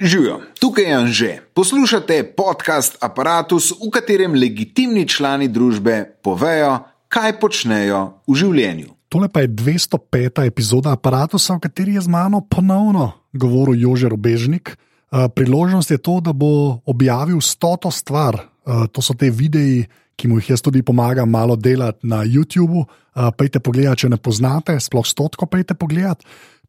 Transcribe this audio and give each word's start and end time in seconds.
Živijo, 0.00 0.40
tukaj 0.60 0.84
je 0.84 0.94
Anže. 0.94 1.38
Poslušate 1.54 2.34
podcast 2.36 2.98
Apparatus, 3.00 3.70
v 3.72 3.88
katerem 3.88 4.34
legitimni 4.36 5.08
člani 5.08 5.48
družbe 5.48 6.20
povejo, 6.20 6.78
kaj 7.08 7.38
počnejo 7.40 8.02
v 8.28 8.36
življenju. 8.36 8.92
Tole 9.08 9.30
pa 9.32 9.40
je 9.40 9.48
205. 9.48 10.44
epizoda 10.44 10.92
aparata, 10.92 11.40
v 11.40 11.56
kateri 11.64 11.96
je 11.96 12.04
z 12.04 12.12
mano 12.12 12.42
ponovno 12.44 13.12
govoril 13.32 13.80
Jože 13.80 14.12
Robežnik. 14.12 14.76
Uh, 14.76 15.32
priložnost 15.32 15.90
je 15.90 15.96
to, 15.96 16.20
da 16.20 16.36
bo 16.36 16.84
objavil 16.84 17.40
stoto 17.40 17.88
stvar. 17.88 18.36
Uh, 18.68 18.84
to 18.92 19.00
so 19.00 19.16
te 19.16 19.30
videi, 19.30 19.86
ki 20.16 20.28
mu 20.28 20.40
jih 20.40 20.50
jaz 20.56 20.60
tudi 20.60 20.82
pomagam 20.82 21.30
malo 21.30 21.56
delati 21.56 22.04
na 22.04 22.20
YouTubu. 22.20 22.84
Uh, 22.84 23.32
pejte 23.32 23.64
pogledat, 23.64 24.04
če 24.04 24.12
ne 24.12 24.20
poznate, 24.20 24.76
sploh 24.76 25.08
stotko 25.08 25.48
pejte 25.48 25.72
pogledat. 25.72 26.20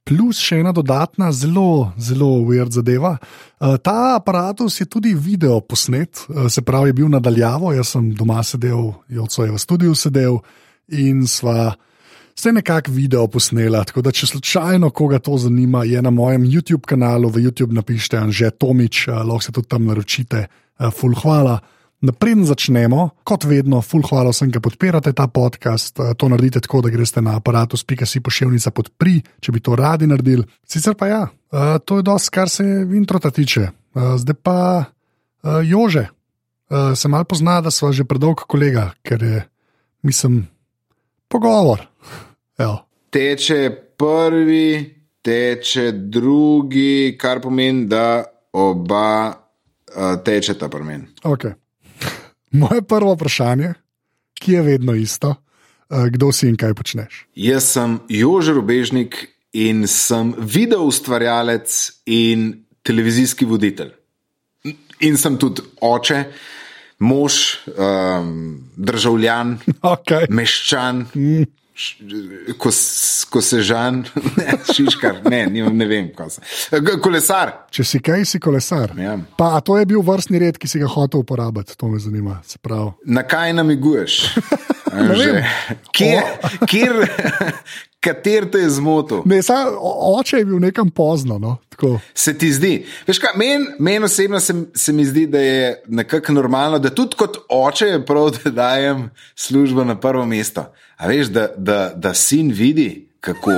Plus 0.08 0.39
še 0.39 0.62
ena 0.62 0.71
dodatna, 0.71 1.34
zelo, 1.36 1.92
zelo 2.00 2.30
ured 2.48 2.71
zadeva. 2.71 3.18
Uh, 3.60 3.76
ta 3.76 4.16
aparatus 4.16 4.80
je 4.80 4.88
tudi 4.88 5.11
video 5.11 5.60
posnet, 5.60 6.24
uh, 6.30 6.47
se 6.47 6.64
pravi, 6.64 6.93
je 6.93 6.97
bil 7.02 7.10
nadaljavo. 7.11 7.74
Jaz 7.75 7.92
sem 7.97 8.14
doma 8.16 8.39
sedel, 8.47 8.93
Joco 9.11 9.43
je 9.43 9.52
v 9.52 9.60
studiu 9.60 9.96
sedel 10.00 10.39
in 10.96 11.25
sva 11.28 11.74
se 12.38 12.54
nekako 12.54 12.93
video 12.96 13.25
posnela. 13.28 13.83
Tako 13.83 14.06
da, 14.06 14.14
če 14.16 14.32
slučajno 14.32 14.93
koga 14.96 15.20
to 15.20 15.36
zanima, 15.42 15.83
je 15.83 16.00
na 16.02 16.14
mojem 16.14 16.46
YouTube 16.47 16.88
kanalu, 16.88 17.33
v 17.33 17.50
YouTube 17.50 17.75
napišite 17.75 18.21
Anže 18.21 18.54
Tomič, 18.55 19.08
uh, 19.10 19.25
lahko 19.28 19.44
se 19.44 19.52
tudi 19.52 19.68
tam 19.68 19.89
naročite, 19.92 20.47
full 20.94 21.18
hvala. 21.19 21.58
Naprej 22.01 22.36
začnemo, 22.46 23.10
kot 23.25 23.47
vedno, 23.50 23.79
full 23.82 24.05
hvala 24.05 24.29
vsem, 24.29 24.51
ki 24.54 24.61
podpirate 24.61 25.15
ta 25.18 25.25
podcast. 25.25 25.97
To 25.97 26.29
naredite 26.29 26.61
tako, 26.61 26.83
da 26.86 26.92
greste 26.93 27.24
na 27.25 27.39
aparatus.si 27.39 28.21
pošiljnica 28.21 28.71
podpri, 28.71 29.15
če 29.42 29.51
bi 29.55 29.64
to 29.65 29.74
radi 29.74 30.05
naredili. 30.05 30.46
Sicer 30.61 30.93
pa 30.93 31.10
ja, 31.10 31.24
to 31.86 31.97
je 31.97 32.05
dosti, 32.05 32.33
kar 32.38 32.53
se 32.53 32.64
introta 32.94 33.33
tiče. 33.33 33.72
Zdaj 33.97 34.38
pa 34.45 34.86
Jože, 35.66 36.08
se 36.95 37.09
mal 37.09 37.25
pozna, 37.25 37.61
da 37.66 37.73
smo 37.73 37.89
že 37.89 38.05
predolg 38.05 38.45
kolega, 38.45 38.91
ker 39.02 39.23
je, 39.23 39.44
mislim, 40.05 40.44
pogovor. 41.27 41.81
Evo. 42.63 42.83
Teče 43.09 43.72
prvi, 43.97 44.69
teče 45.25 45.91
drugi, 45.91 47.17
kar 47.17 47.41
pomeni, 47.41 47.88
da 47.89 48.22
oba 48.53 49.33
uh, 49.33 50.19
tečeta 50.22 50.69
pri 50.69 50.83
meni. 50.83 51.07
Okay. 51.23 51.57
Moje 52.58 52.81
prvo 52.81 53.13
vprašanje, 53.13 53.73
ki 54.39 54.52
je 54.52 54.61
vedno 54.61 54.95
isto, 54.95 55.36
kdo 55.89 56.31
si 56.31 56.50
in 56.50 56.58
kaj 56.58 56.73
počneš? 56.73 57.25
Jaz 57.36 57.69
sem 57.77 58.00
Jože 58.09 58.55
Rubežnik 58.58 59.19
in 59.53 59.86
sem 59.88 60.33
video 60.38 60.88
ustvarjalec 60.89 61.75
in 62.05 62.50
televizijski 62.81 63.45
voditelj. 63.45 63.94
In 65.05 65.17
sem 65.22 65.38
tudi 65.38 65.61
oče, 65.81 66.23
mož, 67.00 67.33
um, 67.78 68.58
državljan, 68.75 69.58
okay. 69.94 70.25
meščan. 70.30 71.05
Mm. 71.13 71.45
Ko, 72.58 72.72
ko 73.30 73.42
se 73.42 73.61
žan, 73.61 74.00
ne, 74.38 74.53
šiškar, 74.73 75.20
ne, 75.30 75.44
ne, 75.52 75.66
ne 75.70 75.86
vem, 75.86 76.08
kaj 76.16 76.31
se. 76.38 76.42
Kolesar. 77.03 77.53
Če 77.73 77.86
si 77.86 78.02
kaj, 78.02 78.25
si 78.25 78.42
kolesar. 78.42 78.95
Ja. 78.97 79.14
Pa, 79.38 79.53
a 79.58 79.61
to 79.61 79.78
je 79.78 79.86
bil 79.89 80.02
vrstni 80.06 80.42
red, 80.42 80.58
ki 80.58 80.69
si 80.69 80.81
ga 80.81 80.89
hotel 80.89 81.22
uporabiti, 81.22 81.78
to 81.78 81.92
me 81.92 82.02
zanima. 82.02 82.39
Na 83.06 83.23
kaj 83.30 83.53
namiguješ? 83.59 84.17
kjer, 85.97 86.23
kjer, 86.66 87.02
kater 88.00 88.52
te 88.52 88.59
je 88.59 88.70
zmotil? 88.70 89.22
Ne, 89.26 89.42
sa, 89.44 89.66
oče 90.20 90.38
je 90.38 90.45
bil 90.45 90.59
nekam 90.59 90.90
pozno. 90.90 91.38
No? 91.40 91.58
Se 92.14 92.38
ti 92.38 92.52
zdi? 92.53 92.86
Meni 93.36 93.66
men 93.80 94.03
osebno 94.03 94.40
se, 94.40 94.53
se 94.76 94.94
mi 94.94 95.06
zdi, 95.06 95.28
da 95.28 95.40
je 95.40 95.84
nekako 95.88 96.34
normalno, 96.34 96.80
da 96.80 96.90
tudi 96.90 97.16
kot 97.16 97.38
oče 97.50 97.86
je 97.86 98.06
prav, 98.06 98.31
da 98.44 98.52
dajem 98.52 99.09
službo 99.36 99.84
na 99.84 100.00
prvo 100.00 100.25
mesto. 100.25 100.66
A 100.98 101.07
veš, 101.07 101.28
da, 101.28 101.47
da, 101.57 101.91
da 101.96 102.13
sin 102.13 102.52
vidi, 102.52 103.06
kako, 103.22 103.51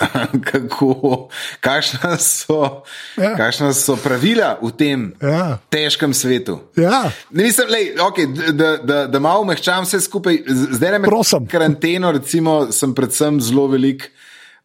kako, 0.50 1.28
kakšna, 1.60 2.16
so, 2.18 2.82
ja. 3.16 3.36
kakšna 3.36 3.72
so 3.72 3.96
pravila 3.96 4.56
v 4.62 4.72
tem 4.76 5.06
ja. 5.22 5.58
težkem 5.70 6.14
svetu. 6.14 6.58
Ja. 6.76 7.10
Nisem, 7.30 7.70
lej, 7.70 7.92
okay, 8.00 8.26
da, 8.52 8.76
da, 8.76 9.06
da 9.06 9.22
malo 9.22 9.44
mehčam 9.44 9.86
vse 9.86 10.00
skupaj, 10.00 10.42
zdaj 10.46 10.96
ne 10.96 11.02
morem. 11.04 11.48
Karanteno, 11.50 12.12
recimo, 12.12 12.72
sem 12.72 12.94
predvsem 12.94 13.40
zelo 13.40 13.66
velik 13.72 14.10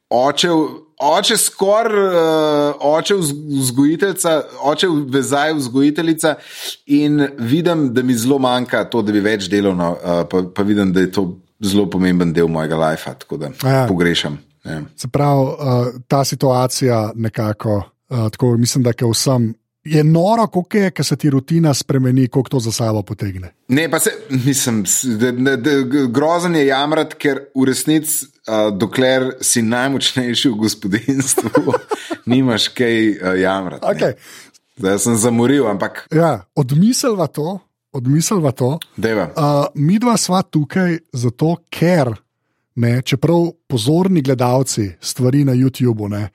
očev. 0.10 0.84
Oče 0.98 1.36
skor, 1.38 1.86
uh, 1.94 2.80
oče 2.82 3.16
vzgojiteljica, 3.22 4.32
oče 4.66 4.88
vezaj 5.14 5.54
vzgojiteljica 5.54 6.32
in 6.86 7.28
vidim, 7.38 7.92
da 7.94 8.02
mi 8.02 8.16
zelo 8.18 8.40
manjka 8.42 8.82
to, 8.90 9.04
da 9.06 9.14
bi 9.14 9.22
več 9.22 9.46
delovno, 9.46 9.92
uh, 9.94 10.24
pa, 10.26 10.42
pa 10.56 10.66
vidim, 10.66 10.90
da 10.94 11.04
je 11.06 11.12
to 11.14 11.28
zelo 11.64 11.90
pomemben 11.90 12.34
del 12.34 12.48
mojega 12.48 12.78
lajfa, 12.78 13.14
tako 13.14 13.38
da 13.38 13.52
ja. 13.64 13.86
pogrešam. 13.88 14.38
Ja. 14.66 14.82
Se 14.96 15.08
pravi, 15.08 15.42
uh, 15.42 16.02
ta 16.08 16.24
situacija 16.26 17.12
nekako, 17.16 17.84
uh, 18.10 18.30
tako 18.32 18.58
mislim, 18.58 18.84
da 18.84 18.90
je 18.90 19.12
vsem. 19.12 19.54
Je 19.84 20.04
noro, 20.04 20.48
kako 20.48 20.78
je, 20.78 20.92
ker 20.92 21.06
se 21.06 21.16
ti 21.16 21.30
rutina 21.30 21.74
spremeni, 21.74 22.28
kako 22.28 22.50
to 22.50 22.60
za 22.60 22.72
sabo 22.72 23.02
potegne. 23.02 23.54
Ne, 23.68 23.92
pa 23.92 24.00
se, 24.00 24.12
mislim, 24.30 24.84
da, 25.20 25.32
da, 25.32 25.56
da, 25.56 25.72
grozen 26.08 26.56
je 26.56 26.66
jamrati, 26.68 27.16
ker 27.16 27.40
v 27.56 27.66
resnici, 27.70 28.26
uh, 28.26 28.78
dokler 28.78 29.32
si 29.42 29.62
najmočnejši 29.62 30.50
v 30.50 30.60
gospodinstvu, 30.60 31.74
nimaš 32.34 32.68
kaj 32.68 33.10
uh, 33.10 33.40
jamrati. 33.40 33.86
Okay. 33.86 34.14
Zdaj 34.78 35.00
sem 35.00 35.16
zamoril, 35.18 35.66
ampak. 35.68 36.04
Ja, 36.14 36.44
odmiselva 36.56 37.28
to, 37.28 37.60
odmislila 37.98 38.52
to. 38.52 38.78
Uh, 38.98 39.66
mi 39.76 40.00
dva 40.00 40.18
sva 40.18 40.44
tukaj 40.46 41.00
zato, 41.14 41.56
ker, 41.74 42.14
ne, 42.78 43.02
čeprav 43.02 43.50
pozorni 43.68 44.22
gledalci 44.22 44.92
stvari 45.02 45.44
na 45.48 45.58
YouTubu 45.58 46.10
ne, 46.14 46.28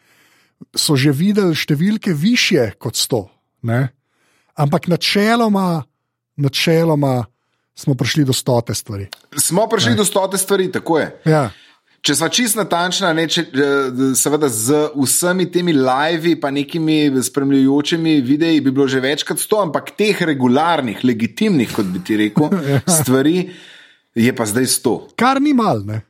so 0.74 0.96
že 0.98 1.14
videli 1.14 1.54
številke 1.58 2.14
više 2.14 2.72
kot 2.78 2.98
sto. 2.98 3.26
Ne, 3.62 3.92
ampak 4.58 4.88
načeloma, 4.90 5.82
načeloma 6.36 7.22
smo 7.74 7.94
prišli 7.94 8.24
do 8.24 8.34
stote 8.36 8.74
stvari. 8.74 9.08
Smo 9.38 9.66
prišli 9.70 9.94
ne. 9.94 9.96
do 10.02 10.04
stote 10.04 10.38
stvari, 10.38 10.72
tako 10.72 10.98
je. 10.98 11.08
Ja. 11.24 11.50
Če 12.02 12.16
smo 12.18 12.26
čist 12.34 12.56
natančni, 12.58 13.26
seveda 14.18 14.48
z 14.50 14.88
vsemi 14.98 15.46
temi 15.54 15.70
live, 15.76 16.34
pa 16.42 16.50
nekimi 16.50 17.06
spremljajočimi 17.22 18.16
videi, 18.26 18.58
bi 18.60 18.72
bilo 18.74 18.88
že 18.90 18.98
večkrat 19.00 19.38
sto, 19.38 19.60
ampak 19.62 19.92
teh 19.94 20.24
regularnih, 20.26 21.04
legitimnih, 21.06 21.70
kot 21.70 21.86
bi 21.86 22.02
ti 22.02 22.18
rekel, 22.18 22.50
ja. 22.72 22.80
stvari 22.90 23.44
je 24.18 24.34
pa 24.34 24.46
zdaj 24.50 24.66
sto. 24.66 24.96
Kar 25.14 25.38
ni 25.40 25.54
mal, 25.54 25.84
ne. 25.86 26.00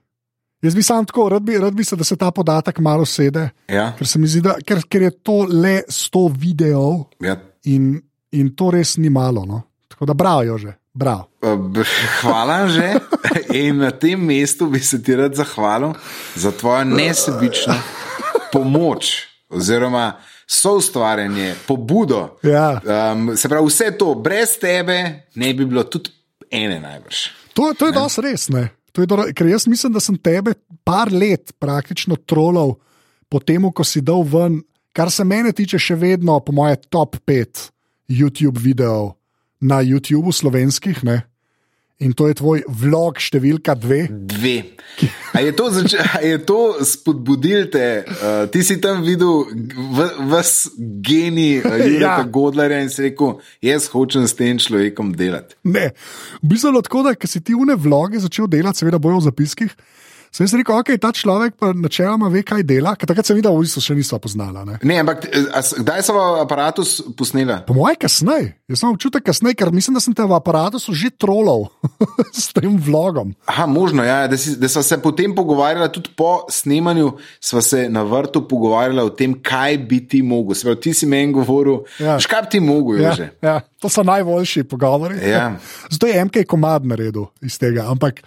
Jaz 0.64 0.78
bi 0.78 0.82
sam 0.86 1.04
tako, 1.04 1.28
rad 1.28 1.44
bi, 1.44 1.58
rad 1.60 1.74
bi 1.76 1.84
se, 1.84 1.96
da 1.96 2.04
se 2.08 2.16
ta 2.16 2.30
podatek 2.30 2.78
malo 2.78 3.04
sede. 3.04 3.48
Ja. 3.68 3.90
Ker, 3.98 4.06
zdi, 4.08 4.40
da, 4.40 4.56
ker, 4.64 4.84
ker 4.88 5.08
je 5.08 5.14
to 5.20 5.42
le 5.50 5.82
sto 5.92 6.28
videov 6.32 7.10
ja. 7.20 7.36
in, 7.68 7.96
in 8.32 8.52
to 8.56 8.70
res 8.72 8.94
ni 8.96 9.10
malo. 9.10 9.44
No. 9.44 9.60
Tako 9.92 10.08
da 10.08 10.16
bravo, 10.16 10.56
že. 10.58 10.72
Bravo. 10.94 11.28
Hvala 12.20 12.68
že. 12.68 13.00
In 13.56 13.80
na 13.80 13.90
tem 13.90 14.20
mestu 14.20 14.66
bi 14.66 14.80
se 14.80 15.02
ti 15.02 15.16
rad 15.16 15.34
zahvalil 15.34 15.94
za 16.36 16.52
tvojo 16.52 16.84
nesebično 16.84 17.74
pomoč, 18.52 19.28
oziroma 19.48 20.12
soustvarjanje, 20.46 21.54
pobudo. 21.66 22.36
Ja. 22.42 22.80
Um, 23.12 23.36
se 23.36 23.48
pravi, 23.48 23.66
vse 23.66 23.90
to 23.98 24.14
brez 24.14 24.58
tebe 24.60 25.28
ne 25.34 25.54
bi 25.54 25.64
bilo 25.64 25.84
tudi 25.84 26.10
ene 26.50 26.80
najbrž. 26.80 27.16
To, 27.52 27.72
to 27.78 27.88
je 27.88 27.92
dosti 27.92 28.20
res. 28.20 28.48
Je 28.98 29.06
do, 29.06 29.24
ker 29.34 29.48
jaz 29.48 29.66
mislim, 29.66 29.92
da 29.92 30.00
sem 30.00 30.18
tebe 30.20 30.54
par 30.84 31.12
let 31.12 31.54
praktično 31.58 32.16
trolal 32.16 32.76
po 33.32 33.40
tem, 33.40 33.64
ko 33.72 33.84
si 33.84 34.04
dal 34.04 34.24
ven, 34.28 34.60
kar 34.92 35.08
se 35.10 35.24
mene 35.24 35.54
tiče, 35.56 35.80
še 35.80 35.96
vedno, 35.96 36.36
po 36.44 36.52
moje, 36.52 36.76
top 36.92 37.16
5 37.24 37.68
YouTube 38.12 38.60
videov 38.60 39.14
na 39.62 39.80
YouTubu 39.86 40.34
slovenskih. 40.34 41.04
Ne? 41.06 41.22
In 42.02 42.16
to 42.18 42.26
je 42.26 42.34
tvoj 42.34 42.64
vlog 42.66 43.20
številka 43.22 43.76
dve. 43.78 44.08
Dve. 44.10 44.56
A 45.32 45.40
je 45.40 45.52
to, 45.56 45.68
to 46.46 46.58
spodbudil 46.84 47.68
te, 47.72 47.86
uh, 48.02 48.42
ti 48.52 48.64
si 48.66 48.76
tam 48.82 49.04
videl 49.06 49.46
vse 50.32 50.72
genij 51.04 51.62
uh, 51.62 51.78
ja. 52.02 52.16
Godlerja 52.26 52.82
in 52.82 52.90
si 52.92 53.06
rekel, 53.06 53.38
jaz 53.62 53.86
hočem 53.92 54.26
s 54.26 54.36
tem 54.36 54.58
človekom 54.60 55.14
delati. 55.16 55.56
Ne, 55.62 55.92
v 56.42 56.52
bistvu 56.52 56.74
je 56.74 56.84
tako, 56.90 57.06
da 57.06 57.14
si 57.22 57.40
ti 57.40 57.54
vne 57.56 57.78
vloge 57.78 58.20
začel 58.20 58.50
delati, 58.50 58.82
seveda 58.82 59.00
bojo 59.02 59.22
v 59.22 59.28
zapiskih. 59.30 59.76
Sem 60.32 60.48
si 60.48 60.56
rekel, 60.56 60.72
ok, 60.72 60.90
ta 60.96 61.10
človek 61.12 61.58
pa 61.60 61.74
načeloma 61.76 62.30
ve, 62.32 62.40
kaj 62.40 62.62
dela, 62.64 62.94
ker 62.96 63.04
takrat 63.04 63.28
sem 63.28 63.36
videl, 63.36 63.52
v 63.52 63.66
bistvu 63.66 63.82
še 63.84 63.92
nisva 63.92 64.16
poznala. 64.16 64.62
Ne? 64.64 64.78
Ne, 64.82 64.96
ampak 64.98 65.26
eh, 65.28 65.44
kdaj 65.78 66.00
so 66.00 66.14
v 66.14 66.22
aparatus 66.40 66.92
posnela? 67.12 67.58
Po 67.62 67.76
mojem, 67.76 67.98
kasneje, 68.00 68.46
jaz 68.64 68.80
sem 68.80 68.88
občutek 68.88 69.20
kasneje, 69.22 69.54
ker 69.54 69.68
mislim, 69.68 69.92
da 69.92 70.00
sem 70.00 70.14
te 70.14 70.24
v 70.24 70.32
aparatu 70.32 70.80
že 70.80 71.12
trolal 71.12 71.68
s 72.32 72.48
tem 72.50 72.72
vlogom. 72.72 73.34
Aha, 73.44 73.66
možno 73.66 74.00
ja, 74.00 74.24
da, 74.24 74.36
si- 74.36 74.56
da 74.56 74.68
sva 74.68 74.80
se 74.82 74.96
potem 74.98 75.34
pogovarjala, 75.34 75.90
tudi 75.90 76.08
po 76.10 76.46
snemanju, 76.48 77.12
sva 77.36 77.60
se 77.60 77.84
na 77.88 78.00
vrtu 78.02 78.40
pogovarjala 78.42 79.04
o 79.04 79.12
tem, 79.12 79.36
kaj 79.36 79.76
bi 79.80 80.00
ti 80.02 80.22
mogel. 80.22 80.54
Se 80.54 80.64
pravi, 80.64 80.80
ti 80.80 80.94
si 80.94 81.04
meni 81.06 81.28
govoril, 81.32 81.84
Ja. 82.00 82.16
škaj 82.16 82.42
bi 82.42 82.48
ti 82.48 82.60
mogel, 82.62 83.02
ja. 83.02 83.12
že. 83.12 83.28
ja, 83.38 83.60
to 83.82 83.90
so 83.90 84.02
najboljši 84.06 84.64
pogovori. 84.64 85.18
Ja. 85.28 85.56
Zato 85.92 86.06
je 86.06 86.24
MK 86.24 86.46
komad 86.48 86.86
naredil 86.86 87.26
iz 87.42 87.58
tega. 87.58 87.88
Ampak 87.90 88.22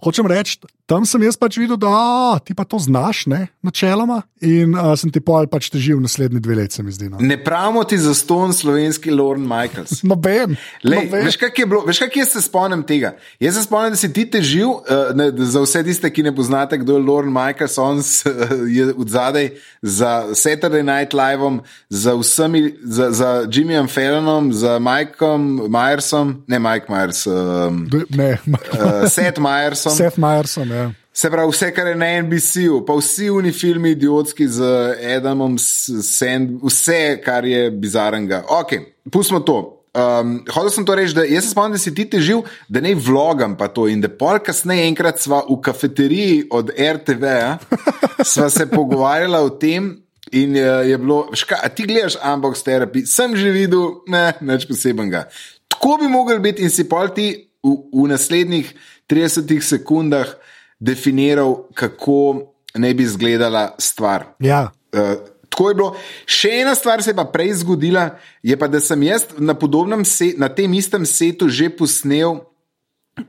hočem 0.00 0.26
reči, 0.26 0.58
tam 0.88 1.04
sem 1.06 1.22
jaz 1.22 1.36
pač 1.38 1.60
videl, 1.60 1.78
da 1.78 1.90
a, 1.92 2.38
ti 2.42 2.54
pa 2.56 2.64
to 2.66 2.80
znaš, 2.82 3.22
ne, 3.30 3.44
načeloma. 3.62 4.22
In 4.42 4.72
a, 4.74 4.94
sem 4.98 5.12
ti 5.12 5.20
pol 5.22 5.46
pač 5.50 5.68
težil 5.70 6.00
naslednji 6.02 6.40
dve 6.42 6.56
leti, 6.62 6.78
se 6.78 6.82
mi 6.82 6.94
zdi. 6.94 7.10
No. 7.12 7.20
Ne 7.22 7.36
pravimo 7.38 7.84
ti 7.86 7.98
za 8.00 8.14
ston 8.16 8.54
slovenski 8.56 9.12
Lorne 9.14 9.46
Michaels. 9.46 10.00
Noben. 10.10 10.56
Lej, 10.82 11.04
noben. 11.04 11.26
veš, 11.28 11.38
kaj 11.38 11.52
je 11.54 11.68
bilo, 11.68 11.84
veš, 11.86 12.02
kaj 12.02 12.22
jaz 12.24 12.34
se 12.34 12.42
spomnim 12.42 12.82
tega? 12.86 13.12
Jaz 13.42 13.60
se 13.60 13.66
spomnim, 13.68 13.94
da 13.94 14.00
si 14.00 14.10
ti 14.16 14.24
težil, 14.30 14.72
uh, 14.72 15.12
ne, 15.14 15.28
za 15.30 15.62
vse 15.62 15.84
tiste, 15.86 16.10
ki 16.10 16.24
ne 16.26 16.34
poznate, 16.34 16.80
kdo 16.80 16.98
je 16.98 17.04
Lorne 17.04 17.34
Michaels, 17.34 17.78
on 17.78 18.02
s, 18.02 18.24
uh, 18.26 18.56
je 18.66 18.90
od 18.90 19.14
zadaj 19.14 19.52
za 19.82 20.32
Saturday 20.34 20.82
Night 20.82 21.14
Live, 21.14 21.52
za 21.92 22.16
vsemi, 22.18 22.64
za, 22.82 23.12
za 23.14 23.30
Jimmyjem 23.46 23.86
Fallonom, 23.88 24.50
za 24.52 24.78
Mikeom 25.00 25.66
Myersom, 25.68 26.34
ne 26.46 26.58
Mike 26.58 26.86
Myers, 26.88 27.26
um, 27.26 27.88
Ne, 28.08 28.38
uh, 28.46 29.08
Seth 29.08 29.38
Myersom. 29.38 29.96
Seth 30.00 30.18
Meyerson. 30.18 30.68
Ja. 30.68 30.90
Se 31.12 31.30
pravi, 31.30 31.50
vse, 31.50 31.72
kar 31.74 31.86
je 31.90 31.96
na 31.98 32.06
NBC-u, 32.22 32.84
pa 32.86 32.94
vsi 32.96 33.30
oni 33.30 33.52
filmi 33.52 33.90
idiotski 33.96 34.46
z 34.48 34.62
Adamom, 35.16 35.58
Sand, 35.58 36.60
vse, 36.62 37.20
kar 37.24 37.44
je 37.44 37.70
bizarnega. 37.70 38.44
Ok, 38.48 38.76
pustimo 39.10 39.40
to. 39.40 39.58
Um, 39.90 40.36
Hodil 40.54 40.70
sem 40.70 40.84
to 40.86 40.94
reči, 40.94 41.16
da 41.18 41.24
jaz 41.26 41.48
se 41.48 41.50
spomnim, 41.50 41.74
da 41.74 41.82
si 41.82 41.90
ti 41.94 42.04
težil, 42.06 42.44
da 42.70 42.78
ne 42.80 42.92
vlogam 42.94 43.56
pa 43.58 43.66
to 43.74 43.88
in 43.90 43.98
da 44.00 44.08
pol 44.08 44.38
kasneje 44.38 44.84
enkrat 44.86 45.18
sva 45.18 45.40
v 45.48 45.56
kafeteriji 45.66 46.44
od 46.54 46.70
RTV, 46.78 47.32
sva 48.22 48.46
se 48.54 48.68
pogovarjala 48.70 49.42
o 49.42 49.50
tem. 49.50 49.96
In 50.32 50.54
je, 50.56 50.90
je 50.90 50.98
bilo, 50.98 51.24
ška, 51.34 51.56
ti 51.74 51.86
gledaš 51.90 52.14
unbox 52.22 52.62
terapi, 52.62 53.02
sem 53.06 53.34
že 53.36 53.50
videl, 53.50 54.04
ne, 54.06 54.30
nič 54.40 54.68
posebnega. 54.70 55.24
Tako 55.70 55.96
bi 56.02 56.10
mogel 56.10 56.38
biti 56.38 56.62
in 56.62 56.70
si 56.70 56.86
pol 56.86 57.10
ti 57.14 57.32
v, 57.62 57.74
v 57.90 58.06
naslednjih 58.10 58.70
30 59.10 59.50
sekundah 59.58 60.30
definiral, 60.78 61.66
kako 61.74 62.46
naj 62.78 62.94
bi 62.94 63.02
izgledala 63.02 63.74
stvar. 63.78 64.24
Ja. 64.38 64.70
Uh, 64.94 65.18
tako 65.50 65.68
je 65.68 65.74
bilo. 65.74 65.90
Še 66.30 66.52
ena 66.62 66.74
stvar 66.78 67.02
se 67.02 67.10
je 67.10 67.18
pa 67.18 67.26
prej 67.26 67.58
zgodila, 67.64 68.14
je 68.42 68.56
pa, 68.56 68.70
da 68.70 68.80
sem 68.80 69.02
jaz 69.02 69.26
na, 69.38 69.58
podobnem 69.58 70.04
se, 70.06 70.32
na 70.38 70.48
tem 70.48 70.72
istem 70.78 71.06
setu 71.06 71.50
že 71.50 71.68
posnel, 71.74 72.38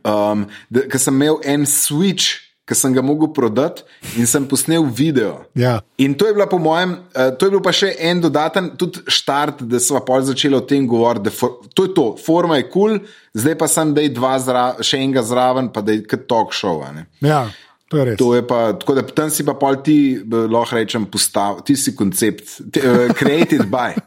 um, 0.05 0.45
ker 0.69 1.01
sem 1.01 1.17
imel 1.17 1.41
en 1.41 1.65
switch, 1.65 2.50
ki 2.71 2.77
sem 2.79 2.93
ga 2.95 3.03
mogel 3.03 3.33
prodati 3.35 3.83
in 4.19 4.27
sem 4.29 4.45
posnel 4.47 4.85
video. 4.87 5.41
Ja. 5.59 5.79
In 5.99 6.15
to 6.15 6.29
je 6.29 6.35
bila, 6.37 6.47
po 6.47 6.59
mojem, 6.61 6.95
uh, 7.11 7.33
to 7.35 7.47
je 7.47 7.55
bil 7.55 7.63
pa 7.63 7.73
še 7.75 7.91
en 7.99 8.23
dodaten 8.23 8.71
tudi 8.79 9.03
štart, 9.11 9.65
da 9.67 9.81
smo 9.83 9.99
pa 10.07 10.21
začeli 10.23 10.55
o 10.55 10.63
tem 10.63 10.87
govoriti. 10.87 11.27
da 11.27 11.35
For, 11.35 11.59
to 11.75 11.89
je 11.89 11.93
to, 11.97 12.05
forma 12.25 12.61
je 12.61 12.69
kul, 12.69 12.95
cool, 12.95 13.17
zdaj 13.35 13.57
pa 13.59 13.67
sem 13.71 13.91
da 13.95 14.05
je 14.05 14.13
dva 14.15 14.37
zra, 14.39 14.63
še 14.79 15.01
enega 15.03 15.25
zraven, 15.27 15.71
pa 15.73 15.83
da 15.83 15.97
je 15.97 16.05
kot 16.07 16.23
talk 16.31 16.55
show. 16.55 16.79
ja, 17.19 17.43
to 17.91 17.99
je 17.99 18.05
res. 18.07 18.19
To 18.21 18.31
je 18.37 18.45
pa, 18.47 18.61
tako 18.79 18.95
da 18.95 19.03
tam 19.03 19.29
si 19.29 19.43
pa 19.43 19.57
pol 19.59 19.81
ti, 19.83 20.15
eh, 20.15 20.47
lahko 20.47 20.79
rečem, 20.79 21.05
postav, 21.11 21.59
ti 21.67 21.75
si 21.75 21.95
koncept, 21.95 22.71
ti, 22.71 22.79
uh, 22.79 23.11
created 23.17 23.67
by. 23.67 23.99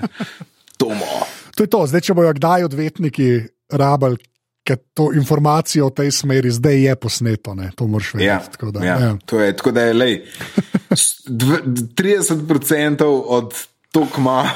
Tomo. 0.80 1.24
To 1.56 1.64
je 1.64 1.70
to, 1.70 1.86
zdaj, 1.88 2.04
če 2.04 2.16
bojo 2.18 2.34
kdaj 2.36 2.66
odvetniki 2.68 3.28
rabili. 3.72 4.20
Ker 4.64 4.78
to 4.94 5.10
informacijo 5.12 5.86
v 5.86 5.94
tej 5.94 6.10
smeri 6.10 6.48
zdaj 6.50 6.78
je 6.80 6.94
posneto, 6.96 7.52
ne? 7.54 7.68
to 7.76 7.84
moraš 7.84 8.14
vedeti. 8.14 8.26
Ja, 8.26 8.38
tako 8.40 8.70
da, 8.70 8.80
ja, 8.80 8.94
ja. 8.98 9.10
To 9.26 9.40
je, 9.40 9.56
tako 9.56 9.70
da 9.70 9.82
je 9.82 9.92
lej, 9.92 10.14
s- 10.90 11.20
dv- 11.26 11.60
30% 11.92 13.04
od 13.04 13.52
tokma, 13.92 14.48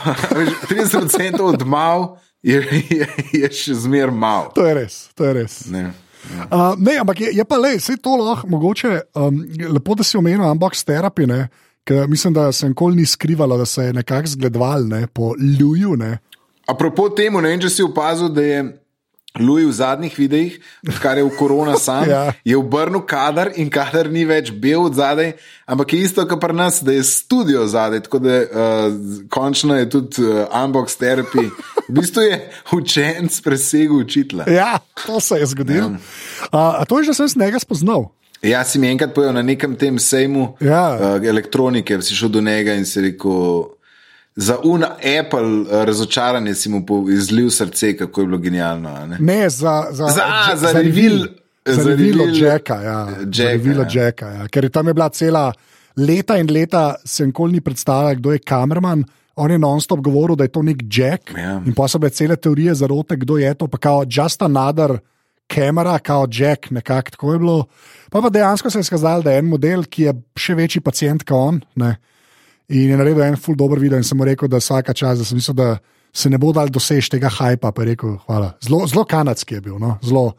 30% 0.65 1.41
od 1.53 1.67
mal 1.67 2.17
je, 2.43 2.63
je, 2.91 3.07
je 3.33 3.53
še 3.53 3.75
zmer 3.75 4.09
mal. 4.11 4.49
To 4.55 4.65
je 4.65 4.75
res, 4.75 4.97
to 5.15 5.25
je 5.25 5.33
res. 5.35 5.59
Ne. 5.69 5.93
Uh, 6.49 6.73
ne, 6.79 6.97
ampak 6.99 7.21
je, 7.21 7.29
je 7.33 7.45
pa 7.45 7.57
le, 7.57 7.77
vse 7.77 7.97
to 7.97 8.17
lahko 8.17 8.49
mogoče. 8.49 9.13
Um, 9.15 9.45
lepo, 9.69 9.95
da 9.95 10.03
si 10.03 10.17
omenil 10.17 10.43
unbox 10.43 10.85
terapi, 10.85 11.27
ne, 11.27 11.49
ker 11.85 12.09
mislim, 12.09 12.33
da 12.33 12.49
se 12.53 12.69
nikoli 12.69 12.97
ni 12.97 13.07
skrivalo, 13.07 13.57
da 13.57 13.67
se 13.67 13.85
je 13.85 13.93
nekako 13.93 14.27
zgledoval 14.29 14.89
ne, 14.89 15.05
po 15.07 15.35
Ljuju. 15.37 15.97
Ne. 15.97 16.19
Apropo 16.67 17.09
temu, 17.11 17.41
ne 17.41 17.53
vem, 17.53 17.61
če 17.61 17.69
si 17.71 17.85
opazil, 17.85 18.29
da 18.29 18.43
je. 18.43 18.61
Louis 19.39 19.65
v 19.65 19.73
zadnjih 19.73 20.15
videih, 20.15 20.59
kar 20.99 21.17
je 21.17 21.25
v 21.25 21.33
korona 21.33 21.77
sam, 21.77 22.05
Ja. 22.11 22.33
je 22.45 22.57
obrnil 22.57 23.01
kader 23.03 23.53
in 23.55 23.71
kader 23.71 24.11
ni 24.11 24.25
več 24.25 24.51
bil 24.53 24.81
od 24.83 24.95
zadaj, 24.95 25.33
ampak 25.65 25.93
je 25.93 26.01
isto 26.01 26.25
kot 26.25 26.41
pri 26.41 26.53
nas, 26.53 26.81
da 26.81 26.93
je 26.93 27.03
studio 27.03 27.67
zadaj, 27.67 28.01
tako 28.01 28.19
da 28.19 28.35
uh, 28.35 28.47
končno 29.29 29.77
je 29.77 29.89
tudi 29.89 30.21
uh, 30.21 30.45
unbox 30.55 30.97
therapy. 30.97 31.49
V 31.89 31.95
bistvu 31.95 32.23
je 32.23 32.37
učenec 32.73 33.41
presegel 33.41 33.97
učitla. 33.97 34.45
Ja, 34.47 34.79
to 35.01 35.21
se 35.21 35.37
je 35.37 35.47
zgodilo. 35.47 35.89
Ja. 35.89 36.01
Uh, 36.45 36.81
a 36.81 36.85
to 36.85 36.99
je 36.99 37.05
že 37.05 37.15
sem 37.15 37.29
s 37.29 37.37
njega 37.37 37.59
spoznal. 37.59 38.11
Ja, 38.39 38.63
si 38.63 38.79
mi 38.79 38.87
enkrat 38.87 39.11
povedal 39.11 39.35
na 39.35 39.43
nekem 39.43 39.75
tem 39.75 39.99
sejmu 39.99 40.55
Ja. 40.61 41.17
uh, 41.17 41.19
elektronike, 41.21 41.99
si 41.99 42.15
šel 42.15 42.29
do 42.29 42.41
njega 42.41 42.75
in 42.75 42.85
si 42.85 43.01
rekel. 43.03 43.75
Za 44.39 44.55
un 44.65 44.85
Apple 45.19 45.41
uh, 45.61 45.83
razočaranje 45.85 46.55
si 46.55 46.69
mu 46.69 46.79
izlil 47.11 47.51
srce, 47.51 47.97
kako 47.97 48.21
je 48.21 48.27
bilo 48.27 48.39
genialno. 48.39 48.93
Ne? 49.07 49.17
Ne, 49.21 49.49
za, 49.51 49.87
za, 49.91 50.07
Za- 50.07 50.55
za 50.55 50.73
Za 51.67 51.75
za 51.75 51.89
revilo 51.91 52.25
reveal- 52.25 52.43
Jacka. 52.43 52.75
Ja, 52.75 52.99
za 53.27 53.43
Jacka, 53.43 53.93
ja. 53.93 54.05
Jacka 54.05 54.29
ja. 54.29 54.49
Ker 54.49 54.65
je 54.65 54.71
tam 54.71 54.87
je 54.87 54.95
bila 54.95 55.09
cela 55.09 55.53
leta 55.97 56.37
in 56.39 56.47
leta, 56.49 56.95
se 57.05 57.27
nikoli 57.27 57.53
ni 57.53 57.61
predstavljal, 57.61 58.15
kdo 58.15 58.33
je 58.33 58.39
kamerman. 58.39 59.05
On 59.37 59.51
je 59.51 59.59
non-stop 59.59 60.01
govoril, 60.01 60.37
da 60.37 60.45
je 60.45 60.49
to 60.49 60.63
nek 60.63 60.77
Jack. 60.89 61.31
Ja. 61.37 61.61
In 61.67 61.75
pa 61.75 61.89
so 61.89 61.99
bile 61.99 62.11
cele 62.11 62.37
teorije 62.37 62.75
zarote, 62.75 63.17
kdo 63.17 63.37
je 63.37 63.55
to, 63.55 63.67
pa 63.67 63.79
kao 63.79 64.05
just 64.09 64.43
another 64.43 64.99
kamera, 65.47 65.99
kao 65.99 66.27
Jack, 66.31 66.71
nekako 66.71 67.11
tako 67.11 67.33
je 67.33 67.39
bilo. 67.39 67.65
Pa 68.11 68.21
pa 68.21 68.29
dejansko 68.31 68.71
se 68.71 68.79
je 68.79 68.85
skazalo, 68.85 69.23
da 69.23 69.33
je 69.33 69.39
en 69.39 69.47
model, 69.47 69.83
ki 69.85 70.03
je 70.03 70.15
še 70.37 70.55
večji 70.55 70.81
pacijent 70.81 71.23
kot 71.23 71.37
on. 71.37 71.61
Ne? 71.77 71.97
In 72.69 72.91
je 72.91 72.97
naredil 72.97 73.23
en 73.25 73.37
full 73.41 73.57
dober 73.57 73.81
video 73.81 73.97
in 73.97 74.05
sem 74.05 74.19
mu 74.19 74.27
rekel, 74.29 74.49
da 74.49 74.61
vsaka 74.61 74.93
čas, 74.93 75.19
da 75.19 75.25
sem 75.25 75.39
mislil, 75.41 75.57
da 75.57 75.79
se 76.13 76.29
ne 76.29 76.37
bo 76.39 76.53
dal 76.53 76.69
doseči 76.69 77.15
tega 77.15 77.31
hajpa, 77.33 77.73
pa 77.73 77.83
je 77.83 77.95
rekel, 77.95 78.19
hvala. 78.27 78.51
Zelo, 78.65 78.83
zelo 78.87 79.05
kanadski 79.09 79.57
je 79.57 79.61
bil, 79.65 79.79
no? 79.81 79.95
zelo, 80.05 80.33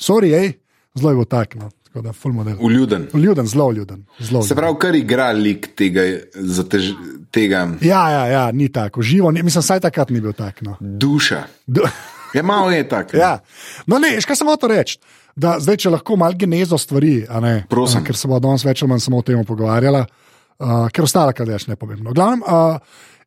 sorry, 0.00 0.34
ej, 0.36 0.52
zelo 0.98 1.14
je 1.14 1.20
bil 1.22 1.24
tak, 1.24 1.56
no? 1.56 1.70
tako 1.88 2.02
da 2.04 2.12
full 2.12 2.34
model. 2.36 2.58
Uljuden. 2.60 3.08
Ljuden, 3.14 3.46
zelo 3.46 3.70
ljuden. 3.72 4.04
Zelo 4.20 4.42
Se 4.42 4.54
pravi, 4.54 4.76
kar 4.78 4.94
igra 4.94 5.30
lik 5.32 5.70
tega, 5.76 6.04
tež, 6.70 6.92
tega 7.32 7.64
Ja, 7.80 8.04
ja, 8.10 8.26
ja, 8.26 8.44
ni 8.52 8.68
tako, 8.68 9.02
živo, 9.02 9.30
ni, 9.32 9.42
mislim, 9.42 9.62
saj 9.62 9.80
takrat 9.80 10.10
ni 10.10 10.20
bil 10.20 10.36
tak. 10.36 10.60
No. 10.62 10.76
duša. 10.80 11.44
D- 11.66 11.88
Ja, 12.34 12.42
malo 12.42 12.70
je 12.70 12.84
tako. 12.88 13.16
Ja. 13.24 13.38
No, 13.90 13.98
ne, 13.98 14.12
veš, 14.14 14.28
kaj 14.28 14.36
sem 14.38 14.46
hotel 14.46 14.70
reči. 14.70 15.00
Da, 15.34 15.56
zdaj, 15.58 15.80
če 15.82 15.90
lahko 15.90 16.14
malo 16.20 16.36
genezo 16.38 16.78
stvari, 16.78 17.24
ne, 17.42 17.64
Prosim. 17.70 18.04
ker 18.06 18.14
se 18.14 18.28
bomo 18.28 18.38
danes 18.44 18.62
več 18.64 18.82
ali 18.82 18.90
manj 18.92 19.02
samo 19.02 19.18
o 19.18 19.24
tem 19.26 19.40
pogovarjali, 19.46 20.04
uh, 20.04 20.19
ker 20.92 21.06
ostala, 21.06 21.32
kar 21.32 21.48
je 21.48 21.58
nepomembno. 21.72 22.10
V 22.10 22.18
Glavnem, 22.18 22.42
uh, 22.44 22.78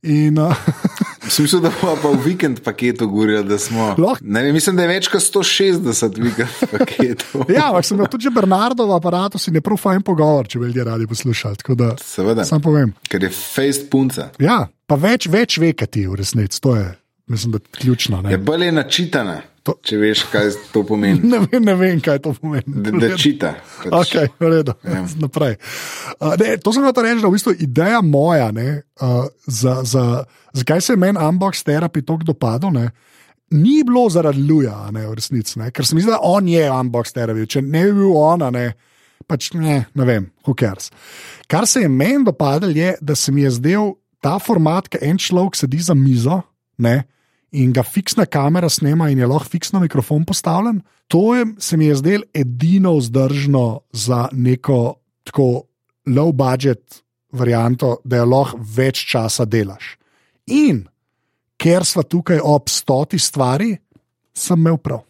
in, 0.03 0.37
uh, 0.37 0.53
Sem 1.29 1.45
mislil, 1.45 1.61
da 1.63 1.71
bomo 1.81 1.95
pa 2.01 2.09
v 2.11 2.19
vikend 2.25 2.59
paketu 2.63 3.07
govorili, 3.07 3.43
da 3.47 3.57
smo. 3.57 3.95
Lahko. 3.97 4.19
Ne, 4.21 4.51
mislim, 4.51 4.75
da 4.75 4.83
je 4.83 4.89
več 4.91 5.07
kot 5.11 5.23
160 5.23 6.19
vikend 6.19 6.57
paketov. 6.71 7.45
ja, 7.57 7.69
ampak 7.69 7.87
sem 7.87 8.01
tudi 8.11 8.31
Bernardo 8.33 8.85
v 8.89 8.97
aparatu, 8.97 9.39
si 9.39 9.53
ne 9.55 9.61
prav 9.63 9.79
fajn 9.79 10.03
pogovor, 10.03 10.49
če 10.51 10.59
bi 10.59 10.67
ljudje 10.67 10.87
radi 10.89 11.07
poslušali. 11.07 11.77
Da, 11.79 11.93
Seveda. 12.03 12.45
sam 12.45 12.61
povem. 12.61 12.91
Ker 13.07 13.23
je 13.23 13.31
face 13.31 13.87
punca. 13.89 14.29
Ja, 14.43 14.65
pa 14.87 14.99
več, 14.99 15.29
več 15.31 15.57
ve, 15.63 15.71
kaj 15.77 15.93
ti 15.95 16.05
v 16.09 16.19
resnici, 16.19 16.59
to 16.61 16.75
je, 16.75 16.91
mislim, 17.31 17.55
da 17.55 17.63
ključno. 17.79 18.19
Je 18.25 18.35
Ne, 18.35 18.41
bolj 18.43 18.67
je 18.67 18.75
načitana, 18.75 19.39
To- 19.63 19.77
če 19.79 19.95
veš, 19.95 20.25
kaj 20.27 20.49
to 20.73 20.83
pomeni. 20.87 21.23
ne, 21.31 21.39
vem, 21.45 21.63
ne 21.63 21.75
vem, 21.79 22.01
kaj 22.03 22.19
to 22.25 22.33
pomeni. 22.35 22.67
Da, 22.83 22.91
da 22.99 23.11
čita. 23.19 23.53
Pač. 23.85 24.11
Okay, 24.11 24.31
v 24.39 24.51
redu, 24.51 24.75
ja. 24.83 25.03
naprej. 25.23 25.55
Uh, 26.19 26.35
ne, 26.41 26.57
to 26.59 26.73
sem 26.75 26.83
hotel 26.83 27.07
reči, 27.07 27.23
da 27.23 27.31
v 27.31 27.37
bistvu 27.37 27.55
ideja 27.63 28.01
moja, 28.03 28.49
ne, 28.55 28.83
uh, 28.99 29.23
za, 29.47 29.79
za, 29.87 30.25
zakaj 30.59 30.83
se 30.83 30.97
je 30.97 30.99
meni 30.99 31.21
unbox 31.21 31.63
terapi 31.63 32.03
tako 32.03 32.33
dopadlo, 32.33 32.73
ne, 32.75 32.89
ni 33.53 33.79
bilo 33.87 34.03
zaradi 34.11 34.43
Luja, 34.43 34.89
ne, 34.91 35.05
v 35.07 35.15
resnici, 35.15 35.55
ne, 35.61 35.69
ker 35.71 35.87
sem 35.87 35.95
mislil, 35.99 36.17
da 36.17 36.19
on 36.27 36.47
je 36.49 36.65
unbox 36.67 37.15
terapi. 37.15 37.47
Če 37.55 37.63
ne 37.63 37.85
bi 37.87 37.95
bil 38.01 38.17
on, 38.19 38.43
ne, 38.51 38.67
pač 39.29 39.53
ne, 39.55 39.85
ne 39.95 40.07
vem, 40.09 40.27
who 40.43 40.57
cares. 40.59 40.91
Kar 41.47 41.69
se 41.69 41.85
je 41.85 41.91
meni 41.91 42.25
dopadlo, 42.27 42.71
je, 42.73 42.97
da 42.99 43.15
se 43.15 43.31
mi 43.31 43.45
je 43.45 43.55
zdel 43.61 43.93
ta 44.23 44.35
format, 44.43 44.91
ki 44.91 44.99
en 45.07 45.19
človek 45.19 45.55
sedi 45.59 45.79
za 45.83 45.95
mizo 45.95 46.41
ne, 46.83 47.03
in 47.53 47.73
ga 47.73 47.83
fiksna 47.83 48.25
kamera 48.25 48.69
snema 48.69 49.09
in 49.09 49.19
je 49.21 49.27
lahko 49.27 49.49
fiksno 49.49 49.79
mikrofon 49.79 50.25
postavljen. 50.25 50.81
To 51.07 51.35
je, 51.35 51.45
se 51.59 51.77
mi 51.77 51.85
je 51.85 51.95
zdelo 51.95 52.23
edino 52.33 52.95
vzdržno 52.97 53.79
za 53.91 54.27
neko 54.31 54.95
tako 55.23 55.63
low 56.07 56.31
budget 56.31 57.03
varianto, 57.31 57.97
da 58.03 58.17
jo 58.17 58.25
lahko 58.25 58.59
več 58.75 59.05
časa 59.11 59.45
delaš. 59.45 59.97
In 60.47 60.83
ker 61.57 61.85
smo 61.85 62.03
tukaj 62.03 62.41
ob 62.43 62.69
stoti 62.69 63.19
stvari, 63.19 63.75
sem 64.33 64.59
imel 64.59 64.77
prav. 64.77 65.03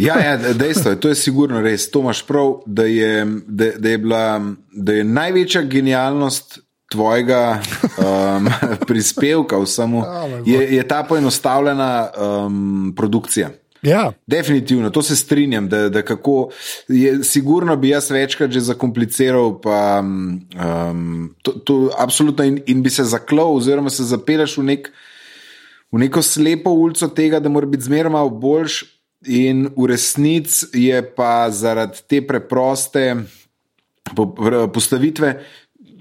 Ja, 0.00 0.18
ja, 0.20 0.36
dejstvo 0.36 0.90
je, 0.90 1.00
to 1.00 1.08
je 1.08 1.16
sigurno 1.16 1.60
res. 1.64 1.86
To 1.90 2.02
imaš 2.04 2.20
prav, 2.26 2.58
da 2.66 2.84
je, 2.84 3.24
da, 3.46 3.70
da 3.78 3.88
je, 3.88 3.98
bila, 3.98 4.24
da 4.72 4.92
je 4.92 5.04
največja 5.04 5.62
genialnost 5.62 6.58
tvojega 6.92 7.60
um, 7.98 8.48
prispevka 8.88 9.58
vsemu, 9.58 10.04
je, 10.46 10.60
je 10.76 10.88
ta 10.88 11.02
poenostavljena 11.08 12.08
um, 12.12 12.92
produkcija. 12.96 13.50
Ja, 13.82 14.12
Definitivno, 14.26 14.90
to 14.94 15.02
se 15.02 15.16
strinjam, 15.16 15.68
da, 15.68 15.88
da 15.88 16.02
kako 16.02 16.50
je, 16.88 17.24
sigurno 17.24 17.76
bi 17.76 17.88
jaz 17.88 18.10
večkrat 18.10 18.50
že 18.50 18.60
zakompliciral, 18.60 19.56
pa 19.60 20.02
um, 20.04 21.34
to, 21.42 21.52
to 21.52 21.90
absolutno 21.98 22.44
in, 22.44 22.60
in 22.66 22.82
bi 22.82 22.90
se 22.90 23.04
zaklal, 23.04 23.56
oziroma 23.56 23.90
se 23.90 24.06
zapeleš 24.06 24.56
v, 24.58 24.62
nek, 24.70 24.92
v 25.92 25.98
neko 25.98 26.22
slepo 26.22 26.70
ulico 26.70 27.08
tega, 27.08 27.40
da 27.42 27.50
mora 27.50 27.66
biti 27.66 27.90
zmeraj 27.90 28.12
malo 28.12 28.30
boljš, 28.30 28.84
in 29.26 29.68
v 29.76 29.86
resnici 29.86 30.66
je 30.74 31.02
pa 31.14 31.50
zaradi 31.50 32.02
te 32.06 32.22
preproste 32.26 33.22
po- 34.16 34.34
pr- 34.34 34.66
postavitve 34.72 35.42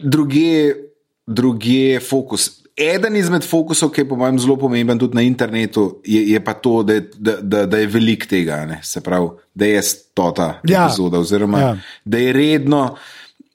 druge, 0.01 0.73
druge 1.27 1.99
fokus. 1.99 2.49
Eden 2.77 3.15
izmed 3.15 3.43
fokusov, 3.43 3.91
ki 3.91 4.01
je 4.01 4.07
po 4.07 4.15
mojem 4.15 4.39
zelo 4.39 4.55
pomemben 4.57 4.97
tudi 4.97 5.15
na 5.15 5.21
internetu, 5.21 5.99
je, 6.05 6.21
je 6.27 6.39
pa 6.39 6.53
to, 6.53 6.83
da 6.83 6.93
je, 6.93 7.01
da, 7.17 7.35
da, 7.41 7.65
da 7.65 7.77
je 7.77 7.87
veliko 7.87 8.25
tega, 8.25 8.65
ne? 8.65 8.79
se 8.83 9.01
pravi, 9.01 9.27
da 9.53 9.65
je 9.65 9.81
stota 9.81 10.61
Ja. 10.63 10.85
epizoda, 10.85 11.19
oziroma 11.19 11.59
Ja. 11.59 11.77
da 12.05 12.17
je 12.17 12.33
redno. 12.33 12.95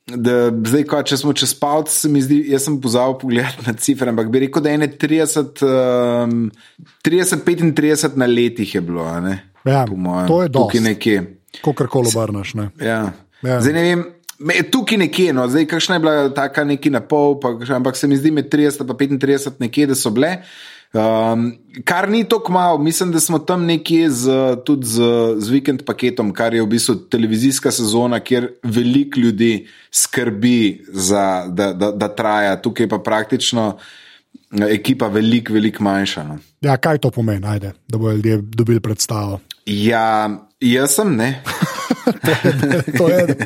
Da, 0.06 0.32
zdaj, 0.64 0.84
ko, 0.84 1.02
če 1.02 1.16
smo 1.16 1.32
čez 1.32 1.54
palce, 1.54 1.90
se 1.92 2.08
mi 2.08 2.20
zdi, 2.22 2.44
jaz 2.46 2.62
sem 2.62 2.76
pozabil 2.80 3.16
pogledati 3.18 3.66
na 3.66 3.72
cifre, 3.74 4.06
ampak 4.08 4.28
bi 4.30 4.38
rekel, 4.38 4.62
da 4.62 4.70
je 4.70 4.78
ne 4.78 4.88
30, 4.88 5.64
um, 6.22 6.50
30-35 7.02 8.16
na 8.16 8.26
letih 8.26 8.74
je 8.74 8.80
bilo, 8.80 9.02
a 9.02 9.20
ne? 9.20 9.38
Ja, 9.64 9.84
po 9.88 9.96
mojem. 9.96 10.28
to 10.28 10.42
je 10.42 10.48
dosti. 10.48 10.62
Tukaj 10.68 10.80
nekje. 10.82 11.16
kako 11.64 11.86
koli 11.88 12.08
obrneš. 12.08 12.54
Ne. 12.54 12.68
Ja. 12.80 13.12
Ja. 13.42 13.60
Zdaj 13.60 13.72
ne 13.72 13.82
vem, 13.82 14.04
tukaj 14.70 14.98
nekje, 14.98 15.32
no, 15.32 15.48
zdaj 15.48 15.66
kakšna 15.66 15.96
je 15.96 16.00
bila 16.00 16.28
taka 16.34 16.64
neki 16.64 16.90
na 16.90 17.00
pol, 17.00 17.38
pa, 17.40 17.56
ampak 17.76 17.96
se 17.96 18.08
mi 18.08 18.16
zdi 18.16 18.30
med 18.30 18.48
30 18.52 19.10
in 19.10 19.18
35 19.18 19.60
nekje, 19.60 19.86
da 19.86 19.94
so 19.94 20.10
bile. 20.10 20.36
Um, 20.96 21.50
kar 21.84 22.08
ni 22.08 22.24
tako 22.24 22.52
malo, 22.52 22.78
mislim, 22.78 23.12
da 23.12 23.20
smo 23.20 23.38
tam 23.38 23.66
nekje 23.66 24.10
z, 24.10 24.30
tudi 24.64 24.86
z, 24.86 25.02
z 25.38 25.50
vikend 25.50 25.84
paketom, 25.84 26.32
kar 26.32 26.54
je 26.54 26.62
v 26.62 26.66
bistvu 26.66 26.94
televizijska 27.10 27.70
sezona, 27.70 28.20
kjer 28.20 28.52
veliko 28.62 29.20
ljudi 29.20 29.66
skrbi, 29.92 30.84
za, 30.88 31.46
da, 31.48 31.72
da, 31.72 31.90
da 31.90 32.08
traja, 32.08 32.56
tukaj 32.62 32.88
pa 32.88 32.98
praktično 32.98 33.76
eh, 34.52 34.68
ekipa 34.70 35.08
veliko, 35.08 35.52
veliko 35.52 35.84
manjša. 35.84 36.24
No. 36.24 36.38
Ja, 36.60 36.76
kaj 36.76 36.98
to 36.98 37.10
pomeni, 37.10 37.46
ajde, 37.46 37.72
da 37.88 37.98
bodo 37.98 38.14
ljudje 38.16 38.40
dobili 38.42 38.80
predstavo? 38.80 39.40
Ja, 39.66 40.30
jaz 40.60 40.94
sem 40.94 41.16
ne, 41.16 41.42
To 42.98 43.08
je, 43.08 43.36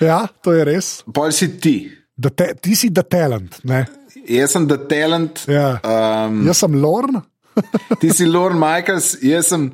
ja, 0.00 0.26
to 0.42 0.52
je 0.56 0.66
res. 0.68 0.90
pol 1.14 1.32
si 1.32 1.50
ti. 1.60 1.76
Da 2.18 2.30
te, 2.34 2.52
ti 2.60 2.74
si 2.74 2.90
the 2.90 3.04
talent. 3.06 3.60
Ne? 3.64 3.84
Jaz 4.28 4.52
sem 4.56 4.66
the 4.68 4.78
talent. 4.90 5.44
Ja. 5.48 5.78
Um, 5.82 6.42
Jaz 6.46 6.64
sem 6.64 6.74
Lorn. 6.74 7.22
ti 8.00 8.10
si 8.14 8.26
Lorne 8.26 8.58
Michaels, 8.60 9.16
jaz 9.22 9.48
sem, 9.50 9.68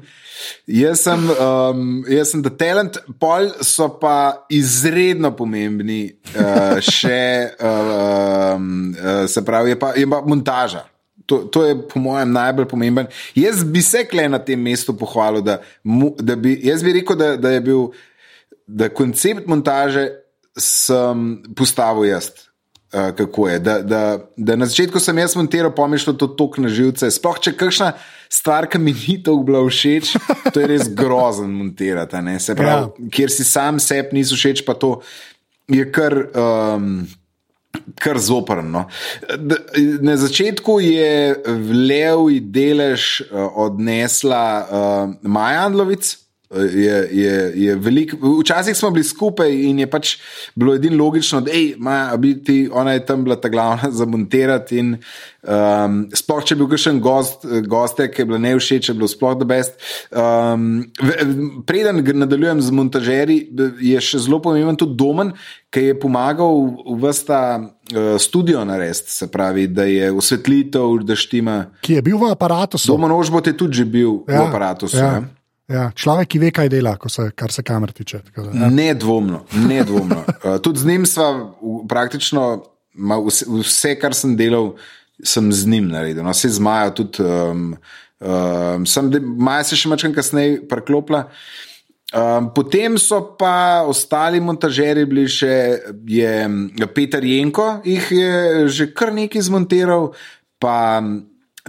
jaz, 0.66 1.02
sem, 1.04 1.28
um, 1.30 2.04
jaz 2.08 2.32
sem 2.32 2.42
the 2.44 2.52
talent, 2.52 2.98
pol 3.20 3.50
so 3.64 3.88
pa 4.00 4.46
izredno 4.52 5.34
pomembni, 5.36 6.06
uh, 6.34 6.80
še, 6.96 7.20
uh, 7.58 7.92
um, 8.56 8.72
uh, 8.96 9.24
se 9.30 9.44
pravi, 9.44 9.74
je 9.74 9.80
pa, 9.80 9.94
je 9.98 10.08
pa 10.10 10.22
montaža. 10.26 10.84
To, 11.24 11.46
to 11.48 11.62
je, 11.64 11.76
po 11.88 12.00
mojem, 12.04 12.34
najbolj 12.36 12.66
pomemben. 12.68 13.06
Jaz 13.38 13.62
bi 13.64 13.80
se 13.80 14.02
kle 14.04 14.26
na 14.28 14.42
tem 14.44 14.60
mestu 14.60 14.92
pohvalil, 14.98 15.40
da, 15.44 15.56
mu, 15.88 16.10
da 16.20 16.36
bi, 16.36 16.58
jaz 16.68 16.84
bi 16.84 16.98
rekel, 16.98 17.16
da, 17.16 17.30
da 17.40 17.54
je 17.54 17.62
bil, 17.64 17.86
da 18.66 18.88
koncept 18.88 19.46
montaže 19.46 20.08
sem 20.58 21.42
postavil 21.56 22.10
jaz. 22.12 22.30
Uh, 22.94 23.10
kako 23.18 23.48
je. 23.48 23.58
Da, 23.58 23.78
da, 23.82 24.02
da 24.36 24.54
na 24.56 24.66
začetku 24.70 25.00
sem 25.02 25.18
jaz 25.18 25.32
montiral, 25.34 25.72
pomišljal 25.74 26.14
to 26.14 26.28
tok 26.38 26.60
na 26.62 26.70
živce. 26.70 27.08
Sploh 27.10 27.40
če 27.42 27.50
kakšna 27.58 27.88
stvar, 28.30 28.68
ki 28.70 28.78
mi 28.78 28.94
ni 28.94 29.16
tako 29.18 29.42
bila 29.42 29.64
všeč, 29.66 30.12
to 30.54 30.62
je 30.62 30.68
res 30.70 30.86
grozen 30.94 31.50
montirati. 31.50 32.22
Se 32.38 32.54
pravi, 32.54 32.86
ja. 32.86 33.10
kjer 33.10 33.34
si 33.34 33.42
sam 33.44 33.82
sebi 33.82 34.20
nisi 34.20 34.38
všeč, 34.38 34.62
pa 34.62 34.78
to 34.78 35.00
je 35.66 35.90
kar. 35.90 36.14
Um, 36.38 37.04
Kar 37.98 38.20
zoprno. 38.22 38.84
D- 39.34 39.58
Na 39.98 40.14
začetku 40.14 40.76
je 40.78 41.34
levi 41.90 42.36
delež 42.38 43.24
uh, 43.26 43.50
odnesla 43.66 44.46
uh, 44.62 45.14
Maja 45.26 45.64
Andlovic. 45.66 46.12
Je, 46.54 47.08
je, 47.10 47.52
je 47.56 47.74
velik, 47.76 48.14
včasih 48.40 48.76
smo 48.76 48.90
bili 48.90 49.04
skupaj 49.04 49.50
in 49.50 49.78
je 49.82 49.86
pač 49.90 50.16
bilo 50.54 50.74
edino 50.74 51.04
logično, 51.04 51.40
da 51.40 51.50
ej, 51.52 51.74
Maja, 51.78 52.12
a 52.12 52.16
bi 52.16 52.34
ti, 52.44 52.68
ona 52.72 52.92
je 52.94 53.06
tam 53.06 53.24
bila 53.24 53.36
ta 53.36 53.48
glavna 53.48 53.90
za 53.98 54.06
montirati. 54.06 54.78
In, 54.78 54.94
um, 55.42 55.98
sploh 56.14 56.44
če 56.44 56.54
je 56.54 56.60
bil 56.60 56.70
kakšen 56.70 57.00
gost, 57.02 57.46
goste, 57.66 58.08
ki 58.12 58.22
je 58.22 58.28
bila 58.30 58.40
neušeč, 58.46 58.88
je 58.88 58.96
bilo 58.96 59.10
sploh 59.10 59.36
da 59.38 59.48
best. 59.48 59.76
Um, 60.10 60.84
preden 61.66 62.02
nadaljujem 62.22 62.62
z 62.62 62.74
montažeri, 62.74 63.38
je 63.80 64.00
še 64.00 64.22
zelo 64.26 64.40
pomemben 64.44 64.78
tudi 64.78 64.96
Domen, 64.98 65.34
ki 65.74 65.88
je 65.88 65.94
pomagal 65.98 66.60
vsta 67.02 67.40
uh, 67.58 68.14
studio 68.22 68.64
narediti, 68.64 69.10
se 69.10 69.30
pravi, 69.30 69.66
da 69.66 69.84
je 69.90 70.12
osvetlitev, 70.12 71.00
da 71.02 71.16
štima. 71.16 71.56
ki 71.80 71.98
je 71.98 72.02
bil 72.02 72.18
v 72.18 72.30
aparatu. 72.30 72.78
Domen 72.86 73.10
Ožbot 73.10 73.46
je 73.46 73.56
tudi 73.56 73.82
že 73.82 73.84
bil 73.84 74.22
ja, 74.28 74.42
v 74.42 74.48
aparatu. 74.48 74.86
Ja, 74.92 74.98
ja. 74.98 75.43
Človek, 75.70 76.28
ki 76.28 76.38
ve, 76.42 76.50
kaj 76.52 76.68
dela, 76.68 76.92
se, 77.08 77.30
kar 77.36 77.52
se 77.52 77.62
kamer 77.64 77.92
tiče. 77.96 78.20
Da, 78.36 78.42
ja. 78.52 78.68
Nedvomno, 78.70 79.44
nedvomno. 79.64 80.24
Uh, 80.42 80.58
tudi 80.64 80.78
z 80.78 80.86
njim 80.86 81.06
sva 81.08 81.30
praktično 81.88 82.64
vse, 82.94 83.46
vse, 83.48 83.94
kar 84.00 84.14
sem 84.14 84.36
delal, 84.36 84.74
sem 85.24 85.52
z 85.52 85.66
njim 85.72 85.88
naredil. 85.88 86.24
No, 86.24 86.34
se 86.34 86.48
z 86.52 86.60
Majo 86.60 86.90
tudi. 87.00 87.24
Um, 87.24 87.76
um, 88.20 88.86
sem, 88.86 89.08
Maja 89.40 89.64
se 89.70 89.80
še 89.80 89.88
večkrat 89.88 90.18
kasneje 90.20 90.60
preklopila. 90.68 91.24
Um, 92.14 92.52
potem 92.54 92.98
so 93.00 93.22
pa 93.40 93.82
ostali 93.88 94.38
montažeri 94.44 95.02
bili 95.08 95.24
še, 95.32 95.54
je 96.06 96.88
Peter 96.94 97.24
Jenko, 97.24 97.80
jih 97.88 98.10
je 98.12 98.68
že 98.68 98.92
kar 98.94 99.10
nekaj 99.16 99.48
zmontiral, 99.48 100.12
pa 100.62 101.00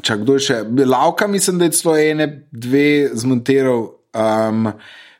čak 0.02 0.20
kdo 0.22 0.34
je 0.34 0.40
še, 0.40 0.58
Lavka, 0.86 1.28
mislim, 1.28 1.60
da 1.60 1.66
je 1.66 1.72
celo 1.72 1.98
ene, 1.98 2.48
dve 2.52 3.10
zmontiral. 3.14 3.92
Um, 4.12 4.72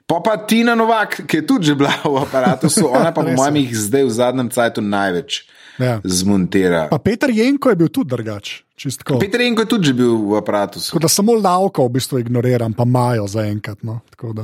pa 0.08 0.20
pa 0.20 0.38
Tina 0.38 0.76
Novak, 0.76 1.22
ki 1.28 1.38
je 1.38 1.48
tudi 1.48 1.66
že 1.66 1.76
bila 1.76 1.92
v 2.04 2.18
aparatu, 2.18 2.68
ona 2.84 3.12
pa 3.12 3.22
po 3.22 3.32
mojem 3.40 3.56
jih 3.56 3.76
zdaj 3.78 4.04
v 4.04 4.12
zadnjem 4.12 4.50
cajtu 4.50 4.82
največ 4.82 5.44
Ja. 5.76 6.00
zmontira. 6.04 6.88
Pa 6.88 7.00
Peter 7.00 7.28
Jenko 7.28 7.68
je 7.70 7.76
bil 7.76 7.90
tudi 7.92 8.08
drugač. 8.08 8.64
Čistko. 8.76 9.20
Peter 9.20 9.42
Jenko 9.42 9.62
je 9.62 9.70
tudi 9.72 9.94
bil 9.94 10.18
v 10.30 10.38
aparatu. 10.38 10.80
Tako 10.80 11.00
da 11.00 11.08
samo 11.08 11.34
lavko 11.34 11.86
v 11.88 11.96
bistvu 11.96 12.20
ignoriram, 12.20 12.74
pa 12.74 12.84
imajo 12.84 13.28
zaenkrat. 13.28 13.84
No. 13.84 14.00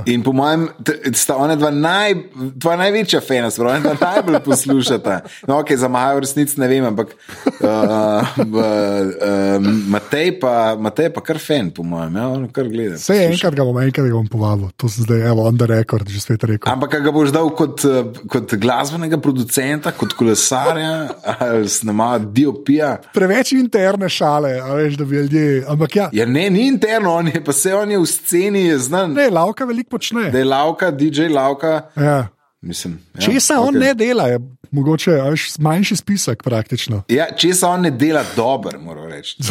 In 0.05 0.23
po 0.23 0.31
mojem, 0.35 0.67
sta 1.13 1.35
ona 1.35 1.55
dva, 1.55 1.71
naj, 1.71 2.15
dva 2.55 2.75
največja 2.79 3.21
fena, 3.23 3.51
sprav, 3.51 3.79
ona 3.79 3.93
dva 3.95 4.11
najbolj 4.15 4.39
poslušata. 4.45 5.19
No, 5.47 5.59
ok, 5.59 5.73
za 5.79 5.87
Majo 5.91 6.19
v 6.19 6.23
resnici 6.25 6.59
ne 6.61 6.67
vem, 6.67 6.85
ampak 6.85 7.13
uh, 7.13 8.35
uh, 8.45 9.69
Matej, 9.91 10.35
pa, 10.39 10.75
Matej 10.79 11.11
pa 11.15 11.23
kar 11.25 11.39
fan, 11.41 11.71
po 11.75 11.83
mojem, 11.87 12.19
ja, 12.19 12.27
on 12.31 12.47
kar 12.53 12.69
gleda. 12.71 12.99
Vse 12.99 13.17
enkrat 13.27 13.57
ga 13.57 13.65
bom, 13.67 13.79
enkrat 13.83 14.07
ga 14.07 14.15
bom 14.15 14.29
povabil, 14.31 14.71
to 14.79 14.91
sem 14.91 15.07
zdaj, 15.07 15.25
evo, 15.31 15.47
on 15.49 15.59
the 15.59 15.67
record, 15.71 16.07
že 16.11 16.23
spet 16.23 16.45
rekel. 16.47 16.71
Ampak 16.71 16.99
ga 17.03 17.15
boš 17.15 17.33
dal 17.35 17.51
kot, 17.57 17.85
eh, 17.87 18.11
kot 18.31 18.55
glasbenega 18.61 19.19
producenta, 19.23 19.95
kot 19.95 20.15
kolesarja 20.19 20.93
ali 21.39 21.71
snema 21.71 22.13
diopija. 22.21 22.93
Preveč 23.15 23.55
interne 23.57 24.11
šale, 24.21 24.51
veš, 24.75 24.97
da 25.01 25.05
bi 25.05 25.15
ljudje. 25.15 25.63
Ampak 25.67 25.95
ja, 25.95 26.09
Ja, 26.13 26.25
ne, 26.25 26.49
ni 26.49 26.67
interno, 26.67 27.15
on 27.17 27.27
je 27.27 27.41
pa 27.43 27.53
se 27.53 27.73
on 27.75 27.91
je 27.91 27.99
v 27.99 28.05
sceni, 28.05 28.65
je 28.69 28.77
znan. 28.79 29.13
ne, 29.17 29.29
lavka 29.29 29.65
veliko 29.65 29.97
počne. 29.97 30.29
Da 30.31 30.37
je 30.37 30.45
lavka, 30.45 30.91
DJ 30.91 31.31
lavka. 31.33 31.81
Ja. 31.97 32.27
Mislim, 32.61 32.99
ja, 33.17 33.21
Česa 33.25 33.57
on 33.59 33.73
okej. 33.73 33.79
ne 33.79 33.93
dela, 33.97 34.27
je 34.27 34.39
mogoče 34.71 35.11
veš, 35.11 35.47
manjši 35.59 35.95
spisek 35.95 36.43
praktično. 36.43 37.03
Ja, 37.09 37.25
česa 37.33 37.69
on 37.73 37.81
ne 37.81 37.91
dela 37.91 38.21
dobro, 38.35 38.79
moram 38.79 39.09
reči. 39.09 39.37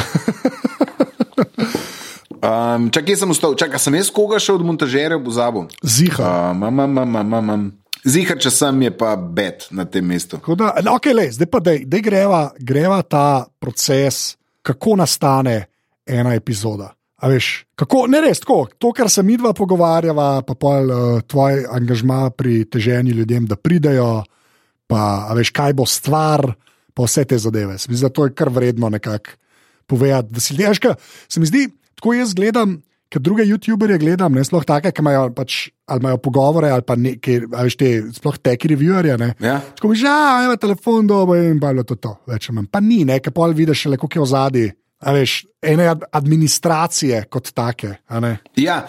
Um, 2.41 2.89
čakaj, 2.89 3.17
sem 3.21 3.31
ustal, 3.31 3.53
čakaj, 3.53 3.77
sem 3.85 3.95
jaz 3.99 4.09
koga 4.09 4.39
še 4.41 4.55
od 4.57 4.63
montažerjev 4.65 5.21
pozabil. 5.27 5.67
Ziha. 5.85 6.31
Um, 6.55 6.63
um, 6.65 6.79
um, 6.81 6.99
um, 7.05 7.35
um, 7.37 7.51
um. 7.53 7.65
Zihar, 8.01 8.39
če 8.41 8.49
sem, 8.49 8.79
je 8.87 8.91
pa 8.97 9.11
bed 9.13 9.67
na 9.77 9.85
tem 9.85 10.07
mestu. 10.09 10.39
Da, 10.57 10.71
okay, 10.95 11.13
le, 11.13 11.27
zdaj 11.37 11.51
pa 11.53 11.61
da 11.61 11.75
greva, 12.01 12.47
greva 12.57 13.03
ta 13.05 13.45
proces, 13.61 14.39
kako 14.63 14.97
nastane 14.97 15.65
ena 16.07 16.35
epizoda. 16.35 16.91
A 17.21 17.29
veš, 17.29 17.67
kako, 17.77 18.07
ne 18.09 18.23
res 18.25 18.41
tako, 18.41 18.65
to, 18.81 18.95
kar 18.97 19.11
se 19.13 19.23
mi 19.23 19.37
dva 19.37 19.53
pogovarjava, 19.57 20.41
pa 20.47 20.57
pol 20.57 20.89
uh, 20.89 21.21
tvoj 21.29 21.67
angažma 21.69 22.31
pri 22.33 22.65
teženju 22.65 23.13
ljudem, 23.19 23.45
da 23.47 23.61
pridejo, 23.61 24.23
pa 24.89 25.29
veš, 25.37 25.53
kaj 25.53 25.77
bo 25.77 25.85
stvar, 25.87 26.47
pa 26.97 27.05
vse 27.05 27.27
te 27.29 27.39
zadeve. 27.39 27.77
Se 27.79 27.91
mi 27.91 27.99
zdi, 27.99 28.09
da 28.09 28.15
to 28.15 28.25
je 28.25 28.35
kar 28.35 28.49
vredno 28.49 28.89
nekako 28.89 29.37
povedati. 29.87 30.33
Da 30.33 30.41
si 30.41 30.55
ljudeš, 30.55 30.81
se 31.29 31.41
mi 31.41 31.47
zdi, 31.47 31.67
tako 31.95 32.15
jaz 32.17 32.35
gledam. 32.35 32.81
Ker 33.11 33.19
druge 33.19 33.43
YouTuberje 33.43 33.99
gledam, 33.99 34.37
ne 34.39 34.45
sploh 34.47 34.63
take, 34.63 34.93
ki 34.95 35.03
imajo, 35.03 35.25
pač, 35.35 35.65
imajo 35.91 36.21
pogovore 36.23 36.69
ali 36.71 36.85
pa 36.87 36.95
nekaj, 36.95 37.41
ali 37.59 37.75
te 37.75 37.89
sploh 38.15 38.37
teki 38.39 38.71
reviewerje. 38.71 39.17
Ja. 39.43 39.57
Tako 39.75 39.91
mi 39.91 39.99
že, 39.99 40.07
a 40.07 40.45
ima 40.47 40.55
telefon, 40.57 41.09
dobro 41.11 41.35
in 41.43 41.59
pa 41.59 41.73
je 41.75 41.83
to, 41.91 41.97
to 41.99 42.13
več 42.31 42.47
ali 42.49 42.61
manj. 42.61 42.69
Pa 42.71 42.79
ni, 42.79 43.03
ne, 43.05 43.19
ker 43.19 43.35
pol 43.35 43.51
vidiš, 43.57 43.89
le 43.91 43.99
koliko 43.99 44.21
je 44.21 44.23
v 44.23 44.31
zadnji. 44.31 44.69
A 45.01 45.15
veš, 45.17 45.47
ene 45.65 45.87
ad- 45.89 46.03
administracije 46.13 47.25
kot 47.33 47.51
take. 47.57 47.95
ne. 48.21 48.35
Ja, 48.61 48.87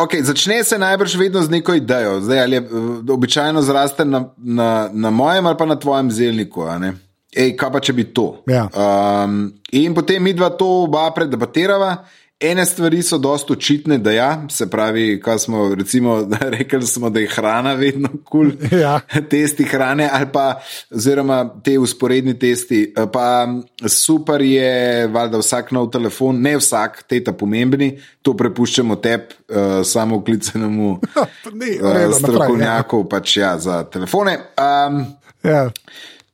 okay, 0.00 0.22
začne 0.22 0.62
se 0.64 0.78
najbrž 0.78 1.16
vedno 1.18 1.42
z 1.42 1.50
neko 1.50 1.74
idejo. 1.74 2.20
Zdaj, 2.22 2.42
ali 2.42 2.56
je, 2.56 2.62
običajno 3.10 3.62
zraste 3.62 4.04
na, 4.04 4.24
na, 4.38 4.88
na 4.92 5.10
mojem 5.10 5.46
ali 5.46 5.56
pa 5.58 5.66
na 5.66 5.76
tvojem 5.76 6.10
zelniku. 6.10 6.64
ne. 6.78 6.94
Ej, 7.34 7.56
kaj 7.58 7.72
pa 7.74 7.80
če 7.82 7.92
bi 7.92 8.04
to? 8.14 8.44
Ja. 8.46 8.68
Um, 8.70 9.50
in 9.74 9.94
potem 9.94 10.22
mi 10.22 10.32
dva 10.32 10.52
to 10.54 10.86
oba 10.86 11.10
predebatirava. 11.10 12.04
Ene 12.50 12.66
stvari 12.66 13.02
so 13.02 13.18
dosta 13.18 13.52
očitne, 13.52 13.98
da 13.98 14.12
ja, 14.12 14.28
se 14.50 14.66
pravi, 14.70 15.20
kaj 15.20 15.38
smo 15.38 15.74
recimo 15.74 16.28
rekli, 16.56 16.82
smo, 16.86 17.10
da 17.10 17.20
je 17.20 17.28
hrana 17.28 17.74
vedno 17.74 18.08
kul. 18.24 18.50
Cool. 18.50 18.80
Ja. 18.84 19.00
Testi 19.30 19.64
hrane 19.64 20.08
ali 20.12 20.26
pa, 20.32 20.60
oziroma 20.90 21.60
te 21.64 21.78
usporedni 21.78 22.38
testi. 22.38 22.92
Eh, 22.96 23.06
Pa 23.12 23.46
super 23.88 24.42
je, 24.42 25.06
valjda, 25.06 25.38
vsak 25.38 25.70
nov 25.72 25.90
telefon, 25.90 26.40
ne 26.42 26.56
vsak, 26.56 27.04
te 27.08 27.20
ta 27.24 27.32
pomembni, 27.32 27.94
to 28.22 28.34
prepuščamo 28.36 28.96
tebi, 28.96 29.36
uh, 29.48 29.82
samo 29.86 30.18
klicenemu 30.24 30.90
uh, 30.92 32.16
strokovnjaku 32.18 33.04
pač, 33.08 33.36
ja, 33.36 33.58
za 33.58 33.84
telefone. 33.84 34.38
Um, 34.58 35.04
Ja. 35.44 35.70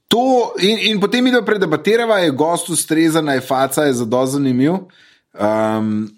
To, 0.09 0.55
in, 0.59 0.79
in 0.79 1.01
potem 1.01 1.25
mi 1.25 1.31
da 1.31 1.43
predebatirava, 1.43 2.19
je 2.19 2.31
gost 2.31 2.71
ustrezan, 2.71 3.29
je 3.29 3.41
faca, 3.41 3.85
je 3.87 3.95
zelo 3.95 4.27
zanimiv. 4.27 4.73
Um, 5.35 6.09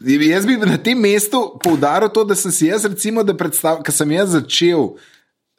jaz 0.00 0.46
bi 0.46 0.56
na 0.56 0.78
tem 0.78 0.94
mestu 0.98 1.58
poudaril 1.62 2.08
to, 2.08 2.24
da 2.24 2.34
sem 2.34 2.50
si 2.50 2.66
jaz, 2.66 2.84
recimo, 2.84 3.24
da 3.24 3.34
predstavljam, 3.36 3.82
ker 3.82 3.94
sem 3.94 4.12
jaz 4.14 4.34
začel, 4.36 4.92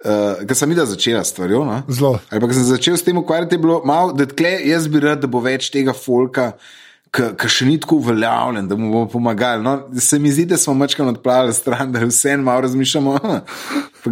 uh, 0.05 0.43
ker 0.47 0.55
sem 0.57 0.71
videl 0.71 0.87
začela 0.89 1.23
stvar. 1.27 1.51
No? 1.51 1.81
Zelo. 1.89 2.19
Ali 2.31 2.41
pa 2.41 2.53
sem 2.53 2.63
začel 2.69 2.97
s 2.97 3.03
tem 3.03 3.17
ukvarjati, 3.17 3.55
je 3.55 3.63
bilo 3.63 3.81
malo, 3.85 4.13
da 4.15 4.25
tle, 4.25 4.55
jaz 4.69 4.87
bi 4.87 5.03
rad, 5.03 5.21
da 5.23 5.27
bo 5.31 5.43
več 5.43 5.71
tega 5.73 5.93
folka. 5.93 6.53
Ki 7.11 7.47
še 7.51 7.65
ni 7.67 7.73
tako 7.75 7.97
uveljavljen, 7.99 8.69
da 8.71 8.75
mu 8.79 8.87
bomo 8.87 9.07
pomagali. 9.11 9.59
No, 9.65 9.73
se 9.99 10.15
mi 10.15 10.29
zdi, 10.31 10.45
da 10.47 10.55
smo 10.55 10.71
mačkam 10.79 11.09
odpravili 11.11 11.51
stran, 11.53 11.91
da 11.91 12.05
vseeno 12.07 12.45
malo 12.47 12.61
razmišljamo, 12.63 13.17
"Aha, 13.19 13.41
pa 14.03 14.11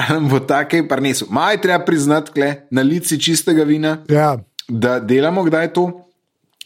ali 0.00 0.08
nam 0.08 0.28
bo 0.28 0.40
tako 0.40 0.80
prinesel. 0.88 1.28
Maj 1.30 1.60
treba 1.60 1.84
priznati, 1.84 2.32
kle, 2.32 2.54
na 2.70 2.80
lici 2.82 3.20
čistega 3.20 3.62
vina, 3.68 3.98
Ja. 4.08 4.38
da 4.68 5.00
delamo 5.00 5.44
kdaj 5.44 5.72
to. 5.72 6.08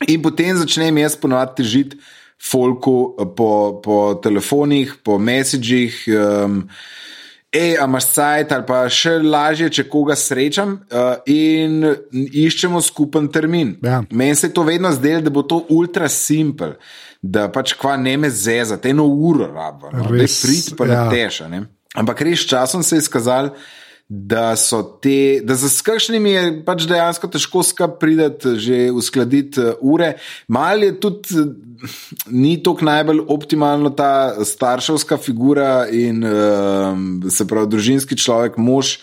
In 0.04 0.20
potem 0.22 0.56
začnem 0.60 0.98
jaz 1.00 1.16
ponovadi 1.16 1.62
težiti 1.62 1.96
folku 2.36 3.16
po, 3.36 3.80
po 3.80 3.96
telefonih, 4.20 4.98
po 5.02 5.18
messagih. 5.18 6.04
Um, 6.12 6.68
Ej, 7.56 7.78
a 7.80 7.86
imaš 7.86 8.10
sajt 8.12 8.50
ali 8.52 8.64
pa 8.68 8.82
še 8.92 9.14
lažje, 9.22 9.68
če 9.72 9.84
koga 9.88 10.16
srečam 10.18 10.74
uh, 10.76 11.22
in 11.30 11.86
iščemo 12.12 12.82
skupen 12.84 13.30
termin. 13.32 13.70
Ja. 13.86 14.02
Meni 14.10 14.36
se 14.36 14.50
je 14.50 14.52
to 14.58 14.64
vedno 14.66 14.90
zdelo, 14.92 15.22
da 15.24 15.32
bo 15.32 15.44
to 15.46 15.62
ultra 15.72 16.10
simpel, 16.12 16.74
da 17.22 17.46
pač 17.54 17.72
kva 17.78 17.94
ne 17.96 18.16
me 18.20 18.28
zeza, 18.28 18.76
te 18.76 18.92
eno 18.92 19.06
uro 19.06 19.46
rabo, 19.48 19.88
no, 19.94 20.04
da 20.10 20.26
prid 20.26 20.74
pa 20.76 20.90
ja. 20.90 21.06
ne 21.06 21.14
teša. 21.14 21.48
Ne? 21.48 21.62
Ampak 21.96 22.20
res 22.28 22.44
časom 22.50 22.84
se 22.84 22.98
je 22.98 23.06
izkazalo, 23.06 23.54
da 24.08 24.56
so 24.56 24.82
te, 25.02 25.40
da 25.42 25.54
za 25.54 25.68
skršnimi 25.68 26.30
je 26.30 26.42
pač 26.64 26.84
dejansko 26.86 27.26
težko 27.28 27.62
skup 27.66 27.98
prideti, 28.00 28.54
že 28.62 28.78
uskladiti 28.94 29.60
eh, 29.60 29.72
ure. 29.80 30.12
Mal 30.48 30.84
je 30.84 30.92
tudi, 31.00 31.34
eh, 31.34 31.88
ni 32.30 32.54
tako 32.62 32.86
najbolj 32.86 33.24
optimalno 33.28 33.90
ta 33.90 34.44
starševska 34.44 35.18
figura 35.18 35.88
in 35.90 36.22
um, 36.24 37.06
se 37.30 37.46
pravi 37.46 37.70
družinski 37.74 38.16
človek, 38.16 38.58
mož. 38.58 38.96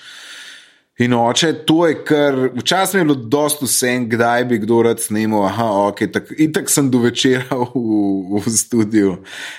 In 1.02 1.14
oče, 1.18 1.52
to 1.66 1.88
je 1.90 1.96
kar, 2.06 2.36
včasih 2.54 3.00
je 3.00 3.06
bilo 3.06 3.16
dosto 3.18 3.66
vse, 3.66 3.96
kdaj 4.12 4.46
bi 4.46 4.60
kdo 4.62 4.84
rad 4.86 5.02
snimal, 5.02 5.48
aha, 5.48 5.66
ok, 5.90 6.04
tak, 6.14 6.30
in 6.38 6.54
tako 6.54 6.70
sem 6.70 6.92
do 6.94 7.02
večera 7.02 7.58
v, 7.74 8.38
v 8.38 8.54
studiu. 8.54 9.16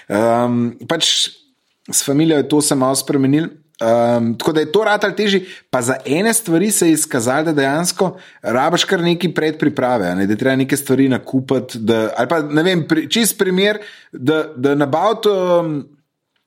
Um, 0.07 0.77
pač 0.89 1.11
s 1.91 2.05
familijo 2.07 2.39
je 2.39 2.49
to 2.49 2.63
se 2.63 2.79
malo 2.79 2.95
spremenil. 2.97 3.51
Um, 3.81 4.39
tako 4.39 4.53
da 4.53 4.61
je 4.61 4.73
to 4.73 4.85
rad 4.85 5.05
ali 5.05 5.17
teži, 5.17 5.41
pa 5.71 5.83
za 5.83 5.97
ene 6.07 6.33
stvari 6.33 6.71
se 6.71 6.87
je 6.87 6.93
izkazalo, 6.93 7.45
da 7.45 7.53
dejansko 7.53 8.19
rabaš 8.43 8.85
kar 8.85 9.01
neki 9.01 9.33
predpriprave, 9.35 10.15
ne, 10.15 10.27
da 10.27 10.37
treba 10.37 10.57
neke 10.57 10.77
stvari 10.77 11.09
nakupiti. 11.09 11.79
Da, 11.79 12.11
ali 12.17 12.29
pa 12.29 12.43
ne 12.43 12.63
vem, 12.63 12.87
pri, 12.89 13.09
čist 13.11 13.39
primer, 13.39 13.79
da, 14.13 14.45
da 14.57 14.75
nabaviti 14.75 15.29
um, 15.29 15.89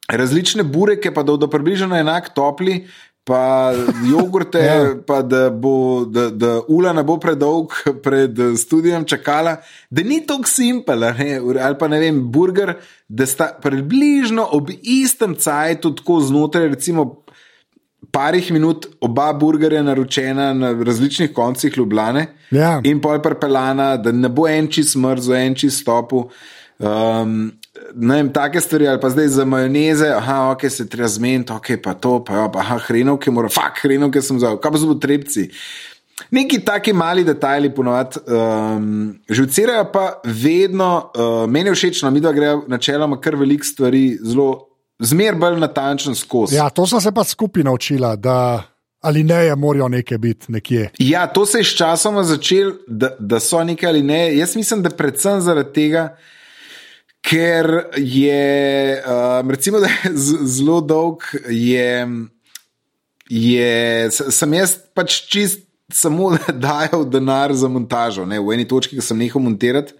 različne 0.08 0.64
bureke, 0.64 1.12
pa 1.14 1.24
da 1.24 1.36
bodo 1.36 1.50
približno 1.52 2.00
enak 2.00 2.34
topli. 2.34 2.88
Pa 3.28 3.74
jogurte, 4.08 4.60
Ja. 4.70 4.96
pa 5.08 5.20
da, 5.22 5.50
bo, 5.52 6.06
da, 6.06 6.30
da 6.32 6.62
ula 6.72 6.94
ne 6.96 7.04
bo 7.04 7.18
predolg 7.20 7.74
pred 8.04 8.32
studijem 8.58 9.04
čakala, 9.06 9.58
da 9.90 10.04
ni 10.04 10.22
tako 10.24 10.48
simpel, 10.48 11.04
ali 11.04 11.76
pa 11.80 11.88
ne 11.92 12.00
vem, 12.00 12.22
burger, 12.32 12.78
da 13.08 13.26
sta 13.28 13.50
približno 13.62 14.48
ob 14.56 14.72
istem 14.82 15.36
cajtu, 15.36 15.92
tako 16.00 16.22
znotraj, 16.24 16.70
recimo, 16.72 17.06
parih 18.12 18.48
minut, 18.52 18.88
oba 19.04 19.34
burgerja 19.34 19.84
naročena 19.84 20.54
na 20.54 20.72
različnih 20.72 21.34
koncih 21.34 21.78
Ljubljane 21.78 22.28
Ja. 22.52 22.78
in 22.84 23.02
pol 23.04 23.20
prepelana, 23.22 23.98
da 23.98 24.12
ne 24.12 24.30
bo 24.30 24.48
en 24.48 24.72
čist 24.72 24.96
mrzo, 24.96 25.36
en 25.36 25.56
čist 25.56 25.82
stopu. 25.84 26.30
Um, 26.80 27.52
ne 27.96 28.16
vem, 28.16 28.30
take 28.34 28.62
stvari, 28.62 28.88
ali 28.88 29.00
pa 29.02 29.10
zdaj 29.10 29.28
za 29.28 29.46
majoneze, 29.46 30.08
aha, 30.16 30.52
ok, 30.52 30.70
se 30.70 30.88
treba 30.90 31.08
zmeniti, 31.08 31.54
ok, 31.54 31.72
pa 31.84 31.94
to, 31.94 32.20
pa, 32.24 32.36
jo, 32.36 32.48
pa 32.54 32.60
aha, 32.60 32.80
hrenovke, 32.88 33.32
mora, 33.32 33.50
fak, 33.50 33.82
hrenovke 33.84 34.22
sem 34.22 34.40
vzel, 34.40 34.60
kaj 34.62 34.74
pa 34.74 34.82
so 34.82 34.90
potrebci. 34.92 35.50
Neki 36.34 36.64
taki 36.66 36.94
mali 36.98 37.24
detajli 37.24 37.70
ponovadi 37.76 38.20
um, 38.26 39.12
živcirajo, 39.30 39.90
pa 39.94 40.08
vedno, 40.26 41.12
uh, 41.14 41.44
meni 41.50 41.70
je 41.70 41.76
všeč, 41.76 42.02
no, 42.04 42.12
mi 42.12 42.24
da 42.24 42.34
grejo 42.34 42.64
načeloma 42.68 43.20
kar 43.22 43.38
velik 43.38 43.66
stvari, 43.66 44.18
zelo, 44.22 44.50
zmer 45.00 45.38
bolj 45.38 45.60
natančen 45.62 46.16
skozi. 46.16 46.56
ja, 46.56 46.70
to 46.70 46.88
sem 46.88 47.02
se 47.02 47.12
pa 47.12 47.24
skupaj 47.24 47.64
naučila, 47.64 48.16
da 48.16 48.64
ali 49.02 49.24
ne, 49.24 49.36
je 49.46 49.56
morajo 49.56 49.88
nekaj 49.88 50.18
biti 50.18 50.52
nekje. 50.52 50.90
Ja, 51.00 51.28
to 51.28 51.46
se 51.46 51.58
je 51.58 51.64
sčasoma 51.64 52.24
začelo, 52.24 52.74
da, 52.88 53.16
da 53.20 53.40
so 53.40 53.64
nekaj 53.64 53.90
ali 53.90 54.02
ne. 54.04 54.38
Jaz 54.38 54.56
mislim, 54.56 54.82
da 54.84 54.90
predvsem 54.90 55.42
zaradi 55.42 55.74
tega, 55.74 56.18
ker 57.28 57.70
je, 57.98 59.04
um, 59.04 59.52
recimo, 59.52 59.80
da 59.84 59.88
je 59.88 60.12
zelo 60.48 60.82
dolg, 60.82 61.24
je, 61.50 62.08
je, 63.30 64.12
sem 64.12 64.54
jaz 64.54 64.78
pač 64.96 65.22
čist 65.28 65.66
samo 65.94 66.34
dajal 66.66 67.06
denar 67.10 67.54
za 67.54 67.68
montažo. 67.68 68.26
Ne? 68.26 68.40
V 68.40 68.56
eni 68.56 68.68
točki, 68.68 68.98
ki 68.98 69.04
sem 69.04 69.20
nehal 69.20 69.44
montirati. 69.44 69.96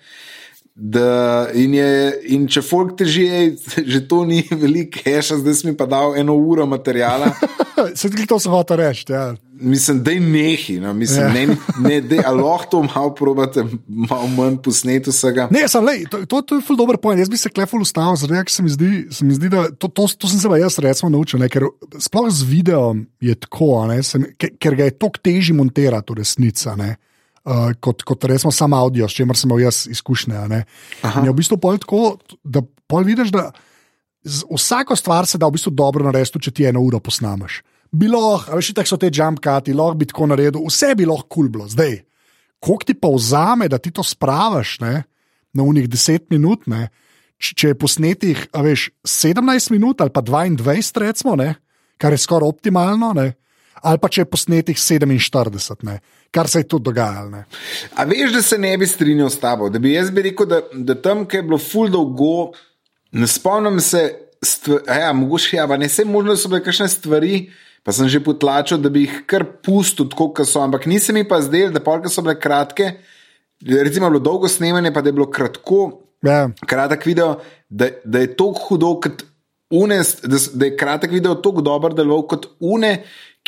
Da, 0.80 1.48
in, 1.58 1.74
je, 1.74 1.92
in 2.30 2.44
če 2.46 2.62
folk 2.62 2.92
teži, 3.00 3.26
že 3.94 4.04
to 4.06 4.22
ni 4.30 4.44
veliko 4.62 5.02
keša, 5.02 5.40
zdaj 5.42 5.56
si 5.58 5.68
mi 5.72 5.74
pa 5.78 5.88
dal 5.90 6.14
eno 6.14 6.36
uro 6.38 6.68
materijala. 6.70 7.32
Se 7.98 8.06
tudi 8.14 8.28
to 8.30 8.38
sem 8.40 8.54
hotel 8.54 8.78
reči. 8.84 9.08
Ja. 9.10 9.32
Mislim, 9.58 10.04
da 10.06 10.14
je 10.14 10.20
nehi, 10.22 10.76
no, 10.78 10.92
mislim, 10.94 11.24
Ja. 11.26 11.32
ne, 11.34 11.56
ne, 11.82 11.96
dej, 12.06 12.22
a 12.22 12.30
lahko 12.30 12.70
to 12.70 12.82
malo 12.86 13.10
probate, 13.18 13.64
malo 13.88 14.28
manj 14.30 14.60
posneto 14.62 15.10
vsega. 15.10 15.48
Ne, 15.50 15.64
sem, 15.66 15.82
lej, 15.82 16.04
to, 16.14 16.22
to, 16.30 16.44
to 16.46 16.60
je 16.60 16.66
ful 16.68 16.78
dober 16.78 17.00
pojem. 17.02 17.24
Jaz 17.26 17.32
bi 17.34 17.42
se 17.42 17.50
kleful 17.50 17.82
ustavil, 17.82 18.14
zaradi 18.22 18.38
tega, 18.38 18.54
se 18.54 18.62
mi 18.68 18.70
zdi, 18.70 18.92
se 19.10 19.26
mi 19.26 19.34
zdi 19.34 19.50
da 19.50 19.66
to, 19.74 19.90
to, 19.90 20.06
to 20.14 20.30
sem 20.30 20.38
se 20.38 20.52
pa 20.54 20.62
jaz 20.62 20.78
recimo 20.86 21.10
naučil, 21.10 21.42
ne, 21.42 21.50
ker 21.50 21.66
sploh 21.98 22.30
z 22.30 22.46
videom 22.46 23.02
je 23.18 23.34
tako, 23.34 23.88
ne, 23.90 23.98
sem, 24.06 24.30
ker, 24.38 24.54
ker 24.62 24.78
ga 24.78 24.92
je 24.92 24.98
toliko 25.02 25.26
težje 25.26 25.58
montirati 25.58 26.14
v 26.14 26.22
resnici. 26.22 26.70
Uh, 27.48 27.72
kot, 27.80 28.04
kot 28.04 28.26
recimo 28.28 28.52
sam 28.52 28.74
avdio, 28.76 29.08
s 29.08 29.16
čimer 29.16 29.38
sem 29.40 29.48
imel 29.48 29.62
jaz 29.64 29.86
izkušnje. 29.88 30.42
Je 31.00 31.30
v 31.30 31.36
bistvu 31.38 31.56
pol 31.64 31.78
tako, 31.80 32.18
da 32.44 32.60
pol 32.60 33.08
vidiš, 33.08 33.32
da 33.32 33.52
z 34.28 34.44
vsako 34.52 34.98
stvar 35.00 35.26
se 35.26 35.40
da 35.40 35.48
v 35.48 35.56
bistvu 35.56 35.72
dobro 35.72 36.04
narediti, 36.04 36.42
če 36.44 36.52
ti 36.52 36.68
eno 36.68 36.84
uro 36.84 37.00
posnameš. 37.00 37.62
Bilo, 37.92 38.36
a 38.36 38.58
veš, 38.60 38.74
tako 38.76 38.92
so 38.92 39.00
te 39.00 39.12
jump 39.14 39.40
cuti, 39.40 39.76
lahko 39.76 39.96
bi 39.96 40.10
tako 40.10 40.28
naredil, 40.34 40.66
vse 40.68 40.92
bi 41.00 41.08
lahko 41.08 41.28
kul 41.28 41.48
cool 41.48 41.54
bilo. 41.54 41.68
Zdaj, 41.72 42.02
koliko 42.60 42.88
ti 42.90 42.98
pa 43.00 43.12
vzame, 43.16 43.70
da 43.72 43.80
ti 43.80 43.94
to 43.96 44.04
spraviš 44.04 44.80
ne, 44.84 45.04
na 45.56 45.64
unih 45.64 45.88
10 45.88 46.28
minut, 46.36 46.68
ne, 46.68 46.90
če 47.40 47.72
je 47.72 47.80
posnetih, 47.80 48.44
veš, 48.52 48.90
17 49.08 49.72
minut 49.72 50.02
ali 50.04 50.12
pa 50.12 50.22
22, 50.26 51.00
recimo, 51.06 51.38
ne, 51.40 51.54
kar 52.02 52.12
je 52.12 52.20
skoraj 52.22 52.50
optimalno. 52.50 53.14
Ne, 53.16 53.32
ali 53.82 53.98
pa 54.02 54.10
če 54.10 54.22
je 54.22 54.26
posnetih 54.26 54.78
47, 54.78 55.84
ne? 55.84 56.00
kar 56.32 56.48
se 56.48 56.60
je 56.60 56.68
tudi 56.68 56.84
dogajalo. 56.84 57.30
ne. 57.30 57.46
A 57.96 58.04
veš, 58.04 58.34
da 58.34 58.42
se 58.42 58.58
ne 58.58 58.78
bi 58.78 58.88
strinjal 58.88 59.30
s 59.30 59.40
tabo? 59.40 59.70
Da 59.70 59.80
bi 59.80 59.94
jaz 59.94 60.12
bi 60.12 60.22
rekel, 60.22 60.46
da, 60.46 60.62
da 60.74 60.96
tam, 61.02 61.26
kjer 61.26 61.44
je 61.44 61.48
bilo 61.48 61.58
ful 61.58 61.90
dolgo, 61.90 62.52
ne 63.12 63.28
spomnim 63.28 63.80
se, 63.82 64.04
stv, 64.44 64.82
ja, 64.88 65.14
mogoče 65.14 65.58
ja, 65.58 65.68
ne 65.78 65.88
vse 65.88 66.06
možno, 66.06 66.36
da 66.36 66.38
so 66.38 66.52
bile 66.52 66.64
kakšne 66.64 66.88
stvari. 66.92 67.48
Pa 67.88 67.94
sem 67.96 68.10
že 68.12 68.20
potlačil, 68.20 68.82
da 68.84 68.90
bi 68.92 69.06
jih 69.06 69.22
kar 69.26 69.46
pustil, 69.64 70.10
tako 70.12 70.34
kot 70.36 70.50
so. 70.50 70.60
Ampak 70.60 70.86
nisem 70.92 71.16
mi 71.16 71.24
pa 71.24 71.40
zdel, 71.42 71.72
da 71.72 71.80
polk 71.80 72.10
so 72.12 72.20
bile 72.22 72.36
kratke. 72.36 72.98
Recimo, 73.64 74.10
je 74.10 74.12
bilo 74.12 74.20
dolgo 74.20 74.50
snemanje, 74.52 74.92
pa 74.94 75.02
da 75.02 75.10
je 75.10 75.16
bilo 75.16 75.30
kratko, 75.32 76.04
Ja. 76.26 76.50
kratek 76.68 77.06
video, 77.06 77.38
da, 77.70 77.88
da 78.04 78.20
je 78.20 78.36
tako 78.36 78.60
hudo, 78.68 78.90
kot 79.00 79.24
unes, 79.70 80.16
da, 80.22 80.38
da 80.54 80.66
je 80.66 80.76
kratek 80.78 81.12
video 81.12 81.36
tako 81.36 81.62
dober 81.62 81.94
deloval 81.94 82.26
kot 82.28 82.48
une, 82.60 82.98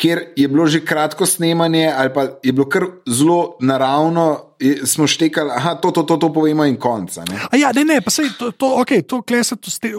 kjer 0.00 0.20
je 0.36 0.48
bilo 0.48 0.66
že 0.66 0.80
kratko 0.84 1.26
snemanje, 1.26 1.90
ali 1.92 2.12
pa 2.14 2.22
je 2.42 2.52
bilo 2.52 2.68
kar 2.68 2.86
zelo 3.08 3.56
naravno, 3.60 4.56
je- 4.58 4.86
smo 4.86 5.06
štekali, 5.06 5.50
da 5.50 5.74
to, 5.74 5.90
to, 5.90 6.02
to, 6.02 6.16
to 6.16 6.32
povemo 6.32 6.64
in 6.64 6.76
konca. 6.80 7.24
Ne? 7.28 7.40
A 7.50 7.56
ja, 7.56 7.72
ne, 7.76 7.84
ne, 7.84 8.00
pa 8.00 8.10
sej, 8.10 8.32
to, 8.38 8.50
to, 8.50 8.66
okay, 8.80 9.02
to, 9.02 9.20
kle 9.22 9.44
se, 9.44 9.56
to, 9.56 9.70
ste, 9.70 9.92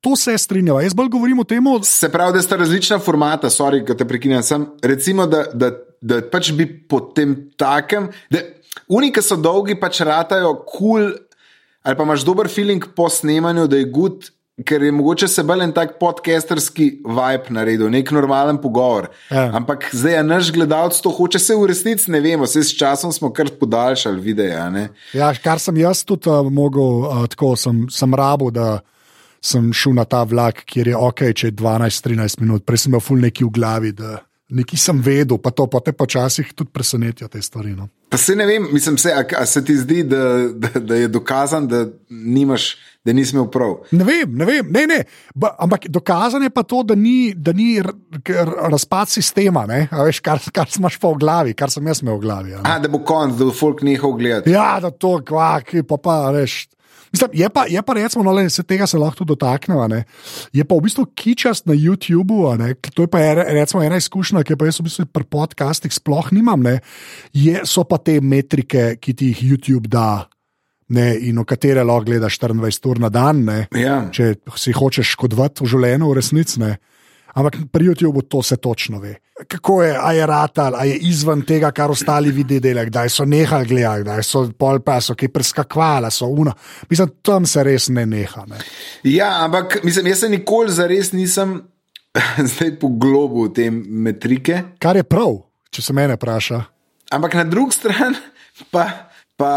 to 0.00 0.16
se 0.16 0.38
strinjava. 0.38 0.82
Jaz 0.82 0.94
bolj 0.94 1.08
govorim 1.12 1.38
o 1.38 1.44
tem, 1.44 1.64
Se 1.82 2.08
pravi, 2.08 2.32
da 2.32 2.42
sta 2.42 2.56
različna 2.56 2.98
formata, 2.98 3.50
sorry, 3.50 3.84
da 3.84 3.96
te 3.96 4.04
prekinem. 4.08 4.42
Sem, 4.42 4.66
recimo, 4.82 5.26
da, 5.26 5.44
da, 5.52 5.70
da 6.00 6.22
pač 6.22 6.52
bi 6.52 6.66
po 6.88 7.00
tem 7.00 7.36
takem, 7.56 8.08
da 8.30 8.40
unike 8.88 9.22
so 9.22 9.36
dolgi, 9.36 9.74
pač 9.80 10.00
ratajo 10.00 10.54
kul, 10.64 10.68
cool, 10.78 11.12
ali 11.82 11.96
pa 11.96 12.02
imaš 12.02 12.24
dober 12.24 12.48
feeling 12.48 12.84
po 12.96 13.08
snemanju, 13.08 13.66
da 13.68 13.76
je 13.76 13.90
gud. 13.90 14.30
Ker 14.64 14.82
je 14.82 14.92
mogoče 14.92 15.28
se 15.28 15.42
bolj 15.44 15.66
en 15.66 15.72
tak 15.76 15.98
podcasterski 16.00 16.86
vibe 17.04 17.52
naredil, 17.52 17.90
nek 17.92 18.08
normalen 18.16 18.56
pogovor. 18.56 19.10
Ja. 19.28 19.50
Ampak 19.58 19.90
zdaj 19.92 20.14
je 20.14 20.22
naš 20.24 20.48
gledalec 20.52 20.96
to 21.04 21.12
hoče, 21.12 21.38
se 21.38 21.54
v 21.54 21.66
resnici 21.68 22.10
ne 22.10 22.20
vemo, 22.24 22.46
se 22.48 22.62
s 22.64 22.72
časom 22.78 23.12
smo 23.12 23.28
kar 23.36 23.50
podaljšali 23.60 24.20
videe. 24.20 24.88
ja, 25.12 25.34
kar 25.44 25.60
sem 25.60 25.76
jaz 25.76 26.04
tudi 26.04 26.30
uh, 26.32 26.48
mogel, 26.48 27.04
uh, 27.04 27.26
tako 27.28 27.52
sem, 27.56 27.84
sem 27.92 28.14
rabo, 28.14 28.50
da 28.50 28.80
sem 29.44 29.72
šel 29.72 29.92
na 29.94 30.04
ta 30.04 30.22
vlak, 30.24 30.64
kjer 30.64 30.88
je 30.88 30.96
ok, 30.96 31.20
če 31.36 31.50
je 31.50 31.52
12-13 31.52 32.40
minut, 32.40 32.64
prej 32.64 32.86
sem 32.86 32.94
imel 32.94 33.04
ful 33.04 33.20
neki 33.20 33.44
v 33.44 33.52
glavi, 33.52 33.92
da 33.92 34.22
nekaj 34.48 34.78
sem 34.78 34.98
vedel, 35.02 35.38
pa 35.42 35.50
to 35.50 35.66
pa 35.70 35.80
te 35.82 35.92
počasih 35.92 36.52
tudi 36.54 36.70
presenetijo 36.72 37.28
te 37.28 37.42
stvari. 37.42 37.74
No. 37.74 37.88
Pa 38.08 38.16
se 38.16 38.36
ne 38.36 38.46
vem, 38.46 38.68
mislim, 38.72 38.98
se, 38.98 39.12
a, 39.12 39.24
a 39.40 39.46
se 39.46 39.64
ti 39.64 39.74
zdi, 39.76 40.02
da, 40.06 40.48
da, 40.54 40.80
da 40.80 40.94
je 40.94 41.08
dokazan, 41.08 41.66
da, 41.66 41.86
nimaš, 42.10 42.76
da 43.04 43.12
nisi 43.12 43.34
imel 43.34 43.48
prav. 43.50 43.74
Ne 43.90 44.04
vem, 44.06 44.36
ne 44.38 44.46
vem, 44.46 44.70
ne, 44.70 44.84
ne. 44.86 45.00
Ba, 45.34 45.54
ampak 45.58 45.88
dokazano 45.88 46.46
je 46.46 46.50
pa 46.54 46.62
to, 46.62 46.82
da 46.82 46.94
ni, 46.94 47.34
da 47.34 47.52
ni 47.52 47.82
razpad 48.70 49.10
sistema, 49.10 49.66
ne? 49.66 49.88
A 49.90 50.06
veš, 50.06 50.22
kar, 50.22 50.42
kar 50.54 50.70
imaš 50.78 51.00
pa 51.02 51.10
v 51.10 51.20
glavi, 51.22 51.54
kar 51.58 51.70
sem 51.70 51.86
jaz 51.86 52.02
imel 52.02 52.20
v 52.20 52.26
glavi. 52.28 52.54
a 52.54 52.62
ne. 52.62 52.70
A, 52.70 52.78
da 52.78 52.88
bo 52.88 53.02
konc, 53.02 53.34
da 53.38 53.50
bo 53.50 53.54
folk 53.54 53.82
nehal 53.82 54.14
gledati. 54.14 54.54
Ja, 54.54 54.78
da 54.82 54.90
to, 54.94 55.18
kvaki, 55.26 55.82
pa 55.82 55.98
pa 55.98 56.20
veš. 56.38 56.66
Mislim, 57.16 57.32
je, 57.32 57.48
pa, 57.48 57.64
je 57.64 57.80
pa 57.82 57.96
recimo, 57.96 58.20
no, 58.24 58.32
le, 58.36 58.44
se 58.52 58.60
tega 58.62 58.84
se 58.86 58.98
lahko 59.00 59.24
dotaknemo. 59.24 59.88
ne. 59.88 60.04
Je 60.52 60.64
pa 60.64 60.76
v 60.76 60.84
bistvu 60.84 61.06
kičast 61.16 61.64
na 61.66 61.72
YouTubu, 61.72 62.52
to 62.92 63.02
je 63.02 63.08
pa 63.08 63.20
ena, 63.24 63.42
recimo, 63.56 63.80
ena 63.82 63.96
izkušnja, 63.96 64.44
ki 64.44 64.56
pa 64.60 64.68
jaz 64.68 64.80
v 64.80 64.84
bistvu 64.90 65.06
pri 65.08 65.24
podcastih 65.24 65.92
sploh 65.96 66.28
nimam. 66.36 66.60
Ne, 66.60 66.80
je, 67.32 67.64
so 67.64 67.84
pa 67.88 67.96
te 67.96 68.20
metrike, 68.20 68.98
ki 69.00 69.14
ti 69.16 69.32
jih 69.32 69.40
YouTube 69.56 69.88
da. 69.88 70.28
Ne, 70.92 71.16
in 71.18 71.40
v 71.40 71.44
katere 71.48 71.82
lahko 71.82 72.04
gledaš 72.06 72.36
24 72.38 72.90
ur 72.92 73.00
na 73.00 73.08
dan, 73.08 73.40
ne, 73.48 73.56
Ja. 73.74 74.04
če 74.12 74.34
si 74.54 74.70
hočeš 74.76 75.16
škodovati 75.16 75.64
v 75.64 75.72
življenju, 75.72 76.12
v 76.12 76.14
resnici. 76.20 76.60
Ampak 77.36 77.68
pri 77.72 77.90
YouTubu 77.90 78.22
to 78.28 78.42
se 78.42 78.56
točno 78.56 78.98
ve. 78.98 79.14
Kako 79.48 79.82
je, 79.82 79.96
a 80.00 80.12
je 80.12 80.26
ratal, 80.26 80.74
a 80.74 80.84
je 80.84 80.96
izven 80.96 81.42
tega, 81.44 81.70
kar 81.70 81.90
ostali 81.90 82.30
vidi 82.32 82.60
delajo, 82.60 82.88
kdaj 82.88 83.10
so 83.12 83.24
nehali 83.28 83.68
gledati, 83.68 84.02
kdaj 84.02 84.22
so 84.24 84.46
pol 84.58 84.80
pa 84.80 85.00
so 85.00 85.14
ki 85.14 85.28
preskakvala, 85.28 86.10
so 86.10 86.26
uno. 86.26 86.54
Mislim, 86.90 87.12
tam 87.22 87.46
se 87.46 87.64
res 87.64 87.88
ne 87.88 88.06
neha. 88.06 88.46
Ne. 88.48 88.62
ja, 89.04 89.44
ampak 89.44 89.82
mislim, 89.84 90.06
jaz 90.06 90.24
se 90.24 90.28
nikoli 90.32 90.72
zares 90.72 91.12
nisem 91.12 91.60
zdaj 92.54 92.78
poglobil 92.80 93.50
v 93.50 93.52
te 93.52 93.70
metrike. 93.70 94.62
Kar 94.78 94.96
je 94.96 95.04
prav, 95.04 95.36
če 95.70 95.82
se 95.82 95.92
mene 95.92 96.16
vpraša. 96.16 96.62
Ampak 97.12 97.36
na 97.36 97.44
drugi 97.44 97.76
strani 97.76 98.16
pa, 98.72 98.88
pa 99.36 99.52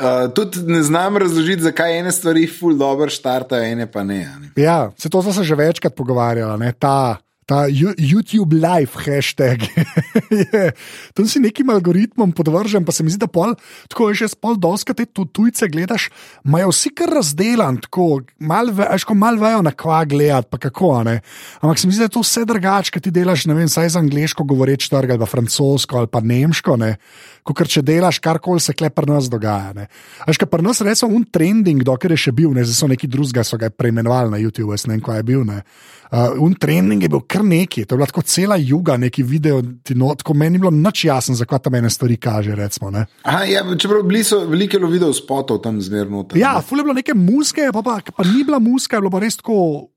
uh, 0.00 0.32
tudi 0.34 0.62
ne 0.66 0.82
znam 0.82 1.16
razložiti, 1.16 1.62
zakaj 1.62 1.98
ene 1.98 2.12
stvari 2.12 2.46
ful 2.46 2.76
dobro 2.76 3.10
štartajo, 3.10 3.64
ene 3.72 3.86
pa 3.86 4.02
ne. 4.02 4.28
ne. 4.40 4.62
Ja, 4.62 4.90
se 4.98 5.10
to 5.10 5.22
smo 5.22 5.32
se 5.32 5.44
že 5.44 5.54
večkrat 5.54 5.94
pogovarjali, 5.94 6.58
ne, 6.58 6.72
ta, 6.72 7.16
ta 7.50 7.66
YouTube 7.98 8.54
live 8.54 8.94
hashtag. 8.94 9.66
je, 10.30 10.70
tam 11.18 11.26
si 11.26 11.42
nekim 11.42 11.70
algoritmom 11.74 12.30
podvržen, 12.30 12.86
pa 12.86 12.94
se 12.94 13.02
mi 13.02 13.10
zdi, 13.10 13.24
da 13.24 13.26
pol, 13.26 13.56
tako 13.90 14.12
je 14.12 14.22
že 14.22 14.28
spol 14.36 14.54
doska 14.54 14.94
te 14.94 15.08
tu, 15.10 15.26
tujce 15.26 15.66
gledaš, 15.66 16.06
imajo 16.46 16.70
vsi 16.70 16.94
kar 16.94 17.10
razdelan, 17.18 17.80
tako 17.82 18.22
malo 18.38 18.70
ve, 18.76 18.86
malo 19.18 19.42
vejo 19.42 19.64
na 19.66 19.74
kva 19.74 20.04
gledati, 20.06 20.46
pa 20.46 20.62
kako, 20.62 20.92
ne. 21.10 21.16
Ampak 21.58 21.82
se 21.82 21.90
mi 21.90 21.96
zdi, 21.96 22.04
da 22.04 22.10
je 22.10 22.14
to 22.14 22.22
vse 22.22 22.44
drugače, 22.46 22.94
ker 22.94 23.02
ti 23.02 23.14
delaš, 23.14 23.48
ne 23.50 23.58
vem, 23.58 23.68
saj 23.68 23.96
za 23.96 23.98
angliško 23.98 24.46
govoreč 24.46 24.86
trg 24.92 25.16
ali 25.16 25.22
pa 25.22 25.26
francosko 25.26 26.04
ali 26.04 26.12
pa 26.12 26.22
nemško, 26.22 26.78
ne. 26.78 26.94
Kot 27.42 27.66
če 27.66 27.82
delaš 27.82 28.20
karkoli 28.22 28.62
se 28.62 28.76
kle 28.76 28.92
pri 28.94 29.10
nas 29.10 29.26
dogaja. 29.32 29.72
Ne. 29.74 29.88
Až 30.28 30.38
kar 30.38 30.50
pri 30.52 30.62
nas 30.62 30.84
recimo 30.86 31.16
un 31.16 31.24
trending, 31.24 31.82
dokler 31.82 32.14
je 32.14 32.28
še 32.28 32.36
bil, 32.36 32.52
ne, 32.54 32.62
zdaj 32.62 32.78
so 32.78 32.88
neki 32.90 33.10
drugega, 33.10 33.42
so 33.42 33.58
ga 33.58 33.72
preimenovali 33.74 34.36
na 34.36 34.38
YouTube, 34.38 34.70
jaz 34.76 34.86
ne 34.86 34.94
vem, 34.94 35.02
kaj 35.02 35.18
je 35.22 35.26
bil. 35.32 35.42
Ne. 35.48 35.64
Uh, 36.10 36.34
un 36.42 36.56
trending 36.58 37.04
je 37.04 37.08
bil 37.08 37.20
kar 37.22 37.44
neki, 37.46 37.84
to 37.86 37.94
je 37.94 38.00
bila 38.00 38.06
tako 38.10 38.24
cela 38.26 38.56
juga, 38.58 38.96
neki 38.98 39.22
video, 39.22 39.60
no, 39.94 40.08
tako 40.18 40.34
meni 40.34 40.56
ni 40.56 40.62
bilo 40.64 40.72
nič 40.74 41.04
jasno, 41.06 41.36
zakaj 41.38 41.60
tam 41.62 41.76
ene 41.78 41.90
stvari 41.90 42.16
kaže. 42.18 42.56
Recimo, 42.58 42.90
ne. 42.90 43.04
Aha, 43.22 43.44
ja, 43.46 43.62
čeprav 43.78 44.02
bili 44.08 44.24
so 44.26 44.40
veliko 44.50 44.80
video 44.90 45.12
spotov 45.14 45.62
tam 45.62 45.78
zmerno. 45.80 46.26
ja, 46.34 46.58
ful 46.66 46.82
je 46.82 46.84
bilo 46.88 46.98
neke 46.98 47.14
muske, 47.14 47.70
pa, 47.72 47.82
pa, 47.82 48.00
pa 48.16 48.26
ni 48.26 48.42
bila 48.44 48.58
muska, 48.58 48.98
je 48.98 49.06
bilo 49.06 49.14
pa 49.14 49.22
res 49.22 49.38
tako, 49.38 49.90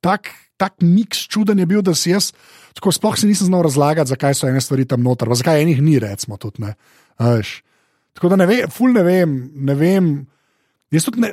tak, 0.00 0.32
tak 0.56 0.80
miks 0.80 1.28
čuden 1.28 1.58
je 1.58 1.66
bil, 1.66 1.84
da 1.84 1.94
si 1.94 2.16
jaz 2.16 2.32
tako 2.78 2.94
sploh 2.94 3.16
si 3.18 3.26
nisem 3.26 3.50
znal 3.50 3.62
razlagati, 3.66 4.08
zakaj 4.14 4.34
so 4.38 4.48
ene 4.48 4.60
stvari 4.62 4.86
tam 4.86 5.02
noter, 5.02 5.30
zakaj 5.34 5.62
enih 5.62 5.82
ni, 5.82 5.98
recimo, 5.98 6.38
tudi 6.38 6.62
ne. 6.62 6.74
A 7.18 7.34
veš. 7.34 7.58
Tako 8.14 8.30
da 8.32 8.38
ne 8.38 8.46
vem, 8.46 8.70
ful 8.70 8.94
ne 8.94 9.02
vem, 9.02 9.34
ne 9.54 9.74
vem. 9.78 10.12
Jaz 10.94 11.08
tudi 11.08 11.22
ne, 11.24 11.32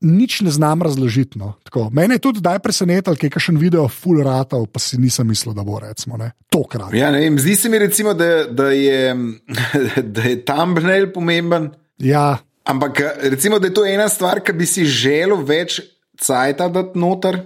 nič 0.00 0.40
ne 0.46 0.50
znam 0.54 0.82
razložiti. 0.82 1.38
No. 1.38 1.54
Tako, 1.64 1.88
Mene 1.92 2.18
je 2.18 2.24
tudi 2.26 2.42
zdaj 2.42 2.58
presenetilo, 2.62 3.16
ker 3.16 3.28
je 3.28 3.34
kakšen 3.34 3.58
video 3.58 3.88
full 3.88 4.22
ratov, 4.22 4.68
pa 4.70 4.82
si 4.82 4.98
nisem 5.02 5.28
mislil, 5.28 5.54
da 5.54 5.64
bo 5.66 5.80
recimo 5.82 6.18
ne. 6.20 6.32
Tokrat. 6.52 6.94
Ja, 6.94 7.10
ne 7.14 7.24
vem, 7.24 7.38
zdi 7.38 7.56
se 7.58 7.68
mi, 7.68 7.78
recimo, 7.82 8.14
da, 8.14 8.44
da, 8.50 8.70
je, 8.70 9.14
da 10.16 10.26
je 10.30 10.40
thumbnail 10.46 11.10
pomemben. 11.14 11.72
Ja, 11.98 12.38
Ampak 12.64 13.00
recimo, 13.20 13.58
da 13.58 13.66
je 13.66 13.74
to 13.74 13.84
ena 13.84 14.08
stvar, 14.08 14.40
ki 14.40 14.54
bi 14.56 14.66
si 14.66 14.86
želel 14.88 15.42
več 15.44 15.82
cajta 16.20 16.70
dati 16.72 16.98
noter. 16.98 17.36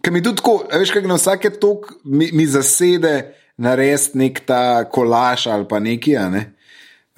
Ker 0.00 0.14
mi 0.14 0.22
tudi 0.22 0.38
tako, 0.38 0.60
veš, 0.70 0.92
kaj 0.94 1.08
na 1.10 1.18
vsake 1.18 1.50
tok 1.60 1.90
mi, 2.04 2.30
mi 2.32 2.46
zasede 2.46 3.34
narediti 3.60 4.20
nek 4.22 4.38
ta 4.46 4.62
kolaž 4.88 5.48
ali 5.50 5.66
pa 5.68 5.80
nekaj. 5.82 6.20
Ne? 6.30 6.44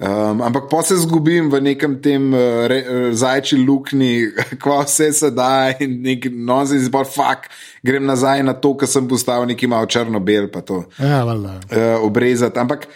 Um, 0.03 0.41
ampak 0.43 0.65
pa 0.67 0.81
se 0.83 0.97
zgubim 0.99 1.47
v 1.47 1.61
nekem 1.63 1.95
tem 2.03 2.33
uh, 2.35 2.67
re, 2.67 2.79
uh, 2.83 3.15
zajči 3.15 3.55
luknji, 3.55 4.33
kva 4.61 4.81
vse 4.83 5.13
se 5.15 5.29
da 5.31 5.71
in 5.79 6.01
nek 6.03 6.27
nonsens, 6.27 6.89
pa 6.91 7.05
fuk, 7.07 7.47
grem 7.87 8.03
nazaj 8.03 8.43
na 8.43 8.51
to, 8.51 8.73
kar 8.75 8.91
sem 8.91 9.07
postavil 9.07 9.47
neki 9.53 9.69
malo 9.71 9.87
črno-bel, 9.87 10.49
pa 10.51 10.59
to 10.59 10.81
ja 10.99 11.23
uh, 11.23 12.03
obrezati. 12.03 12.59
Ampak 12.59 12.89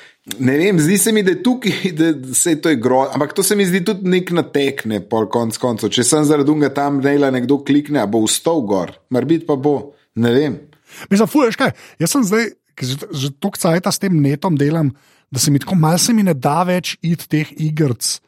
ne 0.43 0.57
vem, 0.59 0.83
zdi 0.83 0.99
se 0.99 1.15
mi, 1.15 1.23
da 1.23 1.31
je 1.31 1.39
tukaj, 1.47 1.79
da 1.99 2.11
se 2.35 2.57
to 2.59 2.75
je 2.75 2.81
grozno. 2.81 3.15
Ampak 3.15 3.37
to 3.37 3.45
se 3.45 3.55
mi 3.55 3.69
zdi 3.69 3.85
tudi 3.87 4.09
nek 4.11 4.35
natekne, 4.35 4.99
pol 5.07 5.31
konc 5.31 5.55
koncev. 5.63 5.95
Če 5.95 6.03
sem 6.03 6.27
zaradi 6.27 6.51
unga 6.51 6.73
tam 6.75 6.99
naila 6.99 7.31
nekdo 7.31 7.61
klikne, 7.63 8.03
bo 8.11 8.25
vstal 8.27 8.65
gor, 8.67 8.97
morbit 9.15 9.47
pa 9.47 9.55
bo, 9.55 9.93
ne 10.19 10.35
vem. 10.35 10.59
Mislim, 11.07 11.31
fuj, 11.31 11.53
veš 11.53 11.63
kaj, 11.63 11.77
jaz 12.03 12.11
sem 12.11 12.27
zdaj, 12.27 12.49
ki 12.77 12.89
že, 12.89 12.97
že 13.15 13.35
toliko 13.39 13.63
cajta 13.63 13.95
s 13.95 14.03
tem 14.03 14.19
netom 14.19 14.59
delam, 14.59 14.91
da 15.31 15.39
se 15.39 15.51
mi 15.51 15.59
tako 15.59 15.75
malce 15.75 16.13
mi 16.13 16.23
ne 16.23 16.33
da 16.33 16.61
več 16.63 16.95
iti 17.01 17.27
teh 17.27 17.51
igrc. 17.57 18.19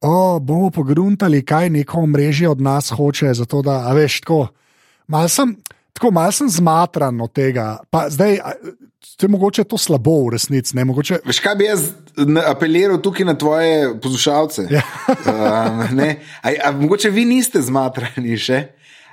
O, 0.00 0.40
bomo 0.40 0.70
pogruntali, 0.72 1.42
kaj 1.44 1.70
neko 1.70 2.06
mrežje 2.06 2.48
od 2.48 2.60
nas 2.60 2.88
hoče, 2.96 3.34
zato 3.34 3.62
da, 3.62 3.82
a 3.88 3.92
veš, 3.92 4.20
tako. 4.24 4.46
Mal 5.10 5.28
sem, 5.28 5.52
tako 5.92 6.10
mal 6.14 6.32
sem 6.32 6.48
zmatran 6.48 7.20
od 7.20 7.32
tega. 7.36 7.74
Pa 7.90 8.06
zdaj, 8.08 8.38
to 9.16 9.26
je 9.26 9.30
mogoče 9.30 9.64
to 9.64 9.78
slabo 9.78 10.14
v 10.24 10.32
resnici, 10.38 10.76
mogoče. 10.84 11.20
Veš, 11.26 11.40
kaj 11.44 11.56
bi 11.60 11.68
jaz 11.68 11.90
apeliral 12.46 13.00
tukaj 13.02 13.26
na 13.28 13.36
tvoje 13.38 13.92
poslušalce? 14.00 14.68
Ja. 14.70 14.82
um, 15.26 15.84
ne? 15.96 16.16
a, 16.42 16.54
a 16.64 16.72
mogoče 16.72 17.10
vi 17.10 17.24
niste 17.28 17.60
zmatrani 17.62 18.38
še? 18.40 18.62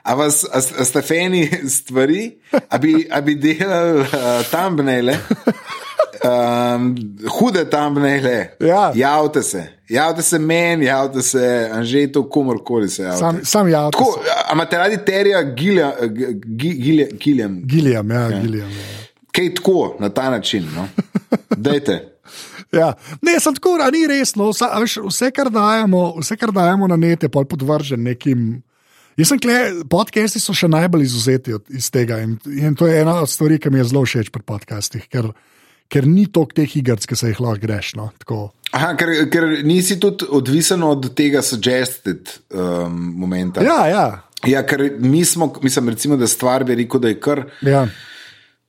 A, 0.07 0.15
vas, 0.15 0.45
a, 0.47 0.61
a 0.63 0.85
ste 0.87 1.01
fani 1.03 1.43
stvari, 1.67 2.29
a 2.71 2.79
bi, 2.79 2.93
a 3.11 3.19
bi 3.21 3.35
delali 3.35 4.05
uh, 4.05 4.45
thumbnaile, 4.47 5.17
um, 6.23 6.95
hude 7.39 7.65
thumbnaile. 7.69 8.49
Ja. 8.59 8.91
Javite 8.95 9.43
se, 9.43 9.63
javite 9.89 10.21
se 10.21 10.39
meni, 10.39 10.85
javite 10.85 11.21
se 11.21 11.69
Anžetu, 11.73 12.29
komorkoli 12.29 12.89
se 12.89 13.03
javite. 13.03 13.19
Sam, 13.19 13.39
sam 13.43 13.69
ja, 13.69 13.91
Tako, 13.91 14.19
a 14.49 14.53
imate 14.53 14.77
radi 14.77 14.97
terja 15.05 15.43
Gilja- 15.43 15.93
Gilja- 16.45 17.17
Giljem? 17.17 17.61
Gilliam, 17.65 18.11
ja, 18.11 18.21
ja. 18.21 18.41
Gilliam. 18.41 18.69
Ja. 18.71 19.07
kaj 19.31 19.53
tako, 19.55 19.95
na 19.99 20.09
ta 20.09 20.29
način. 20.29 20.65
No? 20.75 20.87
Dajte. 21.67 22.13
Ja. 22.71 22.93
Ne, 23.21 23.39
sem 23.39 23.55
tako, 23.55 23.77
a 23.81 23.91
ni 23.91 24.07
resno. 24.07 24.49
Vse, 24.49 24.65
a 24.71 24.79
veš, 24.79 24.97
vse, 25.07 25.31
kar 25.31 25.49
dajemo, 25.49 26.15
vse, 26.19 26.35
kar 26.37 26.51
dajemo 26.51 26.87
na 26.87 26.95
net, 26.95 27.23
je 27.23 27.29
podvržen 27.29 28.03
nekim. 28.03 28.63
Jaz 29.17 29.31
sem 29.31 29.39
kle, 29.41 29.53
podcasti 29.89 30.37
so 30.37 30.53
še 30.53 30.67
najbolj 30.69 31.07
izuzeti 31.07 31.53
od, 31.55 31.63
iz 31.73 31.87
tega. 31.89 32.19
In, 32.21 32.35
in 32.45 32.75
to 32.77 32.85
je 32.85 32.99
ena 33.01 33.15
od 33.21 33.29
stvari, 33.29 33.57
ki 33.57 33.71
mi 33.73 33.79
je 33.79 33.87
zelo 33.89 34.03
všeč 34.05 34.29
pri 34.29 34.43
podcastih, 34.45 35.07
ker, 35.09 35.31
ker 35.89 36.05
ni 36.07 36.27
toliko 36.31 36.57
teh 36.59 36.77
iger, 36.79 36.97
ki 36.99 37.15
se 37.15 37.31
jih 37.31 37.41
lahko 37.43 37.61
greš. 37.63 37.93
No, 37.99 38.09
tako. 38.19 38.51
Aha, 38.75 38.93
ker, 38.99 39.13
ker 39.31 39.45
nisi 39.63 39.99
tudi 39.99 40.27
odvisen 40.29 40.83
od 40.83 41.09
tega 41.15 41.41
suggested 41.41 42.27
um, 42.51 42.97
momenta. 43.21 43.63
Ja, 43.63 43.85
ja. 43.87 44.05
Ja, 44.45 44.61
ker 44.67 44.83
mi 44.99 45.23
smo, 45.25 45.47
mislim, 45.63 45.89
recimo, 45.89 46.17
da 46.17 46.27
stvar 46.27 46.63
bi 46.63 46.75
rekel, 46.75 46.99
da 47.01 47.07
je 47.13 47.19
kar. 47.19 47.45
ja. 47.61 47.87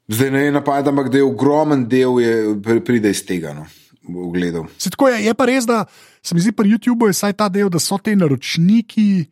Zdaj 0.08 0.30
ne 0.32 0.46
napadam, 0.50 0.94
ampak 0.96 1.10
da 1.12 1.18
je 1.20 1.24
ogromen 1.24 1.82
del, 1.88 2.14
je, 2.22 2.36
pri- 2.64 2.80
pride 2.80 3.10
iz 3.12 3.20
tega. 3.28 3.50
No, 3.52 3.66
v 4.08 4.30
gledu. 4.32 4.62
Se 4.80 4.88
tako 4.88 5.10
je, 5.12 5.18
je 5.26 5.34
pa 5.36 5.44
res, 5.44 5.66
da 5.68 5.82
se 6.24 6.32
mi 6.34 6.40
zdi 6.40 6.54
pri 6.56 6.70
YouTubu 6.72 7.10
je 7.10 7.12
vsaj 7.12 7.34
ta 7.36 7.50
del, 7.52 7.68
da 7.68 7.76
so 7.76 7.98
ti 8.00 8.14
naročniki, 8.16 9.26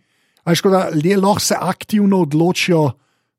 a 0.45 0.53
veš, 0.53 0.61
ko 0.61 0.71
da 0.75 0.91
ljudje 0.93 1.17
lahko 1.17 1.41
se 1.41 1.57
aktivno 1.57 2.21
odločijo, 2.27 2.91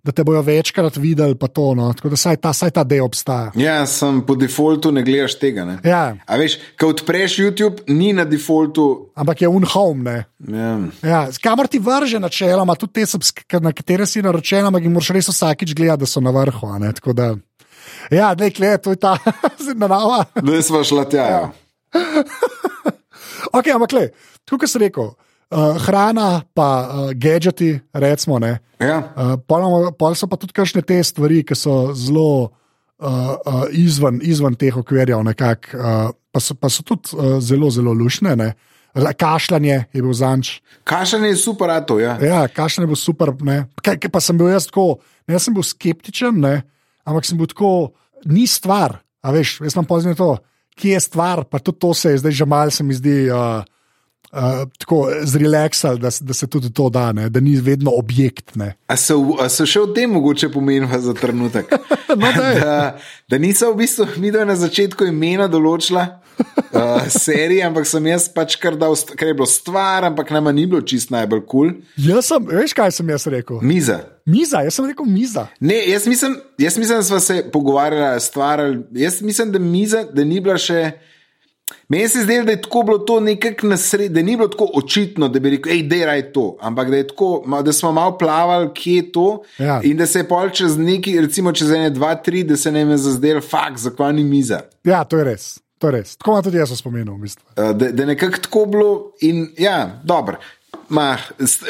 da 0.08 0.14
te 0.16 0.24
bojo 0.24 0.42
večkrat 0.42 0.98
videli, 0.98 1.36
pa 1.36 1.48
to. 1.52 1.74
No. 1.76 1.90
Tako 1.94 2.10
da 2.14 2.20
saj 2.20 2.38
ta, 2.44 2.54
saj 2.56 2.72
ta 2.72 2.84
del 2.88 3.04
obstaja. 3.04 3.52
Ja, 3.60 3.82
sem 3.90 4.22
po 4.26 4.36
defaultu 4.40 4.92
ne 4.96 5.04
gledaš 5.04 5.36
tega. 5.42 5.66
Ne? 5.68 5.78
Ja, 5.84 6.16
A 6.26 6.40
veš, 6.40 6.58
ko 6.80 6.94
odpreš 6.94 7.38
YouTube, 7.42 7.84
ni 7.92 8.14
na 8.16 8.26
defaultu. 8.26 9.10
ampak 9.16 9.42
je 9.42 9.48
unhome, 9.52 10.24
ne. 10.40 10.58
Ja. 10.58 10.78
Ja, 11.04 11.20
kamor 11.44 11.68
ti 11.68 11.80
vrže 11.80 12.20
načeloma, 12.20 12.76
tudi 12.76 13.04
te, 13.04 13.60
na 13.60 13.74
katere 13.76 14.06
si 14.06 14.24
naročen, 14.24 14.66
ampak 14.66 14.84
jih 14.84 14.94
moraš 14.94 15.12
res 15.18 15.30
vsakič 15.30 15.76
gledati, 15.76 16.00
da 16.00 16.06
so 16.06 16.24
na 16.24 16.32
vrhu. 16.32 16.72
ne, 16.80 16.94
Da, 17.14 17.36
ja, 18.12 18.34
ne, 18.40 18.50
gled, 18.50 18.82
to 18.82 18.92
je 18.96 18.96
ta 18.96 19.18
narava. 19.76 20.26
Da 20.36 20.62
smo 20.62 20.84
šla 20.84 21.06
tja. 21.10 21.28
Ja. 21.28 21.44
Okay, 23.54 23.72
ampak, 23.72 23.94
le, 23.94 24.10
kot 24.50 24.68
sem 24.70 24.82
rekel, 24.82 25.12
uh, 25.52 25.78
hrana, 25.86 26.42
pa 26.54 26.68
uh, 26.82 27.12
gadgeti, 27.14 27.80
recimo. 27.94 28.40
Ne, 28.40 28.60
Ja. 28.80 29.00
uh, 29.16 29.36
pol, 29.48 29.92
pol 29.98 30.14
so 30.16 30.28
pa 30.30 30.38
tudi 30.38 30.54
kakšne 30.54 30.84
te 30.86 31.00
stvari, 31.04 31.42
ki 31.44 31.56
so 31.58 31.94
zelo 31.98 32.28
uh, 32.44 32.50
uh, 33.02 33.66
izven, 33.74 34.20
izven 34.22 34.54
teh 34.56 34.76
okvirjev, 34.78 35.24
nekak, 35.26 35.72
uh, 35.74 36.12
pa, 36.32 36.40
so, 36.40 36.54
pa 36.54 36.70
so 36.70 36.84
tudi 36.86 37.16
uh, 37.18 37.38
zelo, 37.42 37.72
zelo 37.74 37.94
lušne. 37.94 38.36
Ne. 38.38 38.52
Kašljanje 38.98 39.86
je 39.94 40.02
bil 40.02 40.14
zanč. 40.14 40.60
Kašanje 40.84 41.28
je 41.30 41.36
super, 41.38 41.70
a 41.70 41.82
to 41.86 42.00
je. 42.00 42.06
Ja. 42.06 42.18
Ja, 42.22 42.48
kašljanje 42.48 42.86
je 42.86 42.92
bil 42.94 43.00
super. 43.02 43.34
ne. 43.42 43.66
Kaj, 43.82 43.98
kaj 44.02 44.12
pa 44.14 44.22
sem 44.22 44.38
bil 44.38 44.50
jaz 44.50 44.66
tako, 44.70 45.00
ne, 45.28 45.36
jaz 45.38 45.48
sem 45.50 45.54
bil 45.58 45.66
skeptičen, 45.66 46.38
ne, 46.42 46.62
ampak 47.06 47.26
sem 47.26 47.38
bil 47.38 47.50
tako, 47.50 47.72
ni 48.26 48.48
stvar. 48.50 49.00
A 49.22 49.34
veš, 49.34 49.58
jaz 49.66 49.74
sem 49.74 49.86
pozneje 49.86 50.18
to, 50.18 50.36
ki 50.78 50.94
je 50.96 51.02
stvar, 51.02 51.44
pa 51.50 51.58
tudi 51.60 51.82
to 51.82 51.94
se 51.98 52.14
je 52.14 52.22
zdaj 52.22 52.32
že 52.32 52.46
malo, 52.46 52.72
se 52.72 52.84
mi 52.86 52.94
zdi. 52.94 53.30
Uh, 53.34 53.66
Uh, 54.32 54.68
tako 54.78 55.08
zrelaksal, 55.24 55.98
da, 55.98 56.10
da 56.22 56.34
se 56.34 56.48
tudi 56.48 56.74
to 56.74 56.90
da, 56.90 57.12
ne? 57.12 57.30
da 57.30 57.40
ni 57.40 57.56
vedno 57.56 57.92
objekt. 57.96 58.56
Ne? 58.56 58.74
A 58.88 58.96
se, 58.96 59.16
v- 59.16 59.40
a 59.40 59.48
se 59.50 59.66
še 59.66 59.80
o 59.80 59.88
tem 59.88 60.12
mogoče 60.12 60.50
pomeniva 60.52 61.00
za 61.00 61.14
trenutek? 61.14 61.72
No, 62.18 62.30
daj. 62.34 62.56
da, 62.60 62.98
da 63.30 63.38
niso 63.38 63.68
v 63.74 63.84
bistvu 63.84 64.06
mi 64.18 64.32
na 64.32 64.56
začetku 64.56 65.06
imena 65.06 65.46
določila 65.52 66.06
uh, 66.40 67.08
serije, 67.26 67.66
ampak 67.68 67.88
sem 67.88 68.08
jaz 68.08 68.28
pač 68.34 68.56
kar 68.62 68.78
dal, 68.80 68.96
ker 69.18 69.32
je 69.32 69.36
bilo 69.38 69.48
stvar, 69.50 70.08
ampak 70.08 70.32
nama 70.34 70.52
ni 70.56 70.66
bilo 70.70 70.82
čist 70.82 71.12
najbolj 71.14 71.44
kul. 71.46 71.72
Cool. 71.72 71.74
Jaz 72.08 72.32
sem, 72.32 72.48
veš 72.48 72.74
kaj 72.78 72.96
sem 72.96 73.12
jaz 73.14 73.28
rekel? 73.32 73.60
Miza. 73.62 74.00
Miza, 74.28 74.64
jaz 74.68 74.80
sem 74.80 74.88
rekel 74.90 75.08
miza. 75.10 75.48
Ne, 75.60 75.78
jaz 75.92 76.08
mislim, 76.08 76.40
jaz 76.60 76.78
mislim, 76.78 76.98
da 77.00 77.04
smo 77.04 77.20
se 77.20 77.42
pogovarjali, 77.54 78.22
stvarali. 78.22 78.82
Jaz 79.04 79.22
mislim, 79.22 79.52
da 79.52 79.60
miza, 79.60 80.04
da 80.14 80.26
ni 80.28 80.42
bila 80.42 80.58
še. 80.62 80.92
Meni 81.90 82.08
se 82.08 82.22
zdi, 82.22 82.42
da 82.44 82.52
je 82.52 82.62
tako 82.62 82.84
bilo 82.84 82.98
to 82.98 83.20
nekako 83.20 83.68
na 83.68 83.78
sredi, 83.78 84.10
da 84.10 84.22
ni 84.22 84.36
bilo 84.36 84.48
tako 84.48 84.70
očitno, 84.74 85.28
da 85.28 85.40
bi 85.40 85.50
rekel, 85.50 85.72
hej, 85.72 85.84
da 85.84 85.96
je 85.96 86.34
to. 86.34 86.58
Ampak 86.62 86.90
da, 86.90 86.98
je 86.98 87.08
tako, 87.08 87.44
da 87.64 87.74
smo 87.74 87.92
malo 87.92 88.18
plavali, 88.18 88.70
kje 88.74 88.96
je 88.96 89.12
to. 89.12 89.44
Ja. 89.58 89.82
In 89.84 89.98
da 89.98 90.06
se 90.06 90.20
je 90.20 90.28
pol 90.28 90.50
čez 90.50 90.78
neki, 90.78 91.22
recimo 91.22 91.52
čez 91.52 91.72
ene, 91.72 91.90
dva, 91.90 92.16
tri, 92.16 92.44
da 92.44 92.58
se 92.58 92.72
nam 92.72 92.90
je 92.90 92.98
zazdel, 92.98 93.42
fakt, 93.42 93.80
zakaj 93.80 94.14
ni 94.14 94.24
miza. 94.24 94.62
Ja, 94.84 95.04
to 95.04 95.18
je 95.18 95.24
res. 95.24 95.58
To 95.78 95.88
je 95.88 95.92
res. 95.92 96.16
Tako 96.18 96.32
imam 96.32 96.44
tudi 96.44 96.58
jaz 96.58 96.72
v 96.72 96.78
spominu. 96.78 97.16
v 97.16 97.22
bistvu. 97.22 97.44
Uh, 97.56 97.72
Da, 97.78 97.92
da 97.92 98.04
je 98.04 98.08
nekako 98.08 98.38
tako 98.42 98.66
bilo 98.66 99.12
in 99.22 99.48
ja, 99.58 100.02
dobro. 100.04 100.38
Ma, 100.90 101.18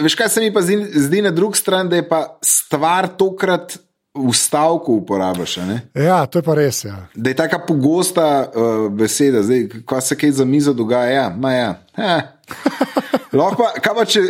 veš, 0.02 0.16
kaj 0.16 0.30
se 0.30 0.42
mi 0.42 0.54
pa 0.54 0.62
zdi, 0.62 0.78
zdi 0.94 1.22
na 1.22 1.32
drugi 1.32 1.58
strani, 1.58 1.90
da 1.90 1.96
je 1.96 2.10
pa 2.10 2.38
stvar 2.42 3.08
tokrat 3.18 3.78
v 4.20 4.34
stavku 4.34 4.94
uporabiš. 4.96 5.58
Ja, 5.94 6.26
to 6.26 6.40
je 6.40 6.44
pa 6.44 6.56
res. 6.56 6.84
Ja. 6.86 7.08
Da 7.16 7.30
je 7.30 7.36
tako 7.36 7.60
pogosta 7.68 8.28
uh, 8.46 8.92
beseda, 8.92 9.44
zdaj, 9.44 9.68
ko 9.86 10.02
se 10.02 10.18
kaj 10.18 10.32
za 10.32 10.46
mizo 10.46 10.74
dogaja. 10.74 11.12
Ja, 11.12 11.30
ma 11.30 11.54
ja. 11.54 11.70
Eh. 11.98 12.22
Lahko 13.34 13.64
pa, 13.64 13.80
kaj 13.80 13.94
pa 13.96 14.06
če, 14.06 14.22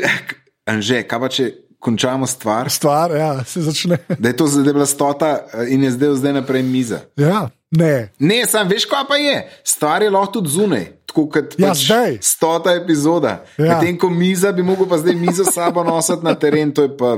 Anže, 0.65 1.03
kaj 1.03 1.19
pa 1.19 1.29
če 1.29 1.45
končamo 1.79 2.27
stvar, 2.27 2.69
Stvar, 2.69 3.11
ja, 3.11 3.43
se 3.43 3.61
začne. 3.61 3.97
da 4.19 4.29
je 4.29 4.37
to 4.37 4.47
zdaj 4.47 4.73
bila 4.73 4.85
stota 4.85 5.29
eh, 5.53 5.69
in 5.69 5.83
je 5.83 5.91
zdaj, 5.91 6.15
zdaj 6.15 6.33
naprej 6.33 6.63
miza. 6.63 6.99
Ja, 7.15 7.45
ne. 7.71 8.09
Ne, 8.19 8.45
sam 8.45 8.67
veš, 8.67 8.85
kaj 8.85 9.05
pa 9.07 9.15
je. 9.15 9.35
Stvar 9.63 10.01
je 10.03 10.09
lahko 10.09 10.31
tudi 10.33 10.49
zunaj. 10.49 10.85
Tako 11.07 11.27
kot 11.29 11.55
Ja, 11.57 11.69
pač 11.69 11.85
zdaj. 11.85 12.17
stota 12.21 12.73
epizoda. 12.75 13.45
Ja. 13.57 13.77
Medtem 13.77 13.95
ko 13.97 14.09
miza 14.09 14.51
bi 14.51 14.63
mogel 14.63 14.89
pa 14.89 14.97
zdaj 14.97 15.15
mizo 15.15 15.45
sabo 15.45 15.83
nositi 15.83 16.25
na 16.25 16.33
teren, 16.35 16.71
to 16.71 16.83
je 16.83 16.91
pa, 16.97 17.17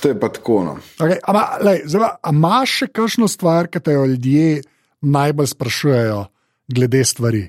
to 0.00 0.08
je 0.08 0.16
pa 0.20 0.28
tako. 0.28 0.62
No. 0.64 0.76
Okay, 0.98 1.18
ama, 1.28 1.44
lej, 1.62 1.84
a 2.00 2.32
imaš 2.32 2.76
še 2.82 2.90
kakšno 2.94 3.28
stvar, 3.30 3.70
ki 3.70 3.80
te 3.84 3.94
jo 3.94 4.04
ljudje 4.10 4.62
najbolj 5.00 5.50
sprašujejo 5.54 6.24
glede 6.68 7.04
stvari? 7.04 7.44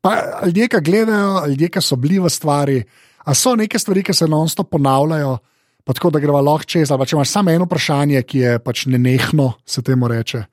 Pa 0.00 0.42
ljudje, 0.46 0.68
ki 0.68 0.80
gledajo, 0.86 1.46
ljudje, 1.50 1.68
ki 1.68 1.82
so 1.82 1.98
bili 1.98 2.18
v 2.22 2.30
stvari, 2.30 2.78
a 3.26 3.34
so 3.34 3.56
neke 3.58 3.78
stvari, 3.78 4.04
ki 4.06 4.14
se 4.14 4.28
non-stop 4.30 4.70
ponavljajo, 4.70 5.36
pa 5.84 5.94
tako 5.94 6.10
da 6.14 6.22
greva 6.22 6.40
lahko 6.40 6.68
čez. 6.76 6.90
Ali 6.90 7.02
pa 7.02 7.06
če 7.06 7.16
imaš 7.16 7.32
samo 7.32 7.50
eno 7.50 7.66
vprašanje, 7.66 8.22
ki 8.22 8.38
je 8.38 8.58
pač 8.62 8.86
nenehno, 8.90 9.52
se 9.66 9.82
temu 9.82 10.08
reče. 10.08 10.44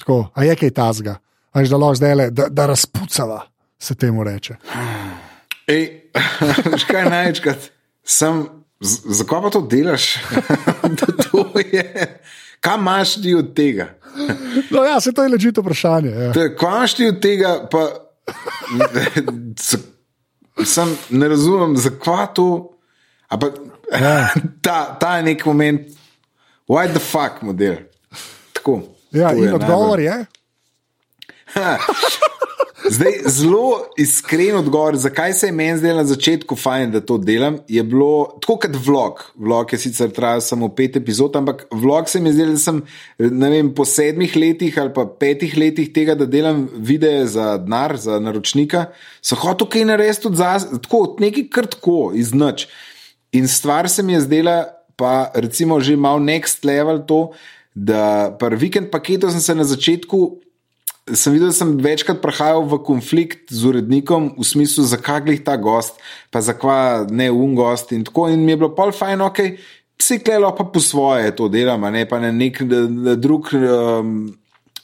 Tako, 0.00 0.18
a 0.34 0.44
je 0.44 0.56
kaj 0.56 0.74
tazga? 0.76 1.18
A 1.52 1.62
veš, 1.62 1.70
da 1.70 1.78
lahko 1.78 2.00
zdaj 2.00 2.14
le, 2.18 2.30
da, 2.34 2.48
da 2.50 2.66
razpucava, 2.72 3.44
se 3.78 3.94
temu 3.94 4.24
reče. 4.24 4.56
Ej, 5.70 5.84
veš 6.72 6.88
kaj 6.88 7.08
največkrat? 7.12 7.70
Sem, 8.04 8.44
z- 8.80 9.02
zakaj 9.14 9.40
pa 9.40 9.50
to 9.50 9.60
delaš? 9.62 10.16
To 11.24 11.44
je. 11.62 12.20
Kaj 12.60 12.76
imaš 12.76 13.14
ti 13.16 13.34
od 13.34 13.54
tega? 13.54 13.88
No, 14.70 14.82
ja, 14.82 15.00
se 15.00 15.12
to 15.12 15.22
je 15.22 15.28
ležito 15.28 15.60
vprašanje. 15.60 16.10
Ja. 16.10 16.32
Kaj 16.32 16.68
imaš 16.68 16.94
ti 16.94 17.06
od 17.06 17.20
tega? 17.20 17.68
Pa, 17.68 17.88
sem, 20.64 20.88
ne 21.10 21.28
razumem, 21.28 21.76
zakaj 21.78 22.26
to. 22.34 22.48
Pa, 23.30 23.46
Ja. 23.92 24.28
ta, 24.62 24.96
ta 24.96 25.16
je 25.16 25.22
nek 25.24 25.44
moment, 25.44 25.80
why 26.68 26.88
the 26.88 26.98
fuck 27.00 27.42
model. 27.42 27.74
Tako. 28.52 28.80
Ja, 29.12 29.32
in 29.32 29.42
je 29.42 29.54
odgovor 29.54 29.98
najbolj- 29.98 30.02
je. 30.02 30.26
Zdaj, 32.90 33.12
zelo 33.26 33.86
iskren 33.96 34.56
odgovor, 34.56 34.96
zakaj 34.96 35.32
se 35.32 35.46
je 35.46 35.52
meni 35.52 35.78
zdelo 35.78 35.96
na 35.96 36.04
začetku 36.04 36.56
fajn, 36.56 36.90
da 36.92 37.00
to 37.00 37.16
delam, 37.18 37.56
je 37.68 37.82
bilo 37.82 38.36
tako 38.40 38.58
kot 38.60 38.76
vlog. 38.86 39.22
Vlog 39.40 39.72
je 39.72 39.78
sicer 39.78 40.10
trajal 40.12 40.40
samo 40.44 40.68
pet 40.68 40.96
epizod, 40.96 41.36
ampak 41.36 41.64
vlog 41.72 42.08
se 42.08 42.20
mi 42.20 42.28
je 42.28 42.32
zdelo, 42.32 42.52
da 42.52 42.58
sem 42.60 42.82
vem, 43.18 43.72
po 43.74 43.84
sedmih 43.88 44.36
letih 44.36 44.78
ali 44.78 44.92
pa 44.94 45.06
petih 45.06 45.56
letih 45.56 45.92
tega, 45.96 46.14
da 46.14 46.26
delam 46.26 46.68
videe 46.76 47.24
za 47.26 47.56
denar, 47.56 47.96
za 47.96 48.20
naročnika, 48.20 48.86
so 49.24 49.40
hotel 49.40 49.70
kaj 49.72 49.88
narediti 49.88 50.26
tudi 50.28 50.42
za 50.42 50.52
tako, 50.76 51.16
nekaj 51.24 51.48
krtko, 51.50 51.98
iz 52.14 52.34
noč. 52.36 52.68
In 53.32 53.48
stvar 53.48 53.88
se 53.88 54.02
mi 54.02 54.12
je 54.12 54.26
zdela, 54.28 54.64
pa 54.96 55.30
recimo 55.34 55.80
že 55.80 55.96
malo 55.96 56.20
next 56.20 56.68
level 56.68 57.00
to, 57.08 57.30
da 57.74 58.36
pri 58.38 58.56
vikend 58.56 58.92
paketu 58.92 59.30
sem 59.30 59.40
se 59.40 59.54
na 59.54 59.64
začetku 59.64 60.44
sem 61.12 61.34
videl, 61.34 61.50
da 61.52 61.56
sem 61.56 61.74
večkrat 61.84 62.22
prihajal 62.22 62.64
v 62.68 62.78
konflikt 62.84 63.52
z 63.52 63.68
urednikom, 63.68 64.32
v 64.38 64.46
smislu, 64.46 64.86
zakaj 64.88 65.24
glih 65.26 65.42
ta 65.44 65.56
gost, 65.60 66.00
pa 66.32 66.40
zakaj 66.40 67.10
ne 67.12 67.28
un 67.32 67.52
gost. 67.58 67.92
In, 67.92 68.06
tako, 68.08 68.30
in 68.32 68.44
mi 68.44 68.54
je 68.54 68.60
bilo 68.62 68.70
pol 68.76 68.92
fajn, 68.94 69.24
ok, 69.26 69.42
vsi 70.00 70.20
klelo 70.24 70.54
pa 70.56 70.64
po 70.64 70.80
svoje 70.80 71.34
to 71.36 71.50
delam, 71.52 71.84
a 71.84 71.92
ne 71.92 72.06
pa 72.08 72.20
na 72.22 72.32
nek 72.32 72.62
na, 72.64 72.86
na 72.88 73.18
drug 73.20 73.52
um, 73.52 74.32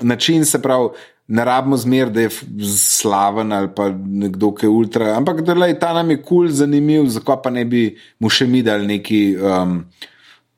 način, 0.01 0.45
se 0.45 0.61
pravi. 0.63 0.93
Ne 1.31 1.45
rabimo 1.47 1.77
zmer, 1.79 2.09
da 2.11 2.25
je 2.25 2.31
slaven 2.75 3.53
ali 3.55 3.69
pa 3.71 3.85
nekdo, 3.95 4.49
ki 4.51 4.67
je 4.67 4.71
ultra. 4.75 5.13
Ampak 5.15 5.45
da 5.47 5.55
lej, 5.55 5.77
ta 5.79 5.93
nam 5.95 6.11
je 6.11 6.17
kul, 6.19 6.49
cool, 6.49 6.49
zanimiv, 6.51 7.05
zakaj 7.07 7.39
pa 7.45 7.53
ne 7.55 7.63
bi 7.65 7.85
mu 8.19 8.27
še 8.27 8.49
mi 8.51 8.65
dali 8.67 8.89
neki 8.89 9.21
um, 9.39 9.77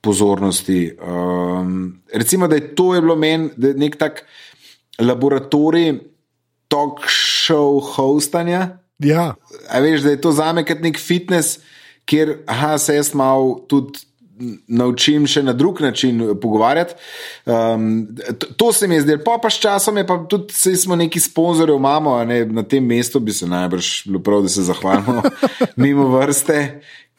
pozornosti. 0.01 0.95
Um, 0.97 2.01
recimo, 2.09 2.49
da 2.49 2.57
je 2.57 2.73
to 2.73 2.95
je 2.97 3.05
bilo 3.05 3.19
meni, 3.21 3.51
da 3.53 3.69
je 3.69 3.83
nek 3.85 4.01
tak 4.01 4.25
laboratorij 5.01 6.01
talk 6.69 7.05
show 7.09 7.81
hostanja. 7.97 8.79
Ja, 8.99 9.35
A 9.69 9.81
veš, 9.81 10.01
da 10.01 10.11
je 10.11 10.21
to 10.21 10.33
za 10.33 10.53
me 10.53 10.65
kot 10.65 10.81
nek 10.81 10.99
fitness, 11.01 11.59
kjer 12.05 12.39
aha, 12.47 12.79
se 12.79 12.95
jaz 12.95 13.15
malo 13.15 13.59
tudi 13.69 14.05
naučim 14.69 15.27
še 15.29 15.43
na 15.43 15.53
drug 15.53 15.81
način 15.81 16.21
pogovarjati. 16.41 16.95
Um, 17.47 18.09
to, 18.39 18.47
to 18.57 18.73
se 18.73 18.89
mi 18.89 18.95
je 18.95 19.05
zdelo, 19.05 19.23
pa, 19.25 19.37
pa 19.43 19.51
s 19.51 19.61
časom 19.63 19.97
je 20.01 20.07
pa 20.07 20.17
tudi, 20.31 20.55
sej 20.57 20.77
smo 20.85 20.97
neki 20.97 21.21
sponzorjev, 21.21 21.77
imamo 21.79 22.17
ne, 22.25 22.45
na 22.47 22.63
tem 22.63 22.87
mestu, 22.87 23.21
bi 23.21 23.33
se 23.33 23.47
najbrž 23.47 23.93
bilo 24.07 24.23
prav, 24.25 24.43
da 24.43 24.49
se 24.49 24.67
zahvalimo 24.67 25.23
mimo 25.85 26.09
vrste, 26.17 26.59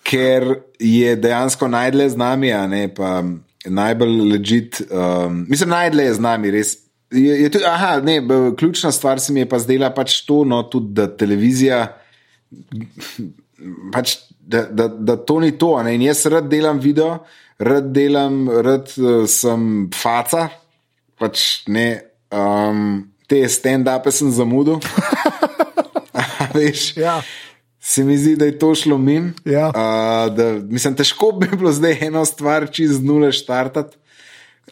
ker 0.04 0.50
je 0.80 1.16
dejansko 1.16 1.68
najdlje 1.72 2.10
z 2.16 2.20
nami, 2.20 2.54
a 2.54 2.66
ne 2.68 2.88
pa 2.94 3.22
najbolj 3.64 4.18
ležit. 4.34 4.82
Um, 4.90 5.46
mislim, 5.50 5.70
najdlje 5.70 6.10
je 6.10 6.14
z 6.20 6.28
nami, 6.28 6.52
res. 6.52 6.78
Je, 7.14 7.42
je 7.44 7.50
tudi, 7.54 7.66
aha, 7.70 8.00
ne, 8.02 8.18
ključna 8.58 8.92
stvar 8.92 9.20
se 9.22 9.34
mi 9.34 9.44
je 9.44 9.50
pa 9.50 9.60
zdela 9.62 9.92
pač 9.94 10.22
to, 10.26 10.42
no, 10.46 10.64
tudi 10.64 10.94
da 10.98 11.08
televizija 11.18 11.84
pač, 13.94 14.18
da, 14.40 14.66
da, 14.66 14.88
da 14.88 15.18
to 15.18 15.40
ni 15.40 15.54
to. 15.58 15.76
Ne? 15.84 15.96
In 15.96 16.06
jaz 16.08 16.26
rad 16.32 16.50
delam 16.52 16.82
video, 16.84 17.20
rad 17.60 17.92
delam, 17.96 18.46
rad 18.50 18.92
uh, 18.98 19.24
sem 19.30 19.88
faca, 19.96 20.50
pač 21.22 21.64
ne. 21.72 21.88
Um, 22.34 23.04
te 23.30 23.44
stand-upe 23.50 24.12
sem 24.14 24.32
zamudil. 24.34 24.82
Veš, 26.56 26.98
Ja. 26.98 27.22
se 27.80 28.04
mi 28.04 28.18
zdi, 28.18 28.36
da 28.38 28.46
je 28.50 28.58
to 28.60 28.74
šlo 28.76 28.98
mim. 28.98 29.32
Ja. 29.46 29.70
Uh, 29.70 30.34
da, 30.36 30.50
mislim, 30.70 30.98
težko 30.98 31.32
bi 31.40 31.48
bilo 31.54 31.72
zdaj 31.74 31.98
eno 32.10 32.26
stvar 32.26 32.68
čez 32.74 33.00
nule 33.02 33.32
štartati. 33.34 33.98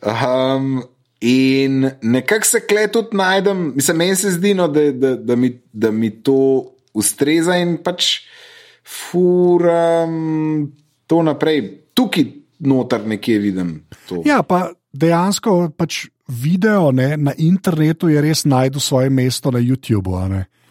Um, 0.01 0.81
in 1.21 1.89
nekako 2.01 2.45
se 2.45 2.61
kle 2.67 2.87
tudi 2.91 3.17
najdem, 3.17 3.71
mislim, 3.75 3.97
meni 3.97 4.15
se 4.15 4.31
zdi, 4.31 4.53
no, 4.53 4.67
da, 4.67 4.91
da, 4.91 5.15
da, 5.15 5.35
mi, 5.35 5.53
da 5.73 5.91
mi 5.91 6.09
to 6.23 6.71
ustreza 6.93 7.55
in 7.61 7.77
pač 7.83 8.19
furam 8.87 10.71
to 11.07 11.21
naprej. 11.23 11.77
Tukaj 11.93 12.25
noter 12.59 13.05
nekje 13.07 13.39
vidim 13.39 13.75
to. 14.09 14.21
Ja, 14.25 14.41
pa 14.43 14.71
dejansko 14.93 15.71
pač 15.77 16.07
video 16.31 16.91
ne, 16.95 17.17
na 17.17 17.33
internetu 17.37 18.09
je 18.09 18.21
res 18.23 18.45
najdu 18.45 18.79
svoje 18.79 19.09
mesto 19.09 19.51
na 19.51 19.59
YouTubu. 19.59 20.17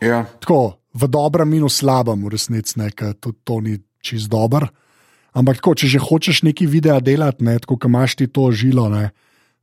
Ja. 0.01 0.25
Tako, 0.41 0.81
v 0.95 1.09
dobrem 1.09 1.55
in 1.55 1.65
v 1.65 1.73
slabem, 1.73 2.25
v 2.25 2.35
resnici, 2.35 2.79
ne, 2.81 2.91
ker 2.91 3.15
tudi 3.21 3.39
to 3.45 3.61
ni 3.61 3.79
čist 4.01 4.31
dober. 4.33 4.71
Ampak 5.37 5.61
tako, 5.61 5.77
če 5.79 5.87
že 5.87 6.03
hočeš 6.03 6.43
neki 6.43 6.67
video 6.67 6.99
delati, 6.99 7.45
ne, 7.45 7.59
tako 7.61 7.77
kot 7.77 7.91
imaš 7.91 8.17
ti 8.19 8.27
to 8.27 8.51
žilo, 8.51 8.89
ne, 8.91 9.13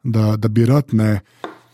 da, 0.04 0.36
da 0.38 0.48
bi 0.48 0.66
rad. 0.66 0.94
Ne, 0.94 1.20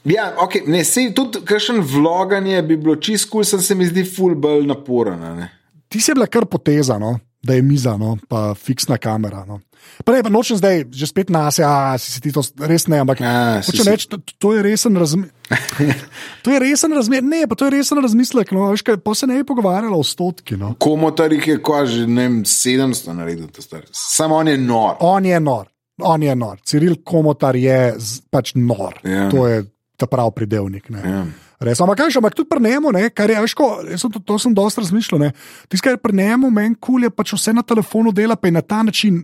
Ja, 0.03 0.33
okay, 0.37 0.67
ne, 0.67 0.83
sej, 0.83 1.13
tudi 1.15 1.39
kakšen 1.47 1.77
vloganje 1.79 2.61
bi 2.61 2.75
bilo 2.75 2.95
čist 2.95 3.29
kul, 3.29 3.45
cool, 3.47 3.61
se 3.61 3.75
mi 3.75 3.85
zdi 3.87 4.03
ful 4.03 4.35
bolj 4.35 4.65
naporen. 4.67 5.23
a 5.23 5.47
ti 5.87 6.01
si 6.01 6.11
bila 6.13 6.27
kar 6.27 6.43
poteza, 6.45 6.97
no, 6.99 7.19
da 7.43 7.53
je 7.53 7.61
miza, 7.61 7.97
no, 7.97 8.17
pa 8.27 8.53
fiksna 8.53 8.97
kamera. 8.97 9.45
No. 9.45 9.59
Pa 10.03 10.11
ne, 10.11 10.23
pa 10.23 10.29
nočem 10.29 10.57
zdaj, 10.57 10.85
že 10.91 11.07
spet 11.07 11.29
nas, 11.29 11.59
ja, 11.59 11.95
si, 11.97 12.11
si 12.11 12.19
ti 12.19 12.31
to 12.31 12.43
res 12.59 12.87
ne, 12.87 12.99
ampak 12.99 13.17
si 13.17 13.71
hočem 13.71 13.83
si- 13.83 13.91
reči, 13.91 14.07
to, 14.09 14.17
to 14.39 14.53
je 14.53 14.63
resen 14.63 14.95
razmer. 14.97 15.29
to 16.43 16.51
je 16.51 16.59
resen 16.59 16.91
razmer, 16.91 17.23
ne, 17.23 17.47
pa 17.47 17.55
to 17.55 17.65
je 17.65 17.71
resen 17.71 17.99
razmislek. 18.01 18.51
No, 18.51 18.71
veš, 18.71 18.81
kaj, 18.81 18.97
pa 18.97 19.15
se 19.15 19.27
ne 19.27 19.39
bi 19.39 19.43
pogovarjala 19.45 19.95
o 19.95 20.03
stotki. 20.03 20.57
No. 20.57 20.73
Komotarjih 20.79 21.47
je 21.47 21.57
ko 21.61 21.85
že 21.85 22.07
ne 22.07 22.27
vem, 22.27 22.41
700 22.43 23.13
naredil, 23.13 23.47
to 23.47 23.61
star. 23.61 23.87
samo 23.91 24.35
on 24.35 24.47
je 24.47 24.57
nor. 24.57 24.95
On 24.99 25.25
je 25.25 25.39
nor, 25.39 25.67
on 26.01 26.23
je 26.23 26.35
nor. 26.35 26.59
Ciril 26.65 26.95
Komotar 27.05 27.55
je 27.55 27.93
z, 27.97 28.21
pač 28.31 28.53
nor. 28.55 28.97
Ja. 29.03 29.29
To 29.29 29.47
je 29.47 29.63
ta 29.97 30.07
prav 30.09 30.31
pridevnik. 30.31 30.89
ne. 30.89 31.01
Ja. 31.05 31.25
Res, 31.63 31.79
ampak 31.79 32.01
kaj 32.01 32.11
še, 32.11 32.19
ampak 32.19 32.35
tudi 32.35 32.49
pri 32.49 32.59
njemu, 32.59 32.91
ne, 32.91 33.07
kar 33.15 33.29
je, 33.31 33.39
veš, 33.39 33.53
ko, 33.55 33.67
sem 33.95 34.11
to, 34.11 34.19
to 34.19 34.35
sem 34.41 34.51
dosta 34.57 34.81
razmišljal. 34.83 35.29
Tisto, 35.71 35.83
kar 35.85 35.95
je 35.95 36.01
pri 36.01 36.17
njemu, 36.17 36.49
meni 36.51 36.75
kul 36.75 36.97
cool 36.97 37.05
je 37.07 37.11
pač 37.13 37.31
vse 37.37 37.53
na 37.55 37.63
telefonu 37.63 38.11
dela, 38.11 38.35
pa 38.35 38.49
je 38.49 38.57
na 38.57 38.61
ta 38.61 38.81
način 38.83 39.21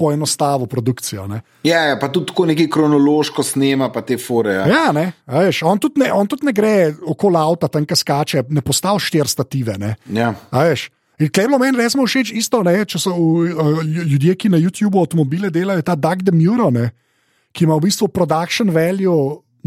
poenostavil 0.00 0.66
produkcijo. 0.66 1.26
Ne. 1.28 1.42
Ja, 1.68 1.82
ja, 1.92 1.98
pa 2.00 2.08
tudi 2.08 2.30
tako 2.32 2.46
neki 2.48 2.70
kronološko 2.70 3.42
snema, 3.44 3.90
pa 3.92 4.00
te 4.02 4.16
fore. 4.18 4.54
Ja. 4.54 4.64
Ja, 4.66 4.86
ne, 4.92 5.12
veš, 5.26 5.62
on, 5.68 5.78
tudi 5.78 6.00
ne, 6.00 6.08
on 6.12 6.26
tudi 6.26 6.48
ne 6.48 6.54
gre 6.56 6.94
okoli 7.06 7.38
avta, 7.38 7.68
tam 7.68 7.84
kaj 7.86 8.00
skače, 8.00 8.44
ne 8.48 8.64
postavi 8.64 9.00
štiri 9.00 9.28
stative. 9.28 9.76
Ne, 9.78 9.94
Ja. 10.10 10.32
a 10.50 10.64
veš. 10.70 10.88
In 11.22 11.30
kaj 11.30 11.44
je 11.44 11.48
bilo 11.48 11.58
meni 11.62 11.78
resno 11.78 12.02
všeč, 12.06 12.32
isto, 12.34 12.62
ne, 12.66 12.74
če 12.84 12.98
so 12.98 13.12
uh, 13.14 13.82
ljudje, 13.86 14.34
ki 14.34 14.50
na 14.50 14.58
YouTubu 14.58 15.04
avtomobile 15.04 15.52
delajo, 15.54 15.84
ta 15.86 15.94
Doug 15.94 16.24
Demuro, 16.26 16.70
ne, 16.74 16.88
ki 17.54 17.66
ima 17.68 17.76
v 17.78 17.86
bistvu 17.86 18.08
production 18.10 18.72
value, 18.74 19.14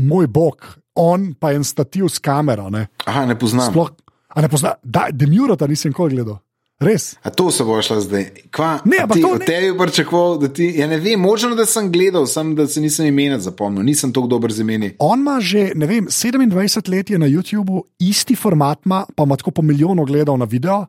moj 0.03 0.27
bog, 0.27 0.65
on 0.99 1.29
pa 1.39 1.53
je 1.53 1.61
en 1.61 1.67
stativ 1.67 2.09
s 2.11 2.19
kamero. 2.19 2.67
Ne. 2.73 2.87
Aha, 3.07 3.23
ne 3.29 3.37
poznam. 3.39 3.71
Sploh, 3.71 3.93
a 4.35 4.43
ne 4.43 4.49
pozna, 4.51 4.73
da, 4.83 5.07
Demuro 5.15 5.55
ta 5.55 5.69
nisem 5.71 5.93
nikoli 5.95 6.17
gledal. 6.17 6.41
Res. 6.83 7.13
A 7.23 7.31
to 7.31 7.47
se 7.55 7.63
bo 7.63 7.77
šla 7.79 8.01
zdaj. 8.03 8.25
Kva, 8.51 8.81
Ne, 8.83 8.97
ampak 9.05 9.15
ti, 9.15 9.21
to 9.23 9.37
ne- 9.39 9.45
tebi 9.47 9.69
pričakoval, 9.79 10.33
da 10.41 10.49
ti. 10.51 10.65
Ja, 10.75 10.89
ne 10.91 10.97
vem, 10.99 11.19
možno, 11.23 11.53
da 11.55 11.63
sem 11.65 11.87
gledal, 11.91 12.27
sem, 12.27 12.51
da 12.55 12.67
se 12.67 12.81
nisem 12.83 13.07
imena 13.07 13.39
zapomnil, 13.39 13.85
nisem 13.87 14.11
tako 14.11 14.27
dober 14.27 14.51
z 14.51 14.59
imeni. 14.59 14.89
On 14.99 15.19
ima 15.19 15.37
že 15.39 15.69
ne 15.75 15.87
vem, 15.87 16.11
27 16.11 16.89
let 16.91 17.09
je 17.09 17.19
na 17.19 17.31
YouTubu, 17.31 17.85
isti 18.03 18.35
format 18.35 18.83
ima, 18.85 19.05
pa 19.15 19.23
ima 19.23 19.39
tako 19.39 19.51
po 19.51 19.61
milijonu 19.61 20.03
gledal 20.03 20.35
na 20.37 20.45
video. 20.45 20.83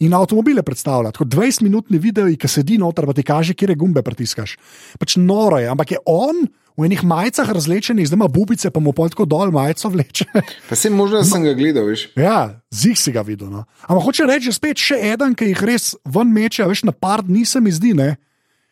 In 0.00 0.14
avtomobile 0.16 0.62
predstavlja, 0.64 1.10
tako 1.12 1.26
20-minutni 1.28 1.98
video, 2.00 2.24
ki 2.32 2.48
sedi 2.48 2.78
noter, 2.80 3.04
pa 3.04 3.12
ti 3.12 3.20
kaže, 3.22 3.52
kje 3.52 3.74
gumbe 3.76 4.00
pritiskaš. 4.02 4.54
Pač 4.96 5.18
noro 5.20 5.58
je, 5.60 5.68
ampak 5.68 5.92
je 5.92 5.98
on 6.08 6.46
v 6.80 6.86
enih 6.88 7.02
majicah 7.04 7.44
razlečenih, 7.44 8.06
zdaj 8.08 8.16
ima 8.16 8.28
bubice, 8.28 8.70
pa 8.72 8.80
mu 8.80 8.94
tako 8.96 9.26
dol 9.28 9.52
majico 9.52 9.90
vleče. 9.92 10.24
Pa 10.70 10.74
se 10.74 10.88
možno, 10.88 11.20
da 11.20 11.24
sem 11.24 11.44
ga 11.44 11.52
gledal, 11.52 11.84
veš. 11.84 12.06
ja, 12.16 12.56
zig 12.72 12.96
si 12.96 13.12
ga 13.12 13.20
videl. 13.20 13.50
No. 13.52 13.66
Ampak 13.84 14.04
hoče 14.06 14.24
reči, 14.24 14.48
že 14.48 14.56
spet 14.56 14.80
še 14.80 14.96
eden, 15.12 15.34
ki 15.36 15.50
jih 15.52 15.62
res 15.68 15.92
ven 16.08 16.32
meče, 16.32 16.64
a 16.64 16.70
veš, 16.70 16.86
na 16.88 16.96
par 16.96 17.20
dni 17.20 17.44
se 17.44 17.60
mi 17.60 17.68
zdi, 17.68 17.92
ne. 17.92 18.16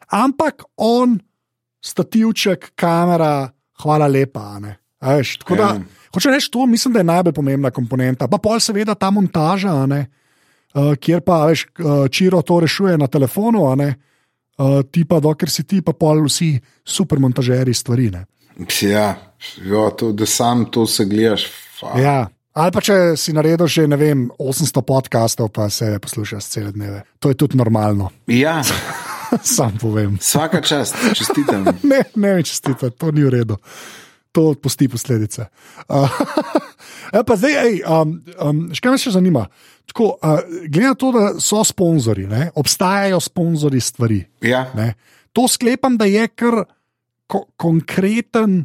Ampak 0.08 0.64
on, 0.80 1.18
stativček, 1.84 2.72
kamera, 2.72 3.50
hvala 3.84 4.08
lepa. 4.08 4.56
a 4.56 4.58
ne. 4.58 4.72
Veš, 5.04 5.36
tako 5.44 5.56
da, 5.56 5.68
Ja. 5.76 5.82
hoče 6.14 6.30
reči, 6.30 6.48
to 6.50 6.64
mislim, 6.66 6.96
da 6.96 7.00
je 7.00 7.10
najbolj 7.12 7.32
pomembna 7.36 7.70
komponenta. 7.70 8.28
Pa 8.28 8.38
pol 8.38 8.56
seveda 8.60 8.94
ta 8.94 9.10
montaža, 9.10 9.74
ne, 9.86 10.06
uh, 10.74 10.94
kjer 11.00 11.20
pa 11.20 11.44
veš, 11.46 11.66
Čiro 12.10 12.42
to 12.42 12.60
rešuje 12.60 12.98
na 12.98 13.06
telefonu, 13.06 13.66
a 13.70 13.74
ne, 13.78 13.92
uh, 14.58 14.80
ti 14.90 15.04
pa, 15.04 15.20
dokler 15.20 15.50
si 15.50 15.64
ti, 15.64 15.82
pa 15.82 15.92
pol 15.92 16.24
vsi 16.26 16.56
super 16.84 17.18
montažeri 17.18 17.74
stvari. 17.74 18.10
Ne. 18.10 18.24
Ja, 18.82 19.14
jo, 19.62 19.90
to, 19.90 20.12
da 20.12 20.26
sam 20.26 20.66
to 20.70 20.86
se 20.86 21.04
gledaš. 21.04 21.46
fa. 21.80 21.94
Ja. 22.00 22.18
Ali 22.58 22.74
pa 22.74 22.80
če 22.82 22.94
si 23.14 23.30
naredil 23.36 23.68
že 23.70 23.84
vem, 23.86 24.26
800 24.34 24.82
podkastov, 24.82 25.52
pa 25.54 25.68
se 25.70 25.98
poslušaš 26.02 26.48
cele 26.50 26.72
dneve. 26.74 27.04
To 27.22 27.30
je 27.30 27.38
tudi 27.38 27.58
normalno, 27.58 28.10
ja, 28.26 28.62
sam 29.42 29.78
povem. 29.78 30.18
vsaka 30.18 30.60
čast, 30.60 30.96
čestitam. 31.14 31.64
Ne, 31.90 32.02
ne 32.16 32.34
mi 32.34 32.42
čestite, 32.42 32.90
to 32.90 33.12
ni 33.14 33.22
v 33.22 33.30
redu. 33.30 33.56
To 34.38 34.52
odpusti 34.54 34.86
posledice. 34.86 35.48
Uh, 35.90 36.06
pa 37.26 37.36
zdaj, 37.36 37.54
ej, 37.58 37.80
um, 37.82 38.14
um, 38.38 38.64
še 38.70 38.84
kaj 38.84 38.94
me 38.94 39.00
še 39.02 39.12
zanima? 39.16 39.44
Tako, 39.90 40.12
uh, 40.14 40.42
glede 40.68 40.92
na 40.92 40.98
to, 40.98 41.10
da 41.16 41.24
so 41.42 41.64
sponzorji, 41.66 42.28
obstajajo 42.54 43.18
sponzorji 43.24 43.82
stvari. 43.82 44.20
Ja, 44.46 44.68
Ne, 44.78 44.92
to 45.34 45.48
sklepam, 45.50 45.98
da 45.98 46.06
je 46.06 46.28
kar 46.38 46.62
ko 47.28 47.44
konkreten, 47.60 48.62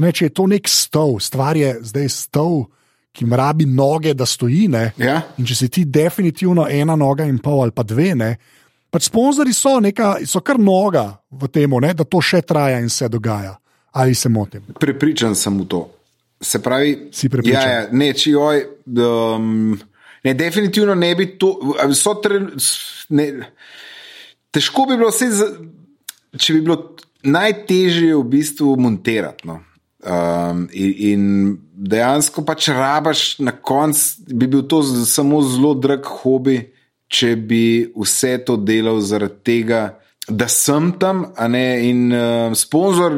ne, 0.00 0.10
če 0.12 0.28
je 0.28 0.34
to 0.34 0.48
nek 0.50 0.68
stol, 0.68 1.16
stvar 1.22 1.56
je 1.58 1.76
zdaj 1.86 2.10
stol, 2.12 2.64
ki 3.14 3.24
ima 3.24 3.38
rabi 3.38 3.66
noge, 3.70 4.12
da 4.18 4.26
stoji. 4.26 4.66
Ne, 4.72 4.88
ja. 4.98 5.20
In 5.38 5.46
če 5.46 5.56
si 5.62 5.70
ti 5.72 5.86
definitivno 5.86 6.66
ena 6.66 6.98
noga 6.98 7.26
in 7.28 7.38
pol 7.42 7.62
ali 7.64 7.74
pa 7.74 7.86
dve, 7.86 8.10
ne, 8.18 8.34
pač 8.90 9.08
sponzorji 9.08 9.54
so, 9.54 9.78
neka, 9.82 10.16
so 10.26 10.42
kar 10.42 10.58
noga 10.58 11.12
v 11.30 11.50
tem, 11.54 11.78
da 11.94 12.04
to 12.04 12.22
še 12.22 12.42
traja 12.42 12.82
in 12.82 12.90
se 12.90 13.08
dogaja. 13.08 13.54
Ali 13.94 14.14
se 14.14 14.28
motim? 14.28 14.62
Prepričan 14.80 15.36
sem 15.38 15.58
v 15.60 15.66
to. 15.70 15.82
Se 16.40 16.62
pravi, 16.62 17.08
Si 17.12 17.28
prepričan? 17.28 17.62
Ja, 17.62 17.70
ja, 17.70 17.84
ne, 17.92 18.10
če 18.12 18.30
joj. 18.30 18.64
Um, 18.90 19.78
ne, 20.24 20.34
definitivno 20.34 20.94
ne 20.98 21.14
bi 21.14 21.28
to. 21.38 21.52
so 21.94 22.16
Tre, 22.18 22.40
ne, 23.14 23.28
težko 24.50 24.88
bi 24.90 24.98
bilo 24.98 25.12
vse, 25.14 25.30
če 26.34 26.56
bi 26.56 26.64
bilo 26.66 26.78
najtežje 27.22 28.16
v 28.18 28.24
bistvu 28.34 28.74
montirati. 28.82 29.46
No. 29.46 29.60
Um, 30.04 30.66
in, 30.74 30.92
in 31.08 31.28
dejansko 31.74 32.42
pač 32.44 32.68
rabaš 32.74 33.38
na 33.38 33.54
koncu, 33.54 34.26
bi 34.34 34.50
bil 34.50 34.66
to 34.68 34.82
samo 35.06 35.38
zelo 35.46 35.72
drag 35.78 36.04
hobi, 36.20 36.58
če 37.08 37.36
bi 37.38 37.64
vse 37.94 38.36
to 38.44 38.58
delal 38.58 38.98
zaradi 39.06 39.40
tega, 39.46 39.84
da 40.28 40.48
sem 40.48 40.90
tam, 40.98 41.28
ne 41.48 41.66
in 41.86 42.08
uh, 42.10 42.52
sponzor, 42.58 43.16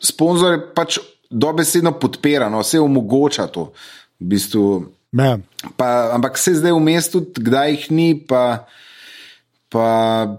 sponzor 0.00 0.52
je 0.52 0.60
pač 0.74 0.98
dobesedno 1.30 1.92
podpira, 1.92 2.48
no, 2.48 2.60
vse 2.60 2.80
omogoča 2.80 3.46
to. 3.46 3.72
V 4.20 4.24
bistvu, 4.26 4.64
Ne. 5.12 5.38
pa, 5.76 6.10
ampak 6.12 6.38
se 6.38 6.54
zdaj 6.54 6.72
v 6.72 6.80
mestu, 6.80 7.20
kdaj 7.34 7.70
jih 7.70 7.84
ni, 7.90 8.08
pa, 8.20 8.66
pa 9.68 9.86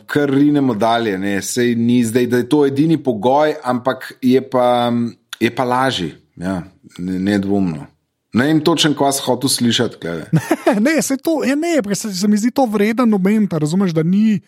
kar 0.06 0.30
rinemo 0.30 0.74
dalje. 0.74 1.18
Ne. 1.18 1.42
Sej 1.42 1.76
ni 1.76 2.04
zdaj, 2.04 2.28
da 2.28 2.38
je 2.38 2.50
to 2.50 2.66
edini 2.66 2.98
pogoj, 2.98 3.56
ampak 3.64 4.14
je 4.22 4.42
pa, 4.42 4.92
je 5.40 5.50
pa 5.50 5.64
lažji, 5.64 6.14
ja, 6.36 6.64
ne- 6.98 7.20
nedvomno. 7.20 7.86
Ne 8.34 8.46
vem 8.46 8.60
točno, 8.62 8.94
kaj 8.94 9.12
sem 9.12 9.26
hotel 9.26 9.50
slišati. 9.50 9.98
Ne, 10.80 11.02
se 11.02 11.18
to, 11.18 11.44
ja, 11.44 11.56
ne, 11.56 11.80
se, 11.96 12.14
se 12.14 12.28
mi 12.28 12.38
zdi 12.38 12.52
to 12.52 12.66
vreden 12.66 13.10
moment, 13.10 13.54
razumeš, 13.54 13.92
da 13.92 14.04
ni. 14.04 14.40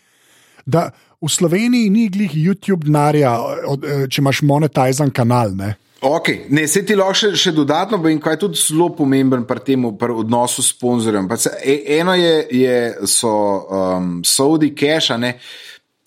Da 0.66 0.90
v 1.20 1.28
Sloveniji 1.28 1.90
ni 1.90 2.08
glih 2.08 2.32
YouTube 2.34 2.84
denarja, 2.84 3.34
eh, 3.36 4.06
če 4.08 4.20
imaš 4.22 4.42
monetizen 4.42 5.10
kanal. 5.10 5.54
Ne? 5.56 5.74
Okay. 6.00 6.46
Ne, 6.48 6.64
se 6.68 6.80
ti 6.80 6.96
lahko 6.96 7.12
še, 7.12 7.34
še 7.36 7.52
dodatno 7.52 7.98
povem, 8.00 8.16
kaj 8.20 8.38
je 8.38 8.40
tudi 8.46 8.60
zelo 8.60 8.88
pomemben 8.96 9.44
pri 9.44 9.60
tem 9.60 9.82
pri 10.00 10.14
odnosu 10.16 10.64
s 10.64 10.72
sponzorjem. 10.72 11.28
E- 11.60 11.82
Eno 12.00 12.14
je, 12.16 12.46
je 12.56 12.76
so 13.04 13.28
um, 13.28 14.22
Saudi 14.24 14.72
cash. 14.72 15.12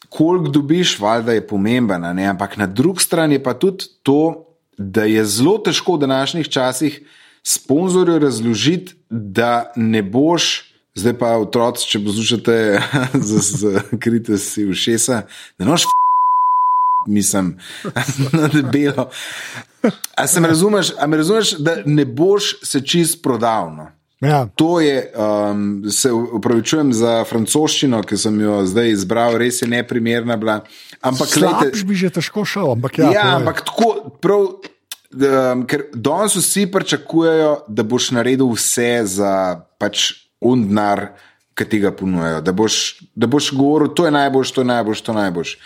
Koliko 0.10 0.50
dobiš, 0.54 0.98
valjda 1.02 1.34
je 1.34 1.46
pomemben, 1.46 2.02
ne? 2.16 2.26
ampak 2.30 2.58
na 2.58 2.66
drugi 2.66 3.02
strani 3.02 3.38
je 3.38 3.44
pa 3.44 3.54
tudi 3.54 3.86
to, 4.06 4.46
da 4.78 5.06
je 5.06 5.26
zelo 5.26 5.58
težko 5.62 5.96
v 5.96 6.04
današnjih 6.06 6.50
časih 6.50 7.00
sponzorju 7.44 8.20
razložiti, 8.20 8.94
da 9.10 9.72
ne 9.76 10.02
boš. 10.02 10.73
Zdaj 10.96 11.18
pa 11.18 11.32
otroci, 11.42 11.88
če 11.90 12.04
poslušate, 12.06 12.56
zakrite 13.64 14.38
si 14.38 14.68
ušesa, 14.70 15.24
da 15.58 15.66
noš 15.66 15.88
mislim, 17.08 17.58
na 18.34 18.48
debelo. 18.48 19.10
A 20.16 20.28
se 20.28 20.40
me 20.40 20.48
razumeš, 20.48 20.92
a 21.00 21.08
me 21.08 21.18
razumeš, 21.18 21.58
da 21.58 21.76
ne 21.86 22.06
boš 22.06 22.56
se 22.64 22.82
čist 22.82 23.24
prodal? 23.24 23.76
No? 23.76 23.88
Ja. 24.22 24.48
To 24.56 24.80
je, 24.80 25.12
um, 25.52 25.84
se 25.92 26.12
upravičujem 26.12 26.94
za 26.94 27.24
francoščino, 27.28 28.00
ki 28.08 28.18
sem 28.18 28.40
jo 28.42 28.62
zdaj 28.66 28.94
izbral, 28.94 29.36
res 29.38 29.62
je 29.62 29.68
neprimerna 29.68 30.38
bila. 30.40 30.62
Ampak, 31.02 31.28
Slabš 31.28 31.60
glejte, 31.60 31.84
bi 31.88 31.98
že 32.00 32.14
težko 32.20 32.46
šel, 32.48 32.72
ampak 32.78 33.02
ja. 33.02 33.06
ja, 33.06 33.12
ja 33.12 33.24
povej. 33.24 33.36
ampak 33.42 33.64
tako, 33.68 33.90
prav, 34.24 34.46
um, 35.12 35.66
ker 35.68 35.90
danes 35.94 36.38
vsi 36.40 36.70
pričakujejo, 36.72 37.52
da 37.68 37.84
boš 37.84 38.14
naredil 38.16 38.54
vse 38.56 39.02
za 39.18 39.34
pač 39.82 40.23
undnar, 40.44 41.08
ki 41.54 41.66
ti 41.70 41.80
ga 41.80 41.92
ponujajo. 41.92 42.42
Da 42.42 42.52
boš, 42.52 43.00
da 43.16 43.28
boš 43.28 43.52
govoril, 43.54 43.94
to 43.94 44.06
je 44.06 44.12
najboljš, 44.12 44.52
to 44.52 44.62
je 44.62 44.66
najboljš, 44.66 45.02
to 45.02 45.12
je 45.12 45.16
najboljš. 45.16 45.58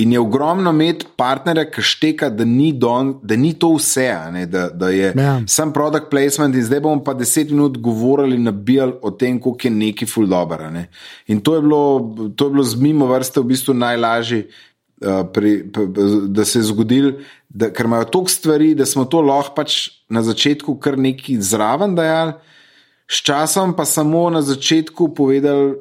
In 0.00 0.12
je 0.12 0.20
ogromno 0.20 0.70
imeti 0.70 1.06
partnerja, 1.16 1.64
ki 1.70 1.82
šteka, 1.82 2.28
da 2.30 2.44
ni, 2.44 2.70
don, 2.72 3.18
da 3.22 3.36
ni 3.36 3.50
to 3.58 3.72
vse, 3.74 4.06
ne, 4.32 4.46
da, 4.46 4.68
da 4.70 4.88
je 4.88 5.12
Ja. 5.16 5.42
sam 5.46 5.72
product 5.72 6.10
placement, 6.10 6.54
in 6.54 6.64
zdaj 6.64 6.80
bomo 6.80 7.04
pa 7.04 7.14
deset 7.14 7.50
minut 7.50 7.78
govorili, 7.78 8.38
nabijali 8.38 8.94
o 9.02 9.10
tem, 9.10 9.38
kako 9.38 9.58
je 9.64 9.70
neki 9.70 10.06
full 10.06 10.26
dobro. 10.26 10.70
ne. 10.70 10.88
In 11.26 11.40
to 11.40 11.54
je 11.54 11.60
bilo, 11.60 12.14
to 12.36 12.46
je 12.46 12.50
bilo 12.50 12.64
z 12.64 12.80
mimo 12.80 13.06
vrste 13.06 13.40
v 13.40 13.44
bistvu 13.44 13.74
najlažje. 13.74 14.46
Uh, 15.00 15.24
pri, 15.32 15.64
p, 15.72 15.80
p, 15.94 16.00
da 16.28 16.44
se 16.44 16.58
je 16.58 16.62
zgodil, 16.62 17.12
da, 17.48 17.70
ker 17.72 17.86
imajo 17.86 18.04
toliko 18.04 18.30
stvari, 18.30 18.74
da 18.74 18.86
smo 18.86 19.04
to 19.04 19.20
lahko 19.20 19.54
pač 19.56 19.88
na 20.08 20.22
začetku 20.22 20.74
kar 20.76 20.98
neki 20.98 21.38
zraven 21.40 21.94
dajali, 21.96 22.32
s 23.10 23.22
časom 23.26 23.74
pa 23.76 23.84
samo 23.84 24.30
na 24.30 24.42
začetku 24.42 25.14
povedali 25.14 25.74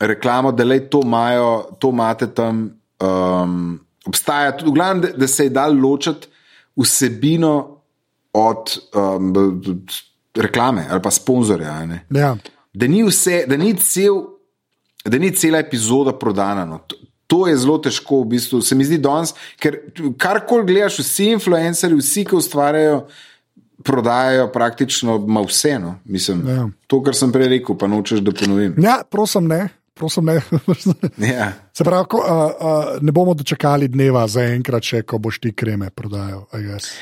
reklamo, 0.00 0.52
da 0.52 0.64
le 0.64 0.80
to 0.90 1.00
imajo, 1.04 1.76
to 1.78 1.90
imate 1.90 2.26
tam. 2.34 2.70
Um, 3.02 3.80
obstaja 4.06 4.56
tudi, 4.56 4.72
glavnem, 4.74 5.00
da, 5.02 5.08
da 5.16 5.26
se 5.28 5.44
je 5.44 5.50
dal 5.50 5.76
ločiti 5.78 6.26
vsebino 6.76 7.78
od 8.32 8.78
um, 8.94 9.32
b- 9.32 9.74
reklame 10.34 10.86
ali 10.90 11.02
pa 11.02 11.10
sponzorja. 11.10 11.76
Ja. 12.10 12.36
Da 12.72 12.86
ni, 12.86 13.02
vse, 13.04 13.44
da, 13.46 13.56
ni 13.56 13.74
cel, 13.76 14.22
da 15.04 15.18
ni 15.18 15.30
cela 15.36 15.58
epizoda 15.58 16.12
prodana. 16.18 16.64
No. 16.64 16.78
To, 16.78 16.96
to 17.26 17.46
je 17.48 17.56
zelo 17.56 17.78
težko, 17.78 18.22
v 18.22 18.34
bistvu, 18.34 18.62
se 18.62 18.74
mi 18.74 18.84
zdi 18.84 18.98
danes, 18.98 19.34
ker 19.60 19.78
karkoli 20.20 20.66
gledaš, 20.68 20.98
vsi 21.00 21.30
influencerji, 21.36 21.98
vsi, 22.00 22.24
ki 22.28 22.36
ustvarjajo, 22.36 23.06
prodajajo 23.84 24.48
praktično 24.52 25.18
vse. 25.48 25.78
No. 25.78 25.98
Mislim, 26.04 26.48
Ja. 26.48 26.68
To, 26.86 27.02
kar 27.02 27.14
sem 27.14 27.32
prej 27.32 27.48
rekel, 27.48 27.78
pa 27.78 27.86
nočeš, 27.86 28.20
da 28.20 28.32
ponovim. 28.32 28.74
ja, 28.78 29.02
prosim, 29.10 29.46
ne. 29.48 29.68
Prosim, 29.94 30.24
ne. 30.24 30.40
Ja. 31.34 31.52
Se 31.74 31.84
pravi, 31.84 32.06
ko, 32.08 32.16
uh, 32.16 32.24
uh, 32.24 33.02
ne 33.02 33.12
bomo 33.12 33.34
dočakali 33.34 33.88
dneva 33.88 34.26
za 34.28 34.42
enkrat, 34.42 34.82
še, 34.82 35.02
ko 35.02 35.18
boš 35.18 35.38
ti 35.40 35.52
kreme 35.52 35.90
prodajal. 35.90 36.46
I 36.52 36.62
guess. 36.62 36.92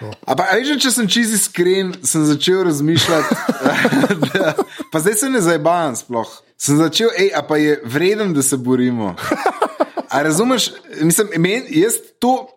To. 0.00 0.12
A 0.26 0.36
pa, 0.36 0.46
a 0.52 0.56
veš, 0.56 0.76
če 0.82 0.90
sem 0.94 1.08
čisti 1.10 1.34
iskren, 1.36 1.92
sem 2.06 2.24
začel 2.24 2.62
razmišljati, 2.68 3.34
da, 4.32 4.54
pa 4.92 5.00
zdaj 5.00 5.14
se 5.14 5.30
ne 5.30 5.40
zabavam 5.44 5.96
sploh. 5.96 6.30
Sem 6.58 6.78
začel, 6.78 7.10
ej, 7.18 7.30
a 7.34 7.42
pa 7.46 7.56
je 7.60 7.80
vreden, 7.84 8.32
da 8.34 8.42
se 8.42 8.56
borimo. 8.56 9.14
A 10.10 10.22
razumeš, 10.22 10.70
mislim, 11.02 11.28
men, 11.36 11.66
jaz 11.70 11.98
to. 12.18 12.48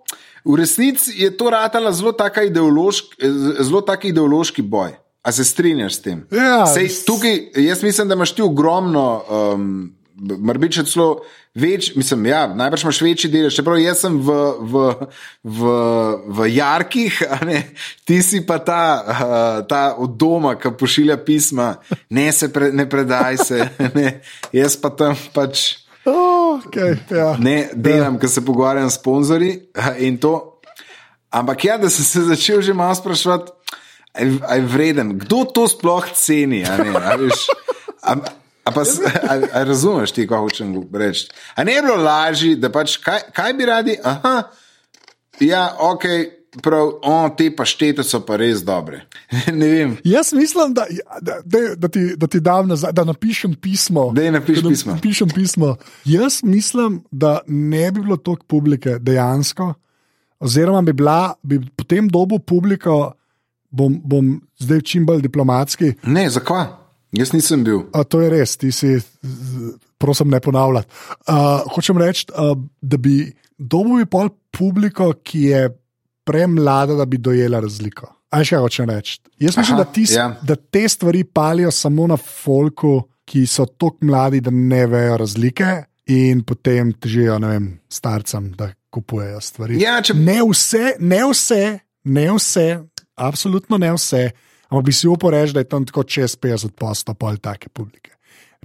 V 0.45 0.57
resnici 0.57 1.13
je 1.21 1.29
to 1.37 1.49
ratala 1.53 1.91
zelo 1.93 2.11
taka 2.11 2.43
ideološki, 2.49 3.29
zelo 3.59 3.81
tak 3.81 4.05
ideološki 4.09 4.61
boj. 4.61 4.97
A 5.21 5.31
se 5.31 5.45
strinjaš 5.45 5.95
s 5.95 6.01
tem? 6.01 6.23
Ja, 6.33 6.65
Sej, 6.65 6.89
tukaj, 7.05 7.51
jaz 7.55 7.83
mislim, 7.83 8.07
da 8.07 8.17
imaš 8.17 8.31
ti 8.35 8.41
ogromno, 8.41 9.21
um, 9.29 9.91
morda 10.17 10.69
še 10.73 10.85
celo 10.89 11.21
več, 11.57 11.91
mislim, 11.99 12.25
ja, 12.31 12.45
najbrž 12.57 12.85
imaš 12.85 13.01
večji 13.05 13.29
delež. 13.29 13.55
Čeprav 13.59 13.77
jaz 13.81 14.01
sem 14.01 14.17
v, 14.17 14.37
v, 14.71 14.83
v, 15.43 15.75
v 16.25 16.47
jarkih, 16.55 17.21
ne, 17.49 17.59
ti 18.07 18.21
si 18.25 18.41
pa 18.47 18.57
ta, 18.65 18.81
uh, 18.97 19.61
ta 19.69 19.83
od 20.01 20.15
doma, 20.17 20.55
ki 20.57 20.73
pošilja 20.79 21.19
pisma, 21.25 21.75
ne 22.09 22.31
se 22.33 22.49
pre, 22.53 22.71
ne 22.73 22.87
predaj 22.89 23.41
se, 23.45 23.61
ne, 23.97 24.21
jaz 24.55 24.79
pa 24.79 24.89
tam 24.89 25.17
pač. 25.35 25.80
Oh, 26.05 26.57
okay, 26.65 26.97
ja. 27.09 27.35
Ne, 27.37 27.69
delam, 27.73 28.17
ker 28.19 28.29
se 28.29 28.41
pogovarjam 28.45 28.89
s 28.89 28.97
sponzorji 28.97 29.51
in 30.01 30.17
to. 30.17 30.61
Ampak 31.31 31.65
ja, 31.65 31.77
da 31.77 31.89
sem 31.89 32.05
se 32.05 32.23
začel 32.27 32.61
že 32.61 32.73
malo 32.73 32.95
sprašovati, 32.95 33.51
aj 34.43 34.61
vreden, 34.67 35.15
kdo 35.21 35.45
to 35.45 35.67
sploh 35.69 36.09
ceni. 36.13 36.65
A 36.67 36.75
ne, 36.81 36.91
a 36.91 37.15
veš, 37.15 37.45
a, 38.03 38.17
a 38.65 38.73
pa, 38.73 38.83
a, 38.83 39.37
a 39.53 39.63
razumeš 39.63 40.11
ti, 40.11 40.27
kaj 40.27 40.43
hočem 40.43 40.73
reči? 40.91 41.29
A 41.55 41.63
ne 41.63 41.77
je 41.77 41.85
bilo 41.85 42.01
lažje, 42.01 42.57
da 42.59 42.73
pač 42.73 42.97
kaj, 42.99 43.29
kaj 43.31 43.53
bi 43.53 43.69
radi? 43.69 43.95
Aha, 44.03 44.35
ja, 45.39 45.63
ok. 45.79 46.05
Prav, 46.59 46.89
o, 47.01 47.29
te 47.37 47.45
paštete 47.55 48.03
so 48.03 48.19
pa 48.27 48.35
res 48.35 48.59
dobre. 48.67 49.05
ne 49.61 49.67
vem. 49.71 49.93
Jaz 50.03 50.33
mislim, 50.35 50.73
da, 50.75 50.83
da, 51.23 51.37
da, 51.45 51.61
da, 51.79 51.87
ti, 51.87 52.01
da 52.19 52.27
ti 52.27 52.41
dam 52.43 52.67
nazaj, 52.67 52.91
da 52.91 53.05
napišem 53.07 53.53
pismo. 53.55 54.09
Daj, 54.15 54.31
napiš 54.35 54.59
Da 54.59 54.69
pismo. 54.69 54.97
Napišem 54.97 55.31
pismo. 55.31 55.75
Jaz 56.05 56.41
mislim, 56.43 56.99
da 57.11 57.39
ne 57.47 57.85
bi 57.91 58.01
bilo 58.01 58.17
toliko 58.17 58.45
publike 58.45 58.97
dejansko, 58.99 59.73
oziroma 60.39 60.81
bi 60.81 60.93
bila, 60.93 61.33
bi 61.43 61.61
potem 61.75 62.11
dobu 62.11 62.39
publiko, 62.39 63.13
bom, 63.69 63.95
bom 64.03 64.35
zdaj 64.59 64.81
čim 64.81 65.07
bolj 65.07 65.23
diplomatski. 65.23 65.93
Ne, 66.03 66.27
zakaj? 66.29 66.67
Jaz 67.15 67.31
nisem 67.31 67.63
bil. 67.63 67.85
A, 67.95 68.03
to 68.03 68.19
je 68.21 68.29
res, 68.31 68.57
ti 68.59 68.71
si, 68.75 68.97
prosim, 69.99 70.27
ne 70.31 70.39
ponavljati. 70.43 70.87
Uh, 71.27 71.63
hočem 71.75 71.99
reči, 71.99 72.27
uh, 72.35 72.57
da 72.81 72.99
bi 72.99 73.31
dobil 73.55 74.01
bi 74.01 74.09
pol 74.09 74.31
publiko, 74.51 75.13
ki 75.23 75.47
je 75.47 75.69
premlada, 76.23 76.95
da 76.95 77.05
bi 77.05 77.17
dojela 77.17 77.59
razliko. 77.59 78.09
Aj 78.31 78.45
še 78.47 78.59
hočem 78.63 78.89
reči. 78.89 79.19
Jaz 79.39 79.57
mislim, 79.57 79.75
Aha, 79.75 79.83
da, 79.83 79.91
tis, 79.91 80.13
ja. 80.15 80.27
da 80.41 80.55
te 80.55 80.85
stvari 80.89 81.23
palijo 81.23 81.71
samo 81.71 82.07
na 82.07 82.17
folku, 82.17 83.01
ki 83.27 83.45
so 83.47 83.65
tako 83.65 84.07
mladi, 84.07 84.41
da 84.43 84.51
ne 84.51 84.85
vejo 84.87 85.17
razlike, 85.21 85.71
in 86.11 86.43
potem 86.43 86.93
težijo, 86.93 87.37
vem, 87.43 87.73
starcem, 87.91 88.51
da 88.57 88.71
kupujejo 88.91 89.41
stvari. 89.41 89.79
Ja, 89.81 89.99
če 90.03 90.15
Ne 90.17 90.39
vse, 90.43 90.95
ne 90.99 91.21
vse, 91.29 91.61
ne 92.03 92.27
vse, 92.35 92.67
absolutno 93.15 93.79
ne 93.81 93.91
vse, 93.95 94.29
ampak 94.69 94.87
bi 94.87 94.95
si 94.95 95.07
upal 95.11 95.35
reči, 95.35 95.55
da 95.55 95.63
je 95.63 95.69
tam 95.71 95.85
tako 95.87 96.03
čez 96.03 96.35
50 96.39 96.75
posto 96.79 97.15
pol 97.15 97.37
take 97.37 97.69
publike. 97.69 98.15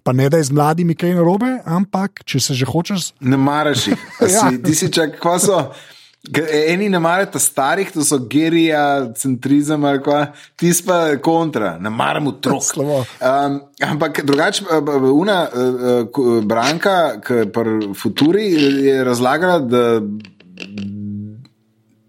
Pa 0.06 0.12
ne 0.14 0.28
da 0.30 0.38
je 0.38 0.46
z 0.46 0.54
mladimi 0.54 0.94
kaj 0.94 1.16
narobe, 1.18 1.48
ampak 1.66 2.22
če 2.26 2.40
se 2.40 2.54
že 2.54 2.66
hočeš. 2.68 3.10
Ne 3.26 3.38
maraš 3.40 3.88
jih. 3.90 4.02
Ja. 4.22 4.50
Si, 4.50 4.62
ti 4.62 4.74
si 4.74 4.90
čak, 4.92 5.18
kva 5.22 5.38
so. 5.42 5.58
Eni 6.68 6.88
ne 6.88 6.98
marajo 6.98 7.38
starih, 7.38 7.90
to 7.94 8.04
so 8.04 8.18
gerija, 8.18 9.12
centrizem 9.14 9.84
ali 9.84 10.02
kva, 10.02 10.26
ti 10.56 10.72
pa 10.86 11.16
kontra, 11.22 11.76
ne 11.78 11.90
maram 11.90 12.26
otrok. 12.32 12.72
Um, 12.76 13.60
ampak 13.82 14.24
drugače, 14.26 14.64
uh, 14.64 15.10
una 15.12 15.46
uh, 15.46 16.42
Branka, 16.44 17.20
ki 17.22 17.42
je 17.42 17.52
pri 17.52 17.94
Futuri, 17.94 18.46
je 18.86 19.04
razlagala, 19.04 19.58
da 19.58 20.00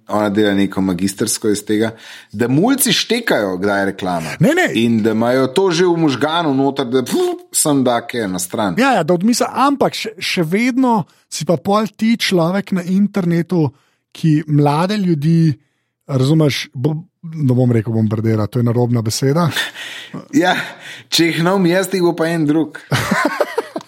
ona 0.07 0.29
dela 0.29 0.53
neko 0.53 0.81
magistersko 0.81 1.49
iz 1.49 1.65
tega, 1.65 1.91
da 2.31 2.47
mulci 2.47 2.93
štekajo, 2.93 3.57
kdaj 3.57 3.79
je 3.81 3.85
reklama. 3.85 4.35
Ne, 4.39 4.53
ne. 4.55 4.69
In 4.73 5.01
da 5.03 5.11
imajo 5.11 5.47
to 5.47 5.71
že 5.71 5.85
v 5.85 5.97
možganu, 5.97 6.53
noter, 6.53 6.85
da 6.85 7.03
pff, 7.03 7.43
sem 7.51 7.83
dake 7.83 8.27
na 8.27 8.39
stran. 8.39 8.75
Ja, 8.79 8.93
ja, 8.93 9.03
da 9.03 9.13
odmisel, 9.13 9.47
ampak 9.51 9.97
še, 9.97 10.15
še 10.19 10.45
vedno 10.47 11.03
si 11.29 11.45
pa 11.45 11.57
pol 11.57 11.91
ti 11.97 12.15
človek 12.17 12.71
na 12.71 12.85
internetu, 12.87 13.67
ki 14.17 14.31
mlade 14.47 14.97
ljudi, 14.97 15.53
razumeš, 16.07 16.67
bo, 16.73 16.95
ne 17.21 17.53
bom 17.53 17.71
rekel 17.71 17.93
bombardira, 17.93 18.47
to 18.47 18.59
je 18.59 18.67
narobna 18.67 19.05
beseda. 19.05 19.49
Ja, 20.31 20.53
če 21.11 21.25
jih 21.25 21.41
nam 21.43 21.65
jaz, 21.67 21.89
ti 21.91 21.99
bo 22.01 22.13
pa 22.15 22.29
en 22.31 22.45
drug. 22.47 22.79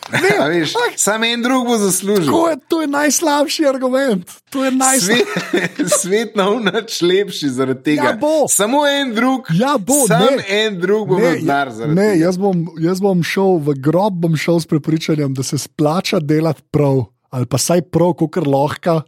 Ne, 0.09 0.31
veš, 0.49 0.73
sam 0.97 1.23
en 1.23 1.43
drug 1.45 1.67
bo 1.67 1.75
zaslužil. 1.77 2.33
Je, 2.49 2.55
to 2.67 2.81
je 2.81 2.87
najslabši 2.87 3.65
argument. 3.69 4.31
To 4.49 4.65
je 4.65 4.71
najslabši. 4.71 5.25
Svet, 5.51 5.81
svet 6.01 6.35
na 6.35 6.47
unač 6.49 7.01
lepši 7.01 7.49
zaradi 7.53 7.83
tega. 7.91 8.07
Ja, 8.09 8.15
bo. 8.17 8.47
Samo 8.49 8.81
en 8.87 9.13
drug. 9.15 9.51
Ja, 9.53 9.75
bo, 9.77 10.07
Sam 10.07 10.25
ne. 10.39 10.45
en 10.63 10.79
drug 10.81 11.13
bo 11.13 11.19
imel 11.19 11.37
denar 11.43 11.69
zaradi 11.69 11.95
ne, 11.95 12.07
tega. 12.15 12.23
jaz 12.25 12.41
bom, 12.41 12.65
jaz 12.81 13.03
bom 13.05 13.21
šel 13.21 13.61
v 13.69 13.77
grob, 13.85 14.17
bom 14.23 14.33
šel 14.33 14.59
s 14.63 14.69
prepričanjem, 14.69 15.33
da 15.37 15.45
se 15.45 15.61
splača 15.61 16.19
delati 16.19 16.65
prav, 16.73 17.05
ali 17.29 17.45
pa 17.45 17.61
saj 17.61 17.85
prav, 17.93 18.15
kot 18.17 18.41
lahko, 18.47 19.01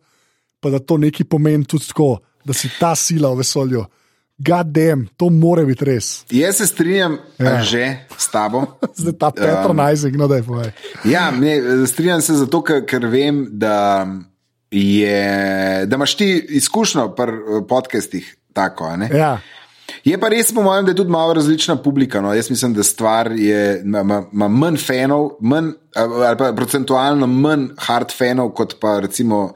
pa 0.61 0.69
da 0.69 0.79
to 0.79 0.97
nekaj 1.01 1.25
pomeni 1.25 1.65
tudi 1.65 1.87
tako, 1.89 2.19
da 2.45 2.53
si 2.53 2.69
ta 2.79 2.95
sila 2.95 3.33
v 3.33 3.41
vesolju. 3.41 3.85
Gadem, 4.41 5.05
to 5.17 5.29
more 5.29 5.65
biti 5.65 5.85
res. 5.85 6.23
Jaz 6.33 6.57
se 6.57 6.65
strinjam 6.67 7.19
Ja. 7.39 7.61
že 7.61 8.07
s 8.17 8.31
tabo. 8.33 8.63
Zdaj 9.01 9.13
ta 9.19 9.29
patronizing, 9.31 10.17
no 10.17 10.27
da 10.27 10.39
je 10.39 10.43
povej. 10.43 10.71
Ja, 11.05 11.29
ne, 11.31 11.59
strinjam 11.87 12.21
se 12.25 12.33
zato, 12.39 12.63
ker, 12.65 12.81
ker 12.89 13.05
vem, 13.05 13.43
da, 13.51 14.07
je, 14.71 15.85
da 15.85 15.95
imaš 15.99 16.15
ti 16.17 16.29
izkušnjo 16.61 17.11
pri 17.17 17.33
eh, 17.37 17.65
podcastih. 17.69 18.37
Tako? 18.53 18.89
Ja. 19.13 19.37
je 20.03 20.17
pa 20.19 20.29
res, 20.33 20.49
po 20.53 20.63
mojem, 20.65 20.85
da 20.85 20.91
je 20.91 20.99
tudi 21.03 21.13
malo 21.13 21.33
različna 21.37 21.75
publika. 21.83 22.21
No. 22.21 22.33
Jaz 22.33 22.49
mislim, 22.49 22.73
da 22.73 22.83
stvar 22.83 23.31
je, 23.31 23.81
ima, 23.85 24.23
manj 24.33 24.77
fanov, 24.77 25.35
manj, 25.39 25.69
ali 25.95 26.37
pa 26.37 26.49
procentualno 26.55 27.27
manj 27.27 27.69
hard 27.77 28.11
fanov, 28.17 28.55
kot 28.57 28.79
pa 28.81 28.99
recimo. 28.99 29.53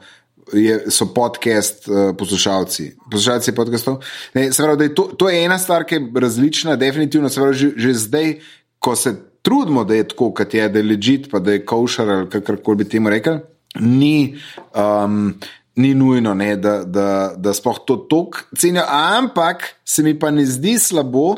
Je, 0.52 0.90
so 0.90 1.08
podcast 1.14 1.88
uh, 1.88 2.14
poslušalci, 2.18 2.92
poslušalci 3.10 3.54
podcastov. 3.54 3.96
Ne, 4.34 4.52
se 4.52 4.62
pravi, 4.62 4.84
je 4.84 4.94
to, 4.94 5.02
to 5.18 5.28
je 5.28 5.44
ena 5.44 5.58
stvar, 5.58 5.84
ki 5.84 5.94
je 5.94 6.20
različna, 6.22 6.76
definitivno. 6.76 7.28
Se 7.28 7.40
pravi, 7.40 7.54
že, 7.54 7.70
že 7.76 7.94
zdaj, 7.94 8.34
ko 8.78 8.94
se 8.96 9.14
trudimo, 9.42 9.84
da 9.84 9.94
je 9.94 10.08
tako, 10.08 10.30
kot 10.34 10.54
je, 10.54 10.68
da 10.68 10.78
je 10.78 10.84
ležit, 10.86 11.26
pa 11.30 11.38
da 11.38 11.52
je 11.52 11.64
košar 11.66 12.10
ali 12.10 12.30
kakorkoli 12.30 12.84
bi 12.84 12.88
temu 12.88 13.10
rekel, 13.10 13.40
ni, 13.80 14.36
um, 14.74 15.34
ni 15.76 15.94
nujno, 15.94 16.34
ne, 16.34 16.56
da, 16.56 16.78
da, 16.84 17.34
da 17.36 17.54
sploh 17.54 17.82
to 17.86 17.96
tok 17.96 18.44
cenijo. 18.58 18.86
Ampak 18.88 19.66
se 19.84 20.02
mi 20.02 20.14
pa 20.18 20.30
ne 20.30 20.46
zdi 20.46 20.78
slabo, 20.78 21.36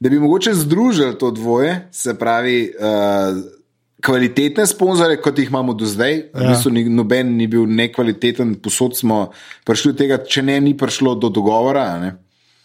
da 0.00 0.12
bi 0.12 0.20
mogoče 0.20 0.54
združili 0.54 1.18
to 1.18 1.30
dvoje, 1.30 1.88
se 1.92 2.18
pravi. 2.18 2.74
Uh, 2.76 3.63
Kvalitetne 4.04 4.66
sponzore, 4.68 5.16
kot 5.22 5.38
jih 5.38 5.48
imamo 5.48 5.72
do 5.74 5.86
zdaj, 5.88 6.12
ja. 6.12 6.26
v 6.34 6.50
bistvu 6.50 6.72
ni, 6.76 6.84
noben 6.92 7.36
ni 7.38 7.46
bil 7.48 7.64
nekvaliteten, 7.64 8.54
posod 8.60 8.98
smo 8.98 9.30
prišli 9.64 9.92
do 9.94 9.98
tega, 10.02 10.18
če 10.20 10.42
ne, 10.44 10.58
ni 10.60 10.74
prišlo 10.76 11.14
do 11.16 11.30
dogovora. 11.32 11.86
Ne? 12.02 12.14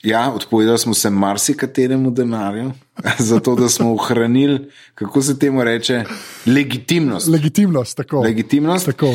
Ja, 0.04 0.32
odpovedali 0.36 0.80
smo 0.80 0.94
se 0.94 1.10
marsikateremu 1.10 2.12
denarju, 2.12 2.72
zato 3.32 3.56
da 3.56 3.70
smo 3.70 3.94
ohranili, 3.94 4.70
kako 4.96 5.22
se 5.22 5.40
temu 5.40 5.64
reče, 5.64 6.04
legitimnost. 6.46 7.28
Legitimnost, 7.28 7.98
tako. 7.98 8.22
Legitimnost. 8.22 8.86
tako. 8.86 9.14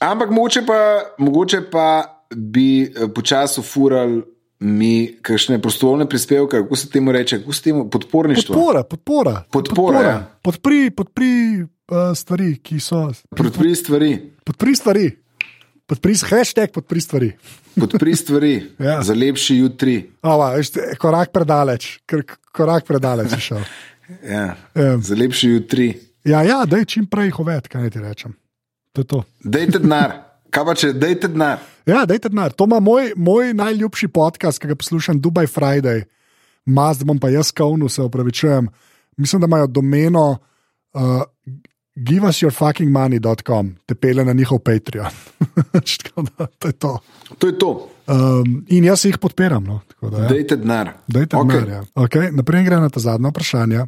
Ampak 0.00 0.30
mogoče 0.30 0.62
pa, 0.66 0.80
mogoče 1.18 1.60
pa 1.70 1.86
bi 2.34 2.82
eh, 2.82 3.08
počasi 3.14 3.62
furali 3.62 4.22
mi 4.60 5.16
kakšne 5.22 5.58
prostovoljne 5.58 6.08
prispevke, 6.08 6.56
kako 6.56 6.76
se 6.76 6.90
temu 6.90 7.12
reče, 7.12 7.38
kako 7.38 7.52
se 7.52 7.62
temu 7.62 7.90
podporništvo. 7.90 8.54
Podpora, 8.54 8.82
podpora. 8.82 9.42
Podpora, 9.50 10.00
ja. 10.00 10.30
Podpri, 10.42 10.90
podpri 10.90 11.30
uh, 11.62 11.68
stvari, 12.14 12.56
ki 12.56 12.80
so. 12.80 13.12
Podpri 13.36 13.74
stvari, 13.74 14.30
Podpri 14.44 14.74
stvari. 14.74 15.10
Podpri, 15.86 16.14
hashtag 16.30 16.70
podpri 16.70 17.00
stvari. 17.00 17.32
podpri 17.74 18.16
stvari 18.16 18.62
Ja. 18.78 19.02
za 19.02 19.14
lepši 19.14 19.56
jutri. 19.56 20.10
Ava, 20.22 20.52
veš, 20.54 20.70
korak 20.98 21.32
predaleč, 21.32 21.98
korak 22.52 22.86
predaleč 22.86 23.32
je 23.32 23.40
šel. 23.40 23.64
Ja. 24.24 24.56
Em. 24.74 25.02
Za 25.02 25.14
lepši 25.14 25.48
jutri. 25.48 25.94
Ja, 26.24 26.42
ja 26.42 26.64
da 26.66 26.76
je 26.76 26.84
čim 26.84 27.06
prej 27.06 27.30
hovet, 27.30 27.68
kaj 27.68 27.80
naj 27.80 27.90
ti 27.90 27.98
rečem. 27.98 28.32
To 28.92 29.00
je 29.00 29.06
to. 29.06 29.22
Dajte 29.44 29.78
denar. 29.78 30.29
Kaj 30.50 30.66
pa 30.66 30.74
če 30.74 30.92
dajte 30.98 31.30
denar? 31.30 31.62
Ja, 31.88 32.04
dajte 32.08 32.30
denar. 32.32 32.54
To 32.58 32.66
ima 32.68 32.80
moj, 32.82 33.12
moj 33.16 33.54
najljubši 33.54 34.08
podcast, 34.14 34.60
ki 34.62 34.72
ga 34.72 34.78
poslušam, 34.78 35.20
Dubai 35.22 35.46
Friday. 35.50 36.04
Maz 36.66 37.02
bom 37.06 37.18
pa 37.18 37.30
jaz 37.32 37.52
kavnu, 37.56 37.88
se 37.88 38.02
opravičujem. 38.02 38.68
Mislim, 39.16 39.40
da 39.42 39.48
imajo 39.50 39.66
domeno 39.66 40.24
uh, 40.34 41.22
giveusyourfuckingmoney.com, 42.00 43.74
te 43.86 43.94
pele 43.94 44.24
na 44.24 44.32
njihov 44.32 44.58
Patreon. 44.58 45.10
Da, 46.38 46.46
to 46.58 46.68
je 46.68 46.72
to. 46.72 46.98
To 47.38 47.46
je 47.46 47.58
to. 47.58 47.70
Um, 48.06 48.64
in 48.68 48.84
jaz 48.84 49.04
jih 49.04 49.18
podpiram. 49.18 49.64
No, 49.64 49.80
da, 50.02 50.22
ja. 50.22 50.28
Dajte 50.28 50.56
denar. 50.56 50.92
Dajte 51.06 51.36
Okej. 51.36 51.56
okay. 51.56 51.64
denar. 51.64 51.84
Ja. 51.84 52.02
Okay, 52.04 52.32
naprej 52.36 52.64
gre 52.66 52.80
na 52.80 52.90
ta 52.90 53.00
zadnja 53.00 53.30
vprašanja. 53.30 53.86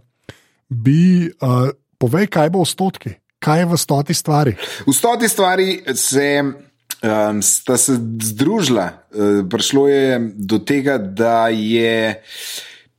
Bi, 0.68 1.28
uh, 1.42 1.68
povej, 1.98 2.30
kaj 2.32 2.52
bo 2.54 2.62
v 2.62 2.70
stotki, 2.70 3.12
kaj 3.42 3.58
je 3.58 3.66
v 3.66 3.78
stoti 3.78 4.14
stvari. 4.14 4.54
V 4.86 4.94
stoti 4.94 5.28
stvari 5.28 5.68
se, 5.98 6.28
um, 6.42 7.42
sta 7.42 7.76
se 7.76 7.98
združila. 8.22 8.86
Uh, 9.10 9.42
prišlo 9.50 9.88
je 9.90 10.06
do 10.38 10.58
tega, 10.58 10.98
da 10.98 11.48
je 11.50 12.22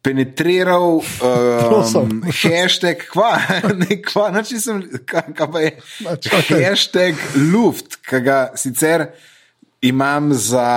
penetriral 0.03 0.99
um, 0.99 2.23
hashtag, 2.27 3.05
kva, 3.07 3.37
ne, 3.81 4.01
kva, 4.03 4.29
znači 4.35 4.59
sem, 4.59 4.81
kaj, 5.07 5.29
kaj 5.37 5.47
pa 5.51 5.61
je. 5.63 5.71
Nič, 6.03 6.27
okej. 6.27 6.63
Hashtag 6.67 7.15
luft, 7.53 8.01
ki 8.03 8.19
ga 8.25 8.39
sicer 8.59 9.05
imam 9.83 10.33
za 10.35 10.67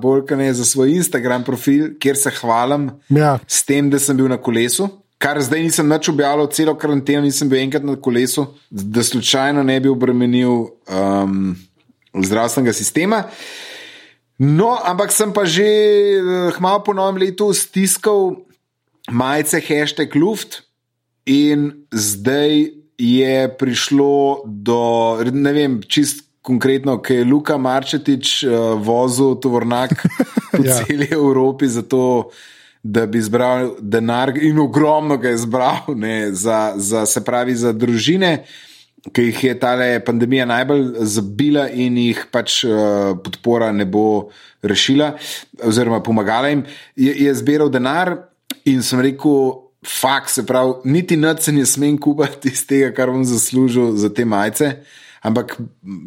bolj 0.00 0.24
kot 0.28 0.38
ne 0.40 0.48
za 0.54 0.64
svoj 0.64 0.96
Instagram 0.96 1.44
profil, 1.44 1.94
kjer 2.00 2.16
se 2.16 2.32
hvalim 2.40 2.90
Ja. 3.08 3.38
s 3.46 3.64
tem, 3.64 3.90
da 3.92 3.98
sem 3.98 4.16
bil 4.16 4.28
na 4.28 4.36
kolesu. 4.36 4.88
Kar 5.20 5.36
zdaj 5.44 5.66
nisem 5.66 5.90
več 5.92 6.08
objavljal, 6.08 6.48
celo 6.56 6.74
karanteno 6.80 7.26
nisem 7.26 7.48
bil 7.50 7.60
enkrat 7.60 7.84
na 7.84 7.96
kolesu, 8.00 8.46
da 8.70 9.04
slučajno 9.04 9.62
ne 9.68 9.76
bi 9.80 9.90
obremenil 9.92 10.70
um, 10.88 11.50
zdravstvenega 12.16 12.72
sistema. 12.72 13.24
No, 14.40 14.72
ampak 14.80 15.12
sem 15.12 15.34
pa 15.36 15.44
že 15.44 15.66
eh, 15.68 16.48
hmalo 16.56 16.80
po 16.80 16.96
novem 16.96 17.20
letu 17.20 17.50
stiskal 17.52 18.40
majice 19.12 19.60
hashtag 19.60 20.16
Luft 20.16 20.62
in 21.28 21.84
zdaj 21.92 22.72
je 22.96 23.36
prišlo 23.60 24.44
do, 24.44 24.80
ne 25.28 25.52
vem, 25.52 25.76
čist 25.84 26.24
konkretno, 26.40 26.96
ki 27.04 27.20
je 27.20 27.28
Luka 27.28 27.56
Marčetič 27.60 28.44
uh, 28.44 28.80
vozil 28.80 29.36
tovornak 29.40 29.92
po 30.52 30.64
Ja. 30.64 30.72
ja. 30.80 30.84
celi 30.84 31.08
Evropi 31.12 31.68
za 31.68 31.84
to, 31.84 32.32
da 32.82 33.06
bi 33.06 33.20
zbral 33.20 33.74
denar 33.80 34.32
in 34.38 34.58
ogromno 34.58 35.16
ga 35.16 35.28
je 35.28 35.38
zbral 35.38 35.94
ne, 35.96 36.32
za, 36.32 36.72
za, 36.76 37.06
se 37.06 37.24
pravi, 37.24 37.54
za 37.54 37.72
družine. 37.72 38.44
Ki 39.12 39.30
jih 39.30 39.44
je 39.44 39.52
ta 39.56 39.70
pandemija 40.04 40.44
najbolj 40.44 40.82
zabila, 41.08 41.64
in 41.72 41.96
jih 41.96 42.26
pač 42.32 42.58
uh, 42.68 43.14
podpora 43.24 43.70
ne 43.72 43.86
bo 43.88 44.28
rešila, 44.62 45.14
oziroma 45.64 46.02
pomagala 46.04 46.50
jim, 46.52 46.66
je, 46.96 47.14
je 47.24 47.32
zbiral 47.34 47.72
denar 47.72 48.12
in 48.68 48.82
sem 48.84 49.00
rekel, 49.00 49.70
fakt, 49.86 50.28
se 50.28 50.44
pravi, 50.46 50.84
niti 50.84 51.16
noč 51.16 51.46
se 51.48 51.52
ne 51.52 51.64
smem 51.66 51.96
kupiti 51.96 52.52
iz 52.52 52.66
tega, 52.68 52.92
kar 52.92 53.08
bom 53.08 53.24
zaslužil 53.24 53.94
za 53.96 54.12
te 54.12 54.24
majice. 54.28 54.74
Ampak 55.20 55.56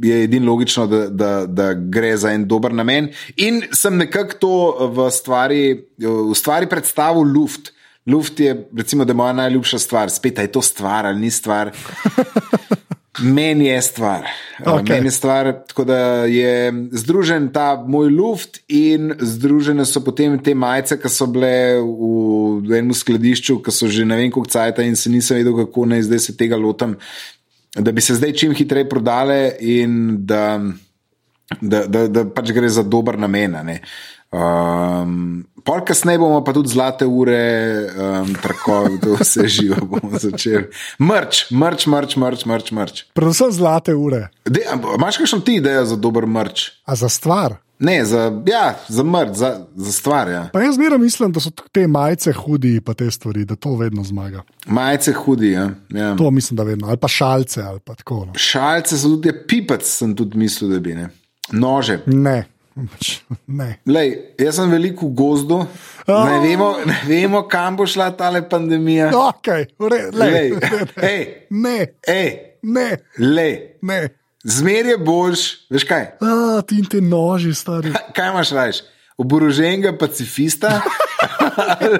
je 0.03 0.23
edino 0.23 0.51
logično, 0.51 0.87
da, 0.87 1.07
da, 1.09 1.31
da 1.45 1.73
gre 1.73 2.15
za 2.17 2.31
en 2.33 2.47
dober 2.49 2.73
namen. 2.73 3.11
In 3.37 3.61
sem 3.71 3.97
nekako 3.97 4.39
to 4.39 4.89
v 4.95 5.09
stvari, 5.11 5.63
v 6.01 6.35
stvari 6.35 6.69
predstavil 6.69 7.29
luft. 7.35 7.73
Luft 8.09 8.39
je, 8.39 8.55
recimo, 8.77 9.05
da 9.05 9.13
je 9.13 9.21
moja 9.21 9.33
najljubša 9.33 9.79
stvar. 9.79 10.09
Spet 10.09 10.39
je 10.39 10.51
to 10.51 10.61
stvar 10.61 11.05
ali 11.05 11.19
ni 11.19 11.31
stvar. 11.31 11.71
Meni 13.21 13.65
je 13.65 13.81
stvar. 13.81 14.25
Okay. 14.59 14.89
Meni 14.89 15.07
je 15.07 15.11
stvar, 15.11 15.51
tako 15.67 15.83
da 15.83 15.97
je 16.25 16.73
združen 16.91 17.51
ta 17.53 17.83
moj 17.87 18.09
luft 18.09 18.59
in 18.67 19.13
združene 19.19 19.85
so 19.85 20.01
potem 20.01 20.39
te 20.43 20.55
majice, 20.55 20.97
ki 20.97 21.11
so 21.13 21.27
bile 21.29 21.77
v 21.77 22.73
enem 22.73 22.93
skladišču, 22.97 23.59
ki 23.61 23.71
so 23.71 23.87
že 23.87 24.05
ne 24.05 24.17
vem 24.17 24.31
koliko 24.33 24.49
cajt 24.49 24.81
in 24.81 24.97
se 24.97 25.13
nisem 25.13 25.37
vedel, 25.37 25.53
kako 25.61 25.85
naj 25.93 26.07
zdaj 26.09 26.19
se 26.19 26.37
tega 26.37 26.57
lotam, 26.57 26.97
da 27.75 27.91
bi 27.91 28.01
se 28.01 28.15
zdaj 28.15 28.33
čim 28.33 28.53
hitreje 28.55 28.89
prodale 28.89 29.55
in 29.59 30.17
da, 30.25 30.59
da, 31.61 31.85
da, 31.87 32.07
da 32.07 32.25
pač 32.29 32.51
gre 32.51 32.69
za 32.69 32.83
dober 32.83 33.19
namen. 33.19 33.55
Um, 34.33 35.45
Pol 35.63 35.79
kasneje 35.85 36.19
bomo 36.19 36.41
pa 36.43 36.51
tudi 36.53 36.73
zlate 36.73 37.05
ure, 37.05 37.43
um, 37.95 38.33
tako 38.41 38.79
da 39.01 39.17
vse 39.21 39.47
živo 39.55 39.85
bomo 39.85 40.19
začeli. 40.19 40.65
Mrč, 40.99 41.45
mrč, 41.51 41.85
mrč, 41.87 42.15
mrč, 42.15 42.45
mrč. 42.45 42.71
mrč. 42.71 43.03
Predvsem 43.13 43.51
zlate 43.51 43.95
ure. 43.95 44.27
Dej, 44.45 44.65
a 44.67 44.75
Imaš 44.97 45.21
kakšno 45.21 45.39
ti 45.45 45.55
idejo 45.61 45.85
za 45.85 45.95
dober 45.95 46.27
mrč? 46.27 46.71
A 46.85 46.95
za 46.95 47.09
stvar. 47.09 47.61
Ne, 47.83 48.05
za, 48.05 48.41
ja, 48.47 48.79
za 48.87 49.03
mrč, 49.03 49.35
za, 49.35 49.65
za 49.75 49.91
stvar. 49.91 50.29
Ja. 50.29 50.49
Pa 50.53 50.61
jaz 50.61 50.75
zmeraj 50.75 50.97
mislim, 50.97 51.31
da 51.31 51.39
so 51.39 51.49
te 51.71 51.87
majice 51.87 52.31
hudi, 52.33 52.81
pa 52.81 52.93
te 52.93 53.11
stvari, 53.11 53.45
da 53.45 53.55
to 53.55 53.75
vedno 53.75 54.03
zmaga. 54.03 54.43
Majice 54.65 55.13
hudi. 55.13 55.51
Ja. 55.51 55.69
Ja. 55.89 56.15
To 56.15 56.31
mislim, 56.31 56.57
da 56.57 56.63
vedno. 56.63 56.87
Ali 56.87 56.97
pa 56.97 57.07
šalce, 57.07 57.61
ali 57.61 57.79
pa 57.79 57.95
tako. 57.95 58.25
No. 58.25 58.33
Šalce 58.35 58.97
so 58.97 59.07
tudi, 59.07 59.29
ja, 59.29 59.33
pipec 59.47 59.83
sem 59.83 60.15
tudi 60.15 60.37
mislil, 60.37 60.71
da 60.71 60.79
bi 60.79 60.95
ne. 60.95 61.09
Nože. 61.51 61.99
Ne. 62.05 62.43
Ne. 63.47 63.67
Lej, 63.85 64.15
jaz 64.39 64.55
sem 64.57 64.71
veliko 64.71 65.05
v 65.05 65.13
gozdu, 65.13 65.59
ne 66.07 66.39
vemo, 66.41 66.71
ne 66.85 66.95
vemo, 67.05 67.43
kam 67.45 67.77
bo 67.77 67.85
šla 67.85 68.07
ta 68.17 68.31
pandemija. 68.49 69.11
Okay, 69.13 69.67
ure, 69.77 70.07
lej, 70.09 70.31
Lej, 70.33 70.49
ne, 70.65 70.87
ej, 70.97 71.21
ne, 71.49 71.77
ej, 72.07 72.29
ne, 72.63 72.87
lej. 73.19 73.53
ne. 73.81 73.99
Zmer 74.43 74.85
je 74.85 74.97
boljš, 74.97 75.43
veš 75.71 75.83
kaj? 75.87 76.03
A, 76.19 76.61
ti 76.67 76.81
in 76.81 76.85
te 76.85 76.99
noži, 77.01 77.53
stari. 77.55 77.93
Kaj 78.15 78.29
imaš 78.29 78.51
rajš? 78.51 78.77
Oboroženega 79.17 79.93
pacifista 79.97 80.81
ali, 81.79 81.99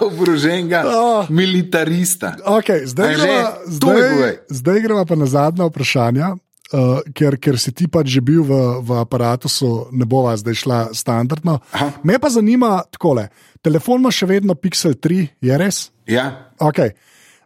oboroženega 0.08 0.82
Oh. 0.88 1.30
militarista. 1.30 2.34
Okay, 2.44 2.86
zdaj, 2.86 3.14
greva, 3.14 3.58
mi 3.66 3.72
zdaj, 3.74 4.36
zdaj 4.48 4.80
greva 4.80 5.04
pa 5.04 5.14
na 5.14 5.26
zadnja 5.26 5.68
vprašanja. 5.68 6.32
Uh, 6.72 7.04
ker, 7.12 7.36
ker 7.36 7.58
si 7.60 7.68
ti 7.76 7.84
pač 7.84 8.08
že 8.08 8.24
bil 8.24 8.40
v, 8.48 8.56
v 8.80 8.96
aparatu, 8.96 9.44
ne 9.92 10.08
bova 10.08 10.32
zdaj 10.40 10.56
šla 10.56 10.78
standardno. 10.96 11.60
Aha. 11.76 12.00
Me 12.00 12.16
pa 12.16 12.32
zanima 12.32 12.80
takole. 12.88 13.28
Telefon 13.60 14.00
ima 14.00 14.08
še 14.08 14.24
vedno 14.26 14.56
Pixel 14.56 14.96
3, 14.96 15.26
je 15.44 15.58
res? 15.60 15.92
Ja. 16.08 16.48
Okay. 16.56 16.96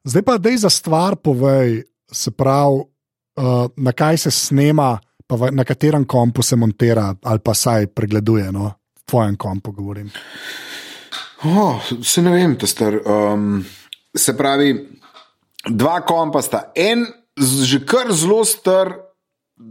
Zdaj 0.07 0.23
pa 0.23 0.39
dej 0.39 0.63
za 0.63 0.71
stvar 0.71 1.19
povej, 1.19 1.83
se 2.07 2.31
pravi, 2.31 2.87
uh, 3.37 3.67
na 3.77 3.93
kaj 3.93 4.19
se 4.27 4.31
snema, 4.31 4.97
pa 5.27 5.37
v, 5.37 5.51
na 5.53 5.65
katerem 5.65 6.05
kompu 6.05 6.43
se 6.43 6.57
montira, 6.57 7.15
ali 7.23 7.43
pa 7.45 7.55
saj 7.55 7.87
pregleduje, 7.87 8.51
no, 8.53 8.71
v 8.97 9.03
tvojem 9.07 9.37
kompu 9.37 9.73
govorim. 9.73 10.11
Oh, 11.45 11.83
se 12.03 12.23
ne 12.23 12.33
vem, 12.33 12.57
ta 12.57 12.67
star. 12.67 12.97
Um, 13.05 13.65
se 14.17 14.37
pravi, 14.37 14.73
dva 15.69 16.01
kompa 16.01 16.43
sta. 16.43 16.71
En, 16.75 17.05
že 17.37 17.83
kar 17.85 18.13
zelo 18.17 18.45
star, 18.45 18.95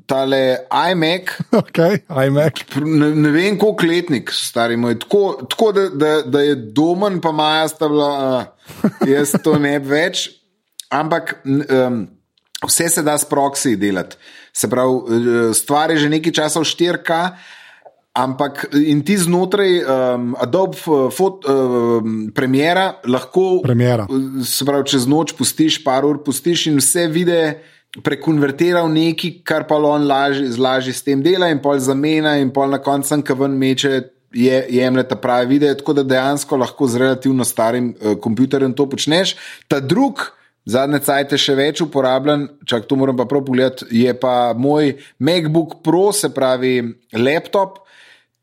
tale 0.05 0.67
iMac. 0.69 1.33
Okay, 1.65 2.03
iMac. 2.09 2.65
Ne, 2.81 3.09
ne 3.15 3.31
vem, 3.31 3.57
koliko 3.57 3.85
letnik, 3.85 4.31
stari 4.31 4.77
moj. 4.77 4.99
Tako, 4.99 5.23
tako 5.49 5.71
da, 5.71 5.89
da, 5.89 6.11
da 6.21 6.41
je 6.41 6.55
domen, 6.55 7.21
pa 7.21 7.31
Maja 7.31 7.67
sta 7.67 7.89
bila, 7.89 8.11
uh, 8.83 8.91
jaz 9.09 9.35
to 9.43 9.57
ne 9.59 9.79
bi 9.79 9.89
več. 9.89 10.29
Ampak 10.93 11.39
um, 11.45 12.05
vse 12.67 12.89
se 12.89 13.03
da 13.03 13.17
s 13.17 13.27
proxy 13.29 13.75
delati. 13.75 14.17
Se 14.53 14.69
pravi, 14.69 14.95
eh, 14.95 15.53
stvar 15.53 15.91
je 15.91 15.97
že 15.97 16.09
nekaj 16.09 16.31
časa 16.31 16.59
v 16.59 16.63
4K. 16.63 17.11
Ampak 18.15 18.71
in 18.71 19.03
ti 19.03 19.17
znotraj 19.19 19.83
um, 19.83 20.35
Adobe 20.39 20.79
uh, 20.87 21.11
fot, 21.11 21.43
um, 21.51 22.31
Premiera 22.31 22.95
lahko, 23.03 23.59
Premiera. 23.59 24.07
pravi, 24.65 24.87
čez 24.87 25.03
noč 25.03 25.33
pustiš, 25.35 25.81
par 25.83 26.07
ur 26.07 26.21
pustiš 26.23 26.69
in 26.71 26.79
vse 26.79 27.09
videe 27.11 27.59
prekonvertira 28.03 28.85
v 28.87 28.93
nekaj, 28.95 29.33
kar 29.43 29.67
pa 29.67 29.75
on 29.75 30.07
lažje, 30.07 30.47
lažje 30.55 30.95
s 30.95 31.03
tem 31.03 31.19
dela 31.19 31.51
in 31.51 31.59
pol 31.59 31.75
zamena 31.79 32.37
in 32.39 32.55
pol 32.55 32.71
na 32.71 32.79
koncu, 32.79 33.19
ki 33.19 33.35
ven 33.35 33.59
meče, 33.59 33.91
je, 34.35 34.63
jemlje 34.79 35.03
ta 35.11 35.15
pravi 35.19 35.55
video, 35.55 35.75
tako 35.75 35.99
da 35.99 36.03
dejansko 36.03 36.57
lahko 36.59 36.87
z 36.87 37.03
relativno 37.03 37.43
starim 37.43 37.91
uh, 37.99 38.15
kompjuterjem 38.15 38.73
to 38.75 38.87
počneš. 38.89 39.35
Ta 39.67 39.79
drug, 39.79 40.23
zadnje 40.65 40.99
cajte 41.05 41.39
še 41.39 41.55
več 41.57 41.81
uporabljen, 41.85 42.47
čak 42.67 42.89
to 42.89 42.97
moram 42.99 43.17
pa 43.17 43.27
prav 43.29 43.45
pogledati, 43.45 43.87
je 43.93 44.13
pa 44.19 44.53
moj 44.57 44.95
MacBook 45.19 45.79
Pro, 45.85 46.09
se 46.13 46.33
pravi 46.33 46.79
laptop. 47.13 47.83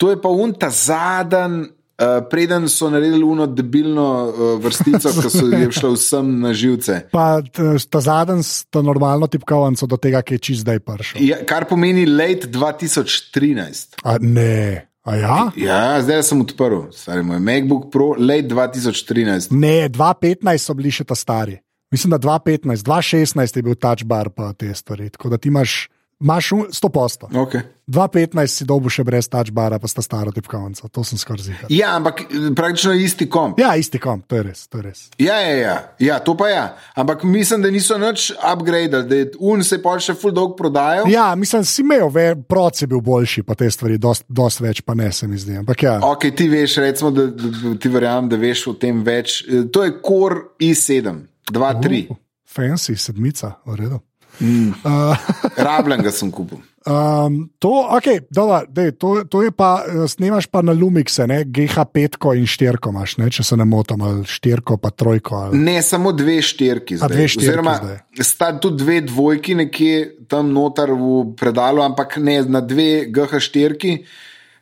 To 0.00 0.10
je 0.10 0.18
pa 0.22 0.30
un 0.30 0.54
ta 0.58 0.70
zadnji, 0.70 1.68
uh, 2.02 2.22
preden 2.30 2.68
so 2.70 2.90
naredili 2.90 3.22
uno 3.26 3.46
debilno 3.46 4.06
uh, 4.26 4.54
vrstico, 4.62 5.12
ki 5.18 5.30
so 5.30 5.46
je 5.50 5.70
šla 5.74 5.90
vsem 5.96 6.30
na 6.42 6.54
živce. 6.54 7.00
Pa 7.14 7.42
ta 7.42 8.00
zadnji, 8.02 8.46
ta 8.70 8.82
normalno 8.82 9.26
tipkovnico 9.30 9.86
do 9.90 9.98
tega, 9.98 10.22
ki 10.22 10.38
je 10.38 10.46
čist 10.50 10.66
zdaj 10.66 10.80
prišel. 10.86 11.20
Ja, 11.26 11.42
kar 11.46 11.66
pomeni 11.70 12.06
late 12.06 12.50
2013. 12.50 13.98
A, 14.02 14.16
ne, 14.22 14.88
a 15.06 15.18
ja? 15.18 15.40
Ja, 15.58 15.82
zdaj 16.02 16.22
sem 16.30 16.42
odprl, 16.42 16.88
stari 16.94 17.26
moj 17.26 17.42
MacBook 17.42 17.90
Pro, 17.94 18.12
late 18.18 18.50
2013. 18.50 19.54
Ne, 19.54 19.90
2015 19.90 20.70
so 20.70 20.78
bili 20.78 20.94
še 20.94 21.06
ta 21.06 21.18
stari. 21.18 21.58
Mislim, 21.92 22.10
da 22.10 22.18
2015, 22.18 22.82
2016 22.82 23.56
je 23.56 23.62
bil 23.62 23.74
touch 23.76 24.04
bar 24.04 24.30
pa 24.30 24.52
te 24.52 24.74
stvari. 24.74 25.10
Tako 25.10 25.28
da 25.28 25.36
ti 25.36 25.48
imaš, 25.48 25.88
imaš 26.20 26.52
un- 26.52 26.66
100 26.70 26.88
posto. 26.90 27.26
Okay. 27.28 27.60
2015 27.86 28.46
si 28.48 28.64
dobil 28.64 28.88
še 28.88 29.02
brez 29.04 29.26
touch 29.28 29.50
bara, 29.50 29.76
pa 29.78 29.88
sta 29.88 30.00
staro 30.00 30.30
tipkovnico. 30.30 30.88
To 30.88 31.02
sem 31.04 31.18
skoraj 31.18 31.42
zihal. 31.42 31.66
Ja, 31.68 31.96
ampak 31.96 32.20
eh, 32.22 32.54
praktično 32.54 32.92
isti 32.94 33.26
komp. 33.28 33.58
Ja, 33.58 33.74
isti 33.76 33.98
kom, 33.98 34.22
to 34.22 34.36
je 34.36 34.42
res. 34.42 34.62
To 34.66 34.78
je 34.78 34.84
res. 34.84 35.00
Ja, 35.18 35.34
ja, 35.36 35.56
ja, 35.56 35.74
ja, 36.00 36.18
to 36.18 36.32
pa 36.34 36.48
ja. 36.48 36.62
Ampak 36.94 37.24
mislim, 37.24 37.60
da 37.60 37.70
niso 37.70 37.98
nič 37.98 38.30
upgrade, 38.42 39.02
da 39.02 39.14
je 39.14 39.32
un 39.40 39.60
se 39.62 39.76
je 39.76 39.82
pol 39.82 39.98
še 39.98 40.14
full 40.14 40.32
dog 40.32 40.54
prodajal. 40.56 41.10
Ja, 41.10 41.34
mislim, 41.34 41.64
si 41.64 41.82
imel, 41.82 42.08
ve- 42.08 42.36
proc 42.38 42.78
je 42.78 42.86
bil 42.86 43.00
boljši, 43.02 43.42
pa 43.42 43.54
te 43.54 43.68
stvari, 43.68 43.98
dost, 43.98 44.24
dost 44.26 44.60
več 44.60 44.80
pa 44.80 44.94
ne 44.94 45.10
se 45.12 45.26
mi 45.26 45.36
zdi. 45.36 45.56
Ampak 45.56 45.82
ja, 45.82 45.98
Ok, 46.04 46.30
ti 46.32 46.48
veš, 46.48 46.76
recimo, 46.78 47.10
da, 47.10 47.26
da, 47.26 47.50
da 47.58 47.74
ti 47.76 47.88
verjamem, 47.90 48.28
da 48.28 48.36
veš 48.38 48.66
o 48.66 48.74
tem 48.74 49.02
več. 49.04 49.42
Eh, 49.42 49.66
To 49.68 49.82
je 49.82 49.92
Core 50.00 50.40
i7, 50.60 51.26
2-3. 51.50 52.10
Uh, 52.10 52.16
fancy, 52.46 52.96
sedmica, 52.96 53.56
v 53.66 53.80
redu. 53.80 54.00
Rabljen 55.66 56.02
ga 56.02 56.12
sem 56.12 56.30
kupil. 56.32 56.60
Um, 56.82 57.46
to, 57.62 57.70
okay, 57.94 58.24
dobra, 58.26 58.64
dej, 58.66 58.98
to, 58.98 59.22
to 59.30 59.44
je 59.46 59.52
pa, 59.54 59.86
eh, 59.86 60.08
snemaš 60.10 60.50
pa 60.50 60.64
na 60.66 60.74
Lumixe, 60.74 61.22
ne? 61.30 61.44
GH5 61.46 62.34
in 62.34 62.48
4, 62.50 62.90
imaš, 62.90 63.14
ne? 63.22 63.30
če 63.30 63.44
se 63.46 63.56
ne 63.56 63.66
motim, 63.68 64.02
ali 64.02 64.26
4 64.26 64.78
pa 64.82 64.90
3. 64.90 65.22
Ali... 65.30 65.60
Ne, 65.62 65.78
samo 65.82 66.10
dve 66.10 66.40
štirki. 66.42 66.98
Zdaj. 66.98 67.12
dve 67.14 67.28
štirki 67.28 67.46
Oziroma, 67.46 67.76
zdaj. 67.78 68.26
sta 68.26 68.50
tudi 68.58 68.82
dve 68.82 68.98
dvojki 69.06 69.54
nekje 69.62 70.26
tam 70.26 70.50
noter 70.50 70.90
v 70.90 71.36
predalu, 71.38 71.84
ampak 71.86 72.18
ne 72.18 72.40
na 72.42 72.64
dve 72.64 73.06
GH4. 73.14 73.94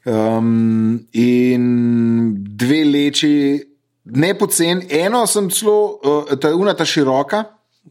Um, 0.04 1.00
in 1.12 1.64
dve 2.56 2.84
leči, 2.88 3.32
ne 4.14 4.34
pocen, 4.38 4.82
eno 4.90 5.26
sem 5.26 5.48
celo, 5.50 5.98
uh, 6.04 6.36
ta 6.40 6.54
unata 6.54 6.84
široka, 6.84 7.44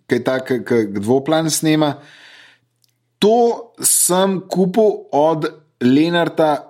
ki 0.07 0.15
je 0.20 0.24
ta, 0.24 0.39
ki 0.43 0.84
dvoplan 0.99 1.49
snema. 1.49 1.95
To 3.20 3.74
sem 3.84 4.39
kupil 4.47 5.09
od 5.11 5.47
Lenarta 5.82 6.65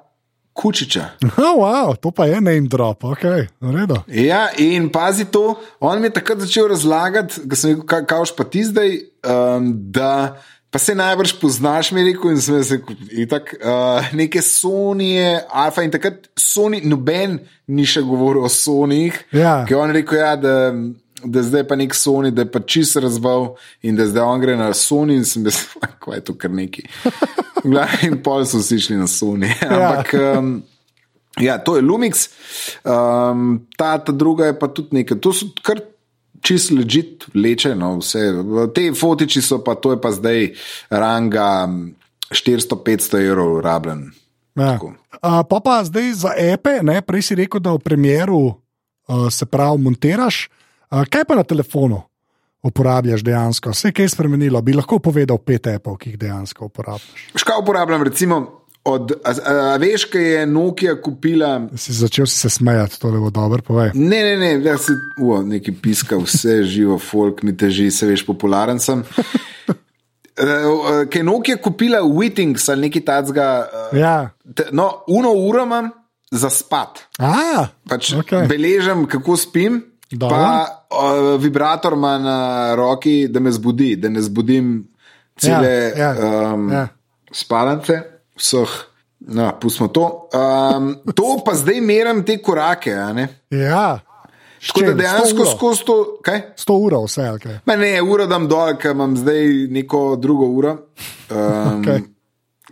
Kučiča. 0.53 1.05
Oh, 1.37 1.61
wow, 1.61 1.95
to 1.95 2.11
pa 2.11 2.25
je 2.25 2.41
name 2.41 2.67
drop, 2.67 3.03
ok, 3.03 3.23
v 3.61 3.71
redu. 3.71 3.95
Ja, 4.07 4.49
in 4.57 4.89
pazi 4.91 5.25
to, 5.31 5.55
on 5.79 6.01
mi 6.01 6.09
je 6.09 6.17
takrat 6.19 6.39
začel 6.43 6.67
razlagati, 6.67 7.41
da 7.45 7.55
sem 7.55 7.69
rekel, 7.69 7.85
"Ka- 7.85 8.05
kaj 8.05 8.33
pa 8.37 8.43
ti 8.43 8.63
zdaj, 8.63 8.89
um, 9.23 9.71
da 9.91 10.41
pa 10.71 10.79
se 10.79 10.95
najbrž 10.95 11.33
poznaš, 11.41 11.91
mi 11.91 12.03
rekel, 12.03 12.31
in 12.31 12.41
sem 12.41 12.59
rekel, 12.61 12.95
itak, 13.11 13.55
uh, 13.57 14.13
neke 14.13 14.41
Sonije, 14.41 15.41
Alfa 15.49 15.81
in 15.83 15.91
takrat 15.91 16.27
Sony, 16.37 16.81
noben 16.85 17.39
ni 17.67 17.85
še 17.85 18.01
govoril 18.01 18.43
o 18.45 18.49
Sonijih, 18.49 19.17
Ja. 19.33 19.63
ki 19.65 19.73
je 19.73 19.77
on 19.77 19.91
rekel, 19.91 20.19
ja, 20.19 20.35
da, 20.35 20.53
da 21.25 21.43
zdaj 21.43 21.65
pa 21.67 21.75
nek 21.75 21.95
Sony, 21.97 22.29
da 22.31 22.45
je 22.45 22.51
pa 22.51 22.59
čist 22.61 22.95
razval 23.01 23.55
in 23.81 23.97
da 23.97 24.05
zdaj 24.05 24.23
on 24.23 24.41
gre 24.41 24.55
na 24.55 24.69
Sony 24.73 25.17
in 25.17 25.25
sem 25.25 25.43
bil, 25.43 25.51
kaj 26.05 26.15
je 26.15 26.25
to 26.29 26.37
kar 26.37 26.51
neki. 26.53 26.85
In 28.05 28.21
pol 28.23 28.45
so 28.45 28.61
vsi 28.61 28.77
šli 28.79 28.95
na 28.97 29.07
Sony. 29.07 29.49
Ampak. 29.65 30.13
Um, 30.13 30.59
Ja, 31.39 31.55
to 31.57 31.77
je 31.77 31.81
Lumix, 31.85 32.25
um, 32.83 33.61
ta, 33.77 33.93
ta 34.03 34.11
druga 34.11 34.49
je 34.49 34.55
pa 34.59 34.67
tudi 34.67 34.97
nekaj. 34.97 35.19
To 35.23 35.31
so 35.31 35.45
kar 35.63 35.79
čist 36.41 36.71
ležit, 36.71 37.25
leče. 37.33 37.75
No, 37.75 37.97
vse. 37.99 38.31
Te 38.75 38.89
fotiči 38.95 39.41
so 39.41 39.61
pa, 39.63 39.75
to 39.75 39.95
je 39.95 40.01
pa 40.01 40.11
zdaj 40.15 40.51
ranga 40.89 41.69
400-500 42.31 43.25
evrov 43.27 43.59
rabljen. 43.65 44.09
Ja. 44.59 44.75
Uh, 44.75 45.41
pa 45.49 45.59
pa 45.63 45.79
zdaj 45.83 46.13
za 46.13 46.31
epe, 46.35 46.79
ne? 46.83 47.01
prej 47.01 47.31
si 47.31 47.35
rekel, 47.35 47.61
da 47.63 47.73
v 47.75 47.83
premjeru 47.83 48.41
uh, 48.49 49.27
se 49.31 49.45
pravi 49.45 49.81
montiraš. 49.81 50.49
Uh, 50.91 51.05
kaj 51.05 51.25
pa 51.25 51.35
na 51.35 51.43
telefonu 51.43 52.01
uporabljaš 52.63 53.23
dejansko? 53.23 53.71
Vse 53.71 53.91
kaj 53.95 54.05
je 54.05 54.15
spremenilo, 54.15 54.61
bi 54.61 54.75
lahko 54.75 54.99
povedal 54.99 55.37
pet 55.37 55.67
apov, 55.71 55.97
ki 56.01 56.13
jih 56.13 56.19
dejansko 56.19 56.67
uporabljaš. 56.67 57.29
Škaj 57.35 57.61
uporabljam, 57.61 58.03
recimo, 58.03 58.58
od, 58.83 59.11
a, 59.23 59.31
a, 59.43 59.53
a 59.65 59.77
veš, 59.77 60.05
kaj 60.05 60.23
je 60.31 60.45
Nokia 60.45 60.95
kupila. 60.95 61.67
Si 61.75 61.93
začel 61.93 62.25
si 62.25 62.37
se 62.37 62.49
smejati, 62.49 62.99
to 62.99 63.07
je 63.07 63.19
bo 63.19 63.29
dobro, 63.29 63.61
povej. 63.61 63.91
Ne, 63.93 64.23
ne, 64.23 64.37
ne, 64.37 64.51
da 64.59 64.77
se 64.77 64.91
uo, 65.17 65.41
neki 65.43 65.71
piska, 65.73 66.17
vse 66.17 66.63
živo, 66.63 66.99
folk 66.99 67.43
mi 67.43 67.53
teži, 67.53 67.91
se 67.91 68.07
veš, 68.07 68.25
popularen 68.25 68.79
sem. 68.79 69.03
Uh, 70.37 71.03
Ker 71.05 71.19
je 71.19 71.23
Nokia 71.23 71.57
kupila 71.57 71.99
Wittings 71.99 72.69
ali 72.69 72.81
nekaj 72.81 73.01
takega. 73.01 73.47
Uh, 73.91 73.97
Ja. 73.99 74.29
Te- 74.55 74.69
No, 74.71 75.03
uno 75.07 75.33
uro 75.33 75.63
imam 75.63 75.89
za 76.31 76.49
spat. 76.49 76.99
A, 77.19 77.67
Pač 77.83 78.13
Ok. 78.13 78.23
okay. 78.23 78.47
Beležem, 78.47 79.05
kako 79.05 79.35
spim, 79.35 79.81
Dobro. 80.09 80.29
pa 80.31 80.65
uh, 80.87 81.41
vibrator 81.41 81.93
ima 81.93 82.17
na 82.17 82.37
roki, 82.75 83.27
da 83.27 83.39
me 83.39 83.51
zbudi, 83.51 83.95
da 83.95 84.09
ne 84.09 84.21
zbudim 84.21 84.87
cele 85.35 85.91
Ja, 85.91 86.13
ja, 86.13 86.53
um, 86.53 86.71
ja. 86.71 86.87
spalnice, 87.33 87.99
vseh. 88.39 88.77
No, 89.19 89.51
pustimo 89.59 89.89
to. 89.91 90.29
Um, 90.31 90.93
to 91.11 91.41
pa 91.45 91.55
zdaj 91.59 91.81
merim 91.83 92.23
te 92.25 92.39
korake. 92.41 92.95
ja. 93.49 93.99
Tako 94.67 94.81
da 94.81 94.93
dejansko 94.93 95.45
skozi 95.45 95.83
to. 95.85 96.19
Kaj? 96.23 96.41
100 96.57 96.73
ur, 96.85 96.95
vse, 97.05 97.21
okay. 97.21 97.59
Ma 97.65 97.75
ne, 97.75 98.01
uro 98.01 98.27
dam 98.27 98.47
dol, 98.47 98.75
ker 98.79 98.91
imam 98.91 99.17
zdaj 99.17 99.67
neko 99.71 100.15
drugo 100.19 100.45
uro, 100.45 100.71
um, 101.31 101.79
Okej. 101.79 102.01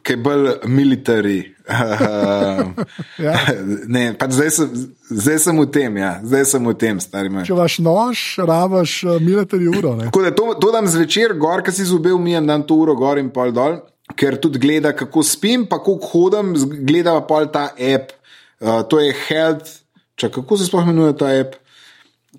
ki 0.03 0.13
je 0.13 0.17
bolj 0.17 0.49
military. 0.65 1.39
Um, 1.67 2.73
Ja. 3.23 3.33
ne, 3.95 4.11
pač 4.19 4.35
zdaj, 4.35 4.51
sem, 4.55 4.75
zdaj 5.09 5.39
sem 5.47 5.57
v 5.57 5.65
tem, 5.73 5.97
ja. 5.97 6.11
zdaj 6.23 6.45
sem 6.51 6.67
v 6.67 6.73
tem, 6.79 6.99
stari 7.01 7.31
moj. 7.33 7.47
Če 7.47 7.55
imaš 7.55 7.79
nož, 7.83 8.23
rabaš 8.45 8.97
uh, 9.07 9.17
military 9.23 9.67
uro. 9.71 9.95
Ne? 9.97 10.11
Tako 10.11 10.23
da 10.27 10.31
to, 10.35 10.51
to 10.61 10.71
dam 10.75 10.87
zvečer, 10.91 11.33
gor, 11.39 11.63
ki 11.65 11.73
si 11.75 11.87
zube 11.87 12.13
umijem, 12.13 12.45
dam 12.47 12.67
to 12.67 12.77
uro 12.83 12.95
gor 12.99 13.19
in 13.19 13.31
pol 13.33 13.55
dol, 13.55 13.79
ker 14.15 14.37
tudi 14.41 14.59
gleda, 14.59 14.93
kako 14.95 15.23
spim, 15.23 15.65
pa 15.67 15.79
kako 15.81 16.11
hodim, 16.11 16.53
gleda 16.87 17.19
pa 17.27 17.45
ta 17.45 17.69
app. 17.75 18.13
Uh, 18.59 18.81
to 18.89 18.99
je 18.99 19.13
Health, 19.27 19.87
čak, 20.15 20.33
kako 20.33 20.57
se 20.57 20.65
sploh 20.65 20.83
imenuje 20.83 21.17
ta 21.17 21.31
app. 21.39 21.55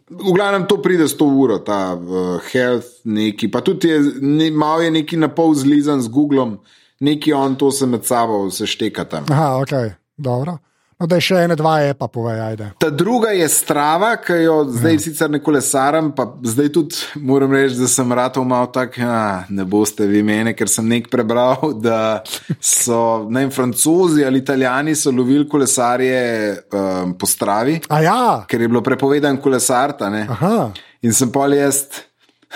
V 0.08 0.32
glavnem 0.32 0.64
to 0.68 0.78
pride 0.82 1.08
s 1.08 1.16
to 1.16 1.26
uro, 1.28 1.58
ta 1.60 1.92
uh, 1.92 2.40
health 2.52 3.04
neki, 3.04 3.50
pa 3.52 3.60
tudi 3.60 3.88
je, 3.88 3.98
ne, 4.20 4.50
malo 4.50 4.80
je 4.80 4.90
neki 4.90 5.18
na 5.20 5.28
pol 5.28 5.52
zlizan 5.54 6.00
z 6.00 6.08
Googlom, 6.08 6.56
neki 7.00 7.32
on 7.32 7.56
to 7.60 7.68
se 7.70 7.86
med 7.86 8.04
sabo 8.08 8.48
se 8.50 8.66
šteka 8.66 9.04
tam. 9.04 9.28
Aha, 9.28 9.60
ok, 9.60 9.92
dobro. 10.16 10.56
No, 10.98 11.06
da 11.06 11.14
je 11.14 11.28
še 11.28 11.44
ene, 11.46 11.54
dva, 11.54 11.76
je 11.78 11.92
pa 11.94 12.08
povej, 12.10 12.40
ajde. 12.42 12.68
Ta 12.82 12.88
druga 12.90 13.30
je 13.30 13.46
strava, 13.52 14.16
ki 14.18 14.34
jo 14.40 14.56
zdaj 14.66 14.96
ja. 14.96 15.02
sicer 15.04 15.28
ne 15.30 15.38
kolesaram, 15.38 16.08
pa 16.10 16.24
zdaj 16.42 16.72
tudi 16.74 17.22
moram 17.22 17.54
reči, 17.54 17.76
da 17.78 17.86
sem 17.86 18.14
ratov 18.18 18.42
malo 18.50 18.66
tak, 18.74 18.98
ja, 18.98 19.44
ne 19.46 19.62
boste 19.62 20.08
vi 20.10 20.24
mene, 20.26 20.56
ker 20.58 20.66
sem 20.66 20.88
nek 20.90 21.06
prebral, 21.12 21.70
da 21.86 22.24
so 22.58 23.28
ne 23.30 23.44
vem, 23.44 23.54
francozi 23.54 24.26
ali 24.26 24.42
italijani 24.42 24.96
so 24.98 25.14
lovili 25.14 25.46
kolesarje 25.46 26.18
um, 26.66 27.14
po 27.14 27.30
stravi, 27.30 27.78
A 27.94 28.02
ja, 28.02 28.18
ker 28.50 28.66
je 28.66 28.70
bilo 28.72 28.82
prepovedan 28.82 29.38
kolesarta. 29.38 30.10
In 31.06 31.14
sem 31.14 31.30
pol 31.30 31.54
jaz, 31.54 31.84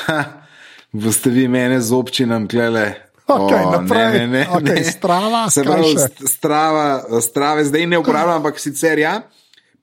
ha, 0.09 0.19
boste 0.91 1.31
vi 1.31 1.47
mene 1.47 1.79
z 1.79 1.95
občinam 1.95 2.51
klele. 2.51 3.12
Okej, 3.35 3.63
O, 3.63 3.71
naprej. 3.73 4.47
Okej, 4.51 4.85
strava, 4.87 5.51
Se 5.51 5.61
kaj 5.61 5.73
pravi, 5.73 5.89
še? 5.89 5.99
st- 6.01 6.29
strava, 6.29 6.87
strave 7.21 7.65
zdaj 7.65 7.87
ne 7.87 7.99
uporabljam, 7.99 8.37
ampak 8.37 8.59
sicer 8.59 8.99
ja. 8.99 9.23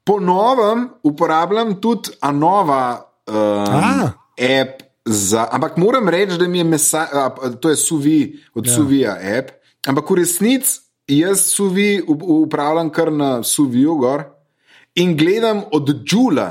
Po 0.04 0.20
novem 0.20 0.90
uporabljam 1.04 1.76
tudi 1.76 2.10
Anova 2.22 2.84
um, 3.28 3.36
A. 3.36 4.12
app. 4.38 4.84
Za, 5.06 5.48
ampak 5.52 5.78
moram 5.78 6.06
reči, 6.06 6.38
da 6.38 6.48
mi 6.48 6.58
je 6.58 6.64
mesa, 6.66 7.08
to 7.56 7.70
je 7.70 7.76
suvi, 7.76 8.20
od 8.54 8.68
ja. 8.68 8.74
Suvija 8.74 9.14
app. 9.32 9.50
Ampak 9.88 10.06
v 10.06 10.16
resnici 10.16 10.80
jaz 11.08 11.42
suvi 11.48 12.04
up- 12.04 12.22
upravljam 12.22 12.90
kar 12.90 13.12
na 13.12 13.44
Suviju 13.44 13.96
gor 13.96 14.24
in 14.96 15.18
gledam 15.18 15.64
od 15.72 15.90
Džula 16.04 16.50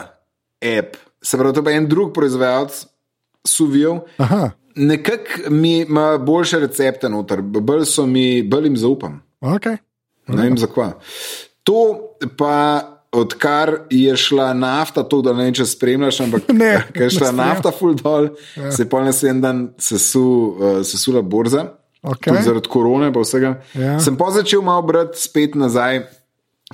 app, 0.61 0.97
se 1.23 1.39
pravi, 1.39 1.55
to 1.55 1.61
je 1.61 1.65
pa 1.65 1.71
en 1.73 1.87
drug 1.87 2.13
proizvajalec 2.13 2.87
Suvijev. 3.45 4.01
aha, 4.17 4.51
Nekako 4.79 5.51
mi 5.51 5.79
ima 5.81 6.19
boljše 6.19 6.59
recepte 6.63 7.09
noter, 7.09 7.43
bolj 7.43 7.85
so 7.85 8.07
mi, 8.07 8.43
bolj 8.43 8.71
jim 8.71 8.77
zaupam. 8.77 9.21
ok. 9.41 9.67
Ne 10.29 10.43
vem 10.43 10.59
zakaj. 10.59 10.95
To 11.63 11.99
pa. 12.37 12.55
Odkar 13.13 13.71
je 13.91 14.13
šla 14.21 14.51
nafta, 14.53 15.01
to 15.03 15.23
da 15.25 15.33
ne 15.33 15.47
vem, 15.47 15.55
če 15.57 15.65
spremljaš, 15.65 16.19
ampak 16.27 16.51
Ne, 16.61 16.75
ker 16.93 17.07
je 17.07 17.15
šla 17.15 17.31
ne 17.33 17.39
nafta 17.41 17.71
full 17.73 17.95
dol, 17.97 18.29
ja. 18.53 18.69
se 18.69 18.83
je 18.85 18.89
pol 18.93 19.07
naslednji 19.07 19.41
dan 19.41 19.63
sesu, 19.81 20.25
uh, 20.53 20.75
sesula 20.85 21.23
borza, 21.25 21.63
tudi 22.05 22.43
zaradi 22.45 22.69
korone 22.69 23.09
in 23.09 23.17
vsega. 23.17 23.55
Ja. 23.73 23.95
Sem 24.05 24.19
pa 24.21 24.29
začel 24.37 24.61
malo 24.61 24.85
brati 24.91 25.17
spet 25.23 25.57
nazaj, 25.57 26.03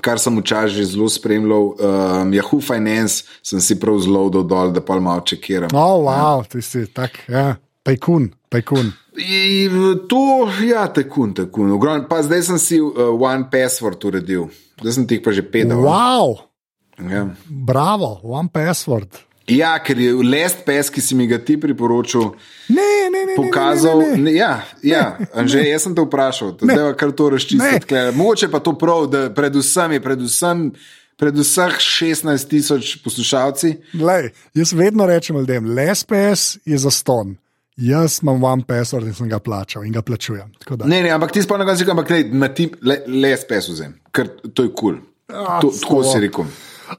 kar 0.02 0.18
sem 0.18 0.34
včasih 0.42 0.74
že 0.74 0.88
zelo 0.96 1.06
spremljal. 1.08 1.70
Um, 1.78 2.34
Yahoo 2.34 2.58
Finance 2.58 3.22
sem 3.46 3.62
si 3.62 3.78
prav 3.78 4.02
zelo 4.02 4.26
dol, 4.34 4.74
da 4.74 4.82
pa 4.82 4.98
malo 4.98 5.22
čekiram. 5.22 5.70
Oh, 5.70 6.02
wow, 6.02 6.42
ti 6.42 6.58
si 6.66 6.82
tak, 6.90 7.22
ja, 7.30 7.54
tajkun, 7.84 8.32
tajkun. 8.48 8.92
I, 9.14 9.68
to, 10.08 10.22
ja, 10.64 10.88
tekun, 10.90 11.34
tekun. 11.34 11.70
Ogromno, 11.70 12.08
pa 12.08 12.18
zdaj 12.22 12.42
sem 12.42 12.58
si 12.58 12.80
uh, 12.80 12.90
One 13.14 13.46
Password 13.46 14.02
uredil, 14.04 14.48
zdaj 14.80 14.92
sem 14.92 15.04
tih 15.06 15.22
pa 15.22 15.30
že 15.30 15.44
pet. 15.44 15.70
Wow, 15.70 16.50
Ja. 16.94 17.26
bravo, 17.46 18.20
one 18.22 18.48
password. 18.48 19.10
ja, 19.50 19.78
ker 19.78 19.98
je 19.98 20.12
Last 20.14 20.62
Pass, 20.64 20.90
ki 20.90 21.00
si 21.00 21.14
mi 21.14 21.26
ga 21.26 21.38
ti 21.38 21.56
priporočil, 21.58 22.32
Ne, 22.68 22.76
ne, 22.76 23.10
ne, 23.10 23.22
ne, 23.26 23.34
pokazal. 23.36 23.98
Ne, 23.98 24.06
ne, 24.06 24.16
ne. 24.16 24.22
Ne, 24.22 24.32
ja, 24.32 24.62
ja 24.80 25.18
Anže, 25.34 25.58
jaz 25.60 25.82
sem 25.82 25.94
te 25.94 26.00
vprašal, 26.00 26.54
zdaj 26.54 26.76
pa 26.76 26.94
kar 26.94 27.10
to 27.12 27.26
Ne. 27.26 27.30
razčistiti. 27.32 27.94
Mogoče 28.14 28.48
pa 28.48 28.58
to 28.58 28.72
prav, 28.72 29.06
da 29.06 29.30
predvsem 29.30 29.92
je 29.92 30.00
predvsem. 30.00 30.72
Predvsem 31.14 31.70
16 31.70 32.48
tisoč 32.48 32.96
poslušalci, 32.98 33.76
Glej, 33.92 34.32
jaz 34.54 34.72
vedno 34.72 35.06
rečem 35.06 35.36
ljudem, 35.36 35.66
LSPS 35.68 36.58
je 36.64 36.78
za 36.78 36.90
ston. 36.90 37.36
Jaz 37.76 38.20
imam 38.22 38.44
one 38.44 38.62
password 38.62 39.06
in 39.06 39.14
sem 39.14 39.28
ga 39.28 39.38
plačal 39.38 39.82
in 39.84 39.92
ga 39.92 40.02
plačujem. 40.02 40.52
Da- 40.70 40.86
ne, 40.86 41.02
ne, 41.02 41.10
ampak 41.10 41.32
ti 41.32 41.42
spomniš, 41.42 41.66
da 41.66 41.76
si 41.76 41.90
ampak 41.90 42.10
ne, 42.10 42.20
na 42.24 42.48
ti 42.48 42.68
le, 42.82 43.00
le 43.06 43.36
SPS 43.36 43.68
vzem, 43.68 43.94
ker 44.12 44.28
to 44.54 44.62
je 44.62 44.70
kul. 44.72 45.00
Ah, 45.28 45.58
Cool. 45.60 45.72
Tako 45.80 46.04
si 46.04 46.20
rekel. 46.20 46.44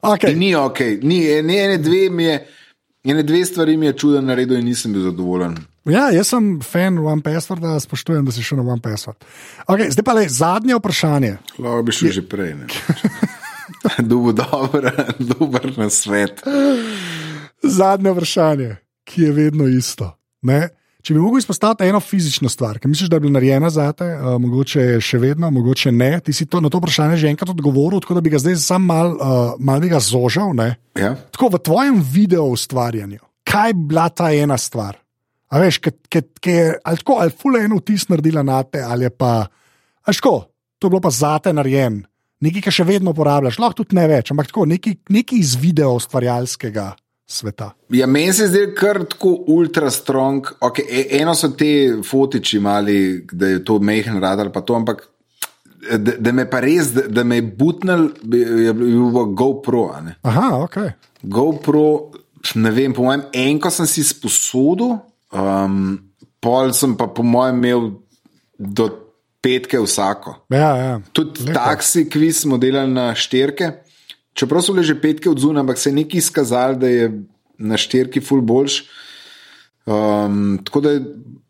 Okay. 0.01 0.31
In 0.33 0.39
Ni 0.39 0.55
ok, 0.55 0.79
ni, 1.01 1.19
ne, 1.41 1.57
ene 1.57 1.77
dve 1.77 2.09
mi 2.09 2.23
je. 2.23 2.47
Ene 3.05 3.23
dve 3.23 3.45
stvari 3.45 3.77
mi 3.77 3.85
je 3.85 3.93
čudno 3.93 4.21
naredil 4.21 4.57
in 4.57 4.65
nisem 4.65 4.93
bil 4.93 5.03
zadovoljen. 5.03 5.55
Ja, 5.85 6.09
jaz 6.09 6.27
sem 6.27 6.61
fan 6.61 6.97
One 6.97 7.21
Password, 7.21 7.61
da 7.61 7.79
spoštujem, 7.79 8.25
da 8.25 8.31
si 8.31 8.43
šel 8.43 8.57
na 8.57 8.71
One 8.71 8.81
Password. 8.81 9.21
Okay, 9.67 9.91
zdaj 9.91 10.03
pa 10.03 10.13
le 10.13 10.23
zadnje 10.27 10.75
vprašanje. 10.75 11.37
Lahko 11.59 11.83
bi 11.83 11.91
šel 11.91 12.11
že 12.11 12.23
prej. 12.25 12.55
Dubo 14.09 14.33
dober, 14.33 14.89
dober 15.19 15.77
na 15.77 15.89
svet. 15.89 16.41
Zadnje 17.63 18.11
vprašanje, 18.11 18.75
ki 19.03 19.21
je 19.21 19.31
vedno 19.31 19.67
isto. 19.69 20.11
Ne? 20.45 20.67
Če 21.05 21.13
bi 21.13 21.21
mogel 21.21 21.37
izpostaviti 21.37 21.85
eno 21.85 21.99
fizično 22.01 22.49
stvar, 22.49 22.79
ki 22.81 22.89
misliš, 22.89 23.11
da 23.13 23.19
je 23.19 23.23
bila 23.27 23.35
narejena 23.35 23.69
za 23.69 23.91
te, 23.93 24.07
uh, 24.15 24.39
mogoče 24.41 24.85
je 24.87 25.01
še 25.05 25.19
vedno, 25.21 25.51
mogoče 25.53 25.93
ne. 25.93 26.15
Ti 26.25 26.33
si 26.33 26.47
to, 26.49 26.63
na 26.65 26.71
to 26.73 26.81
vprašanje 26.81 27.19
že 27.21 27.29
enkrat 27.29 27.51
odgovoril, 27.53 28.01
tako 28.01 28.17
da 28.17 28.23
bi 28.25 28.33
ga 28.33 28.41
zdaj 28.41 28.57
sam 28.63 28.87
mal, 28.89 29.13
uh, 29.13 29.53
mal 29.61 29.83
bi 29.83 29.91
ga 29.91 30.01
zožal. 30.01 30.55
Ne? 30.57 30.71
Ja? 30.97 31.13
Tako 31.35 31.51
v 31.53 31.61
tvojem 31.67 32.01
video 32.01 32.47
ustvarjanju, 32.55 33.21
kaj 33.45 33.69
je 33.69 33.77
bila 33.85 34.07
ta 34.09 34.31
ena 34.33 34.57
stvar? 34.57 34.97
A 35.53 35.61
veš, 35.61 35.77
ki 36.09 36.25
je 36.49 36.73
ali 36.81 37.03
tako, 37.03 37.19
ali 37.21 37.37
fule 37.37 37.61
eno 37.67 37.77
vtis 37.77 38.09
naredila 38.09 38.41
na 38.41 38.63
te, 38.65 38.81
ali 38.81 39.05
je 39.05 39.13
pa, 39.13 39.45
veš, 40.09 40.23
tako, 40.23 40.35
to 40.81 40.89
je 40.89 40.95
bilo 40.95 41.05
pa 41.05 41.13
zate 41.13 41.53
narejen, 41.53 42.01
nekaj, 42.41 42.65
kar 42.65 42.79
še 42.81 42.89
vedno 42.89 43.13
uporabljaš, 43.13 43.61
lahko 43.61 43.83
tudi 43.83 44.01
ne 44.01 44.09
več, 44.09 44.33
ampak 44.33 44.49
tako, 44.49 44.65
nekaj, 44.73 44.97
nekaj 45.13 45.37
iz 45.37 45.53
video 45.61 45.93
ustvarjalskega 46.01 46.95
sveta. 47.27 47.71
Ja, 47.89 48.07
meni 48.07 48.33
se 48.33 48.47
zdi 48.47 48.67
kar 48.77 49.03
tako 49.09 49.33
ultra 49.47 49.89
strong. 49.91 50.45
Okay, 50.61 50.85
e- 50.89 51.07
eno 51.21 51.35
so 51.35 51.49
te 51.57 51.97
fotiči 52.05 52.59
mali, 52.59 53.25
da 53.31 53.47
je 53.47 53.63
to 53.65 53.79
mehen 53.79 54.21
radar, 54.21 54.51
pa 54.53 54.61
to, 54.61 54.75
ampak 54.75 55.07
da, 55.97 56.11
da 56.19 56.31
me 56.31 56.45
pa 56.49 56.59
res, 56.63 56.91
da, 56.93 57.07
da 57.07 57.23
me 57.23 57.39
je 57.39 57.47
butnil, 57.59 58.09
je 58.33 58.73
bil 58.73 59.25
GoPro. 59.37 59.89
a 59.93 60.01
Ne? 60.01 60.15
Aha, 60.21 60.49
ok. 60.63 60.77
GoPro, 61.21 62.11
ne 62.55 62.71
vem, 62.71 62.93
po 62.93 63.03
mojem, 63.03 63.25
enko 63.33 63.69
sem 63.73 63.87
si 63.89 64.03
sposodil, 64.03 64.97
um, 65.33 65.97
pol 66.41 66.73
sem 66.73 66.95
pa 66.97 67.07
po 67.07 67.23
mojem 67.23 67.61
imel 67.63 67.89
do 68.57 68.89
petke 69.41 69.79
vsako. 69.81 70.39
Ja, 70.53 70.75
ja. 70.77 70.93
Tudi 71.13 71.45
Lepo. 71.45 71.59
taksi 71.59 72.07
kviz 72.09 72.41
smo 72.45 72.57
delali 72.57 72.93
na 72.93 73.11
šterke. 73.15 73.71
Čeprav 74.35 74.61
so 74.61 74.73
bile 74.73 74.83
že 74.83 74.95
petke 74.95 75.29
od 75.29 75.39
zunaj, 75.39 75.61
ampak 75.61 75.79
se 75.79 75.89
je 75.89 75.95
nekaj 75.95 76.17
izkazalo, 76.19 76.75
da 76.75 76.87
je 76.87 77.05
na 77.57 77.77
šterki 77.77 78.19
ful 78.19 78.41
boljš. 78.41 78.81
Um, 79.85 80.59
tako 80.59 80.81
da 80.81 80.89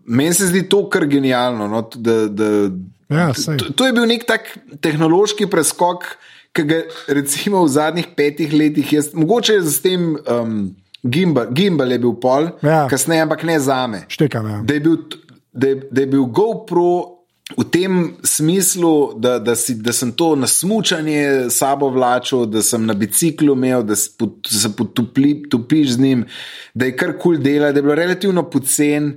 meni 0.05 0.33
se 0.33 0.47
zdi 0.47 0.69
to 0.69 0.83
kar 0.89 1.05
genialno. 1.05 1.67
No, 1.67 1.89
da, 1.95 2.27
da, 2.27 2.49
Ja, 3.07 3.33
sej. 3.33 3.57
to, 3.57 3.69
to 3.71 3.85
je 3.85 3.93
bil 3.93 4.05
nek 4.05 4.23
tak 4.25 4.47
tehnološki 4.81 5.45
preskok, 5.45 6.07
ki 6.51 6.63
ga 6.63 6.79
recimo 7.07 7.61
v 7.61 7.69
zadnjih 7.69 8.07
petih 8.17 8.49
letih, 8.49 8.93
jaz, 8.93 9.11
mogoče 9.13 9.59
z 9.61 9.81
tem 9.81 10.05
um, 10.17 10.55
gimbal, 11.03 11.51
gimbal 11.53 11.91
je 11.91 11.99
bil 11.99 12.15
pol, 12.17 12.49
Ja. 12.63 12.87
kasneje, 12.89 13.21
ampak 13.21 13.43
ne 13.43 13.59
za 13.59 13.87
me 13.87 14.05
Štekam, 14.09 14.47
ja. 14.49 14.57
da 14.65 14.73
je 14.73 14.79
bil, 14.79 14.97
da 15.53 15.67
je, 15.67 15.75
da 15.91 16.01
je 16.01 16.07
bil 16.07 16.25
GoPro 16.25 17.14
v 17.53 17.63
tem 17.69 18.15
smislu, 18.23 19.13
da, 19.21 19.37
da, 19.39 19.53
si, 19.55 19.75
da 19.75 19.93
sem 19.93 20.11
to 20.11 20.33
na 20.35 20.47
smutanje 20.47 21.49
sabo 21.53 21.91
vlačil, 21.93 22.47
da 22.49 22.63
sem 22.65 22.85
na 22.85 22.95
biciklu 22.97 23.53
imel, 23.53 23.83
da 23.85 23.95
se, 23.95 24.09
pot, 24.17 24.47
se 24.49 24.71
potopiš 24.73 25.91
z 25.93 25.99
njim, 26.01 26.25
da 26.73 26.89
je 26.89 26.95
kar 26.97 27.13
kul 27.13 27.35
cool 27.35 27.43
dela, 27.43 27.71
da 27.71 27.79
je 27.79 27.85
bilo 27.85 27.95
relativno 27.95 28.47
pocen. 28.49 29.11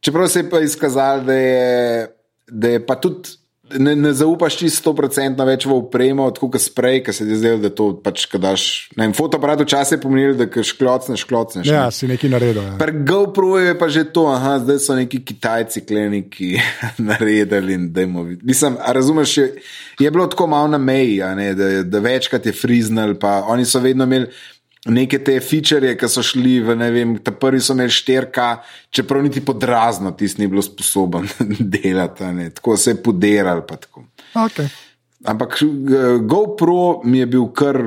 Čeprav 0.00 0.28
se 0.28 0.42
je 0.42 0.50
pa 0.50 0.60
izkazalo, 0.60 1.22
da 1.22 1.34
je, 1.34 2.08
da 2.50 2.74
je 2.74 2.86
pa 2.86 2.98
tudi. 2.98 3.37
Ne, 3.76 3.96
ne 3.96 4.12
zaupaš 4.16 4.56
čisto 4.56 4.92
100% 4.92 5.44
več 5.44 5.66
v 5.68 5.76
upremo, 5.76 6.28
tako 6.32 6.50
kot 6.54 6.62
sprej, 6.62 7.02
ki 7.04 7.12
se 7.12 7.26
ti 7.28 7.36
zdaj, 7.36 7.58
da 7.60 7.70
to 7.74 7.90
pač 8.00 8.24
kadaš. 8.30 8.62
Ne 8.96 9.06
vem, 9.06 9.14
fotoaparat 9.16 9.60
včasih 9.64 9.98
je 9.98 10.00
pomenil, 10.02 10.36
da 10.38 10.46
šklocneš, 10.48 11.24
šklocneš. 11.26 11.68
Ja, 11.68 11.86
ne. 11.88 11.94
si 11.94 12.08
nekaj 12.08 12.32
naredil. 12.32 12.62
Ja. 12.64 12.76
Pri 12.80 13.04
GoPro 13.08 13.58
je 13.60 13.76
pa 13.78 13.90
že 13.92 14.06
to, 14.12 14.28
aha, 14.32 14.58
zdaj 14.64 14.80
so 14.84 14.96
neki 14.98 15.20
Kitajci, 15.24 15.84
kleniki 15.88 16.54
naredili 17.10 17.76
in 17.76 17.88
dajmo 17.92 18.24
videti. 18.28 18.46
Mislim, 18.48 18.78
a 18.80 18.92
razumeš, 18.96 19.36
je, 19.38 19.48
je 20.00 20.10
bilo 20.10 20.26
tako 20.26 20.46
malo 20.46 20.68
na 20.72 20.78
meji, 20.78 21.20
ne, 21.36 21.52
da, 21.54 21.82
da 21.82 22.04
večkrat 22.04 22.46
je 22.46 22.56
friznil, 22.56 23.18
pa 23.20 23.42
oni 23.48 23.66
so 23.68 23.82
vedno 23.84 24.08
imeli. 24.08 24.30
Neke 24.88 25.20
te 25.24 25.36
feature, 25.44 25.92
ki 25.98 26.08
so 26.08 26.24
šli 26.24 26.58
v, 26.64 26.76
ne 26.80 26.88
vem, 26.94 27.14
ta 27.22 27.34
prvi 27.36 27.60
so 27.60 27.76
imeli 27.76 27.92
šterka, 27.92 28.48
čeprav 28.94 29.22
niti 29.26 29.42
podrazno 29.44 30.14
tisti 30.16 30.42
ni 30.42 30.50
bilo 30.50 30.64
sposoben 30.64 31.28
delati, 31.76 32.28
ne, 32.34 32.50
tako 32.56 32.76
se 32.80 32.94
je 32.94 33.02
poderal. 33.02 33.64
Okay. 33.68 34.68
Ampak 35.28 35.58
eh, 35.62 36.18
GoPro 36.22 37.00
mi 37.04 37.18
je 37.18 37.26
bil 37.26 37.48
kar 37.52 37.80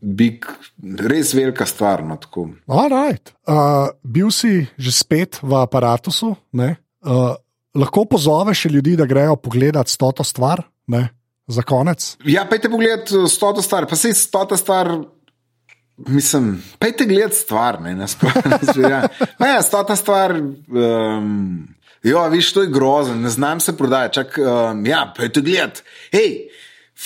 big, 0.00 0.46
res 0.82 1.34
velika 1.36 1.66
stvar. 1.68 2.02
No, 2.06 2.16
tako. 2.16 2.48
Right. 2.66 3.34
Uh, 3.44 3.92
bil 4.02 4.32
si 4.32 4.64
že 4.80 4.94
spet 4.94 5.38
v 5.42 5.60
aparatusu, 5.60 6.32
ne? 6.56 6.74
uh, 7.04 7.36
lahko 7.78 8.08
pozoveš 8.08 8.66
ljudi, 8.72 8.96
da 8.96 9.06
grejo 9.06 9.36
pogledat 9.36 9.88
stoto 9.88 10.24
stvar, 10.24 10.64
ne? 10.88 11.08
za 11.48 11.62
konec. 11.62 12.16
Ja, 12.28 12.44
pejte 12.44 12.68
pogled, 12.68 13.08
stota 13.28 13.62
star, 13.64 13.86
pa 13.88 13.96
se 13.96 14.12
stota 14.14 14.56
star. 14.56 14.92
Mislim, 16.06 16.62
pejte 16.78 17.06
gledati 17.06 17.36
stvar, 17.36 17.80
ne 17.82 17.94
nasplošno. 17.94 18.42
ja. 18.90 19.08
ja, 19.38 19.62
stota 19.62 19.96
stvar. 19.96 20.32
Um, 20.32 21.68
Jo, 22.02 22.28
viš, 22.28 22.52
to 22.52 22.62
je 22.62 22.70
grozno, 22.70 23.14
ne 23.14 23.28
znam 23.28 23.60
se 23.60 23.76
prodajati. 23.76 24.14
Čak, 24.14 24.38
um, 24.38 24.86
ja, 24.86 25.12
pejte 25.16 25.40
gledati. 25.40 25.82
Hej, 26.12 26.48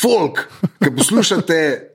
folk, 0.01 0.49
ki 0.85 0.91
poslušate 0.97 1.89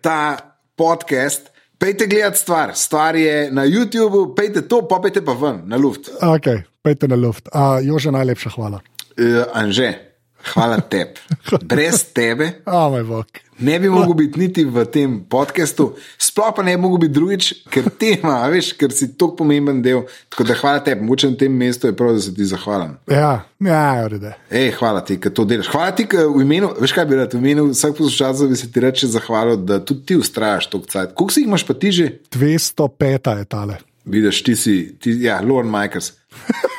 ta 0.00 0.38
podcast, 0.76 1.50
pejte 1.78 2.06
gledati 2.06 2.38
stvar. 2.38 2.74
Stvar 2.74 3.16
je 3.16 3.50
na 3.50 3.66
YouTubu, 3.66 4.34
pejte 4.36 4.62
to, 4.68 4.88
pa 4.88 5.00
pejte 5.02 5.24
pa 5.24 5.32
ven, 5.32 5.62
na 5.64 5.76
luft. 5.76 6.08
Ok, 6.22 6.46
pejte 6.82 7.08
na 7.08 7.16
luft. 7.16 7.48
Uh, 7.54 7.82
Jože, 7.82 8.10
najlepša 8.10 8.50
hvala. 8.50 8.80
Uh, 9.18 9.42
Anže, 9.52 10.05
hvala 10.54 10.80
tebi. 10.80 11.20
Brez 11.62 12.04
tebe. 12.14 12.50
Oh. 12.66 13.24
Ne 13.58 13.78
bi 13.80 13.88
mogel 13.88 14.14
biti 14.14 14.40
niti 14.40 14.64
v 14.64 14.84
tem 14.92 15.14
podkastu, 15.30 15.94
sploh 16.20 16.52
pa 16.56 16.62
ne 16.62 16.74
bi 16.76 16.82
mogel 16.82 17.06
biti 17.06 17.14
drugič, 17.16 17.46
ker 17.72 17.88
tema, 17.98 18.42
veš, 18.52 18.74
ker 18.76 18.92
si 18.92 19.08
tako 19.16 19.38
pomemben 19.40 19.80
del. 19.82 20.02
Tako 20.28 20.44
da 20.50 20.56
hvala 20.60 20.82
tebi, 20.84 21.06
moče 21.08 21.30
na 21.32 21.40
tem 21.40 21.56
mestu 21.56 21.88
je 21.88 21.96
prav, 21.96 22.12
da 22.18 22.20
se 22.20 22.34
ti 22.34 22.44
zahvalim. 22.44 22.98
Ja, 23.08 23.46
ja, 23.64 24.04
urede. 24.04 24.34
Ej, 24.50 24.74
hvala 24.76 25.00
ti, 25.00 25.16
da 25.16 25.32
to 25.32 25.46
delaš. 25.48 25.72
Hvala 25.72 25.96
ti, 25.96 26.04
ker 26.10 26.28
v 26.28 26.44
imenu, 26.44 26.74
veš 26.80 26.92
kaj 26.98 27.08
bi 27.08 27.16
rad, 27.22 27.32
v 27.32 27.40
imenu 27.40 27.70
vsak 27.72 27.96
poslušalcev 27.96 28.52
bi 28.52 28.60
se 28.60 28.70
ti 28.72 28.84
reče 28.84 29.08
zahvalil, 29.16 29.56
da 29.64 29.80
tudi 29.80 30.04
ti 30.12 30.20
ustrajaš 30.20 30.68
toliko 30.74 30.92
cajt. 30.92 31.16
Koliko 31.16 31.32
si 31.32 31.40
jih 31.40 31.48
imaš 31.48 31.66
pa 31.66 31.80
ti 31.80 31.92
že? 31.96 32.10
205 32.36 33.38
je 33.38 33.44
tale. 33.44 33.80
Vidiš, 34.04 34.42
ti 34.42 34.56
si, 34.56 34.76
ti, 35.00 35.16
ja, 35.24 35.40
Lorne 35.42 35.72
Mikers. 35.72 36.12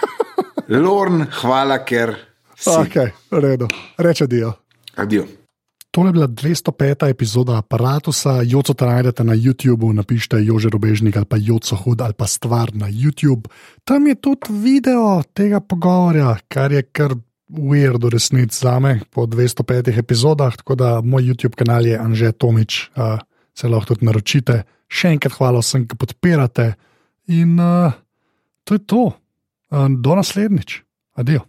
Lorne, 0.86 1.26
hvala, 1.42 1.82
ker. 1.84 2.16
Si. 2.58 2.70
Ok, 2.70 2.96
v 3.32 3.40
redu. 3.40 3.68
Reče 3.98 4.28
dio. 4.28 4.54
Adijo. 4.96 5.28
Tole 5.92 6.10
je 6.10 6.14
bila 6.14 6.28
205. 6.28 7.10
epizoda 7.10 7.58
aparata, 7.58 8.12
joco 8.46 8.74
te 8.74 8.86
najdete 8.86 9.24
na 9.24 9.34
YouTubu, 9.34 9.94
napišite 9.94 10.38
Jože 10.46 10.70
Robežnik 10.70 11.18
ali 11.18 11.26
pa 11.26 11.38
Joco 11.40 11.76
Hud 11.76 12.02
ali 12.02 12.14
pa 12.14 12.28
stvar 12.28 12.70
na 12.74 12.90
YouTube. 12.90 13.50
Tam 13.84 14.08
je 14.08 14.16
tudi 14.16 14.48
video 14.50 15.24
tega 15.34 15.60
pogovora, 15.60 16.38
kar 16.48 16.72
je 16.72 16.82
kar 16.82 17.16
weird 17.50 18.04
v 18.04 18.10
resnici 18.10 18.60
za 18.60 18.80
me 18.80 19.00
po 19.10 19.26
205 19.26 19.98
epizodah, 20.00 20.58
tako 20.58 20.76
da 20.76 21.02
moj 21.02 21.24
YouTube 21.24 21.56
kanal 21.56 21.86
je 21.86 21.98
Anže 21.98 22.32
Tomič, 22.32 22.90
uh, 22.96 23.20
se 23.54 23.68
lahko 23.68 23.94
tudi 23.94 24.06
naročite. 24.06 24.64
Še 24.88 25.18
enkrat 25.18 25.34
hvala 25.38 25.60
vsem, 25.62 25.88
ki 25.88 25.98
podpirate 25.98 26.74
in 27.28 27.60
uh, 27.60 27.94
to 28.64 28.74
je 28.74 28.86
to. 28.86 29.04
Uh, 29.72 29.90
do 29.90 30.16
naslednjič. 30.16 30.82
Adijo. 31.18 31.42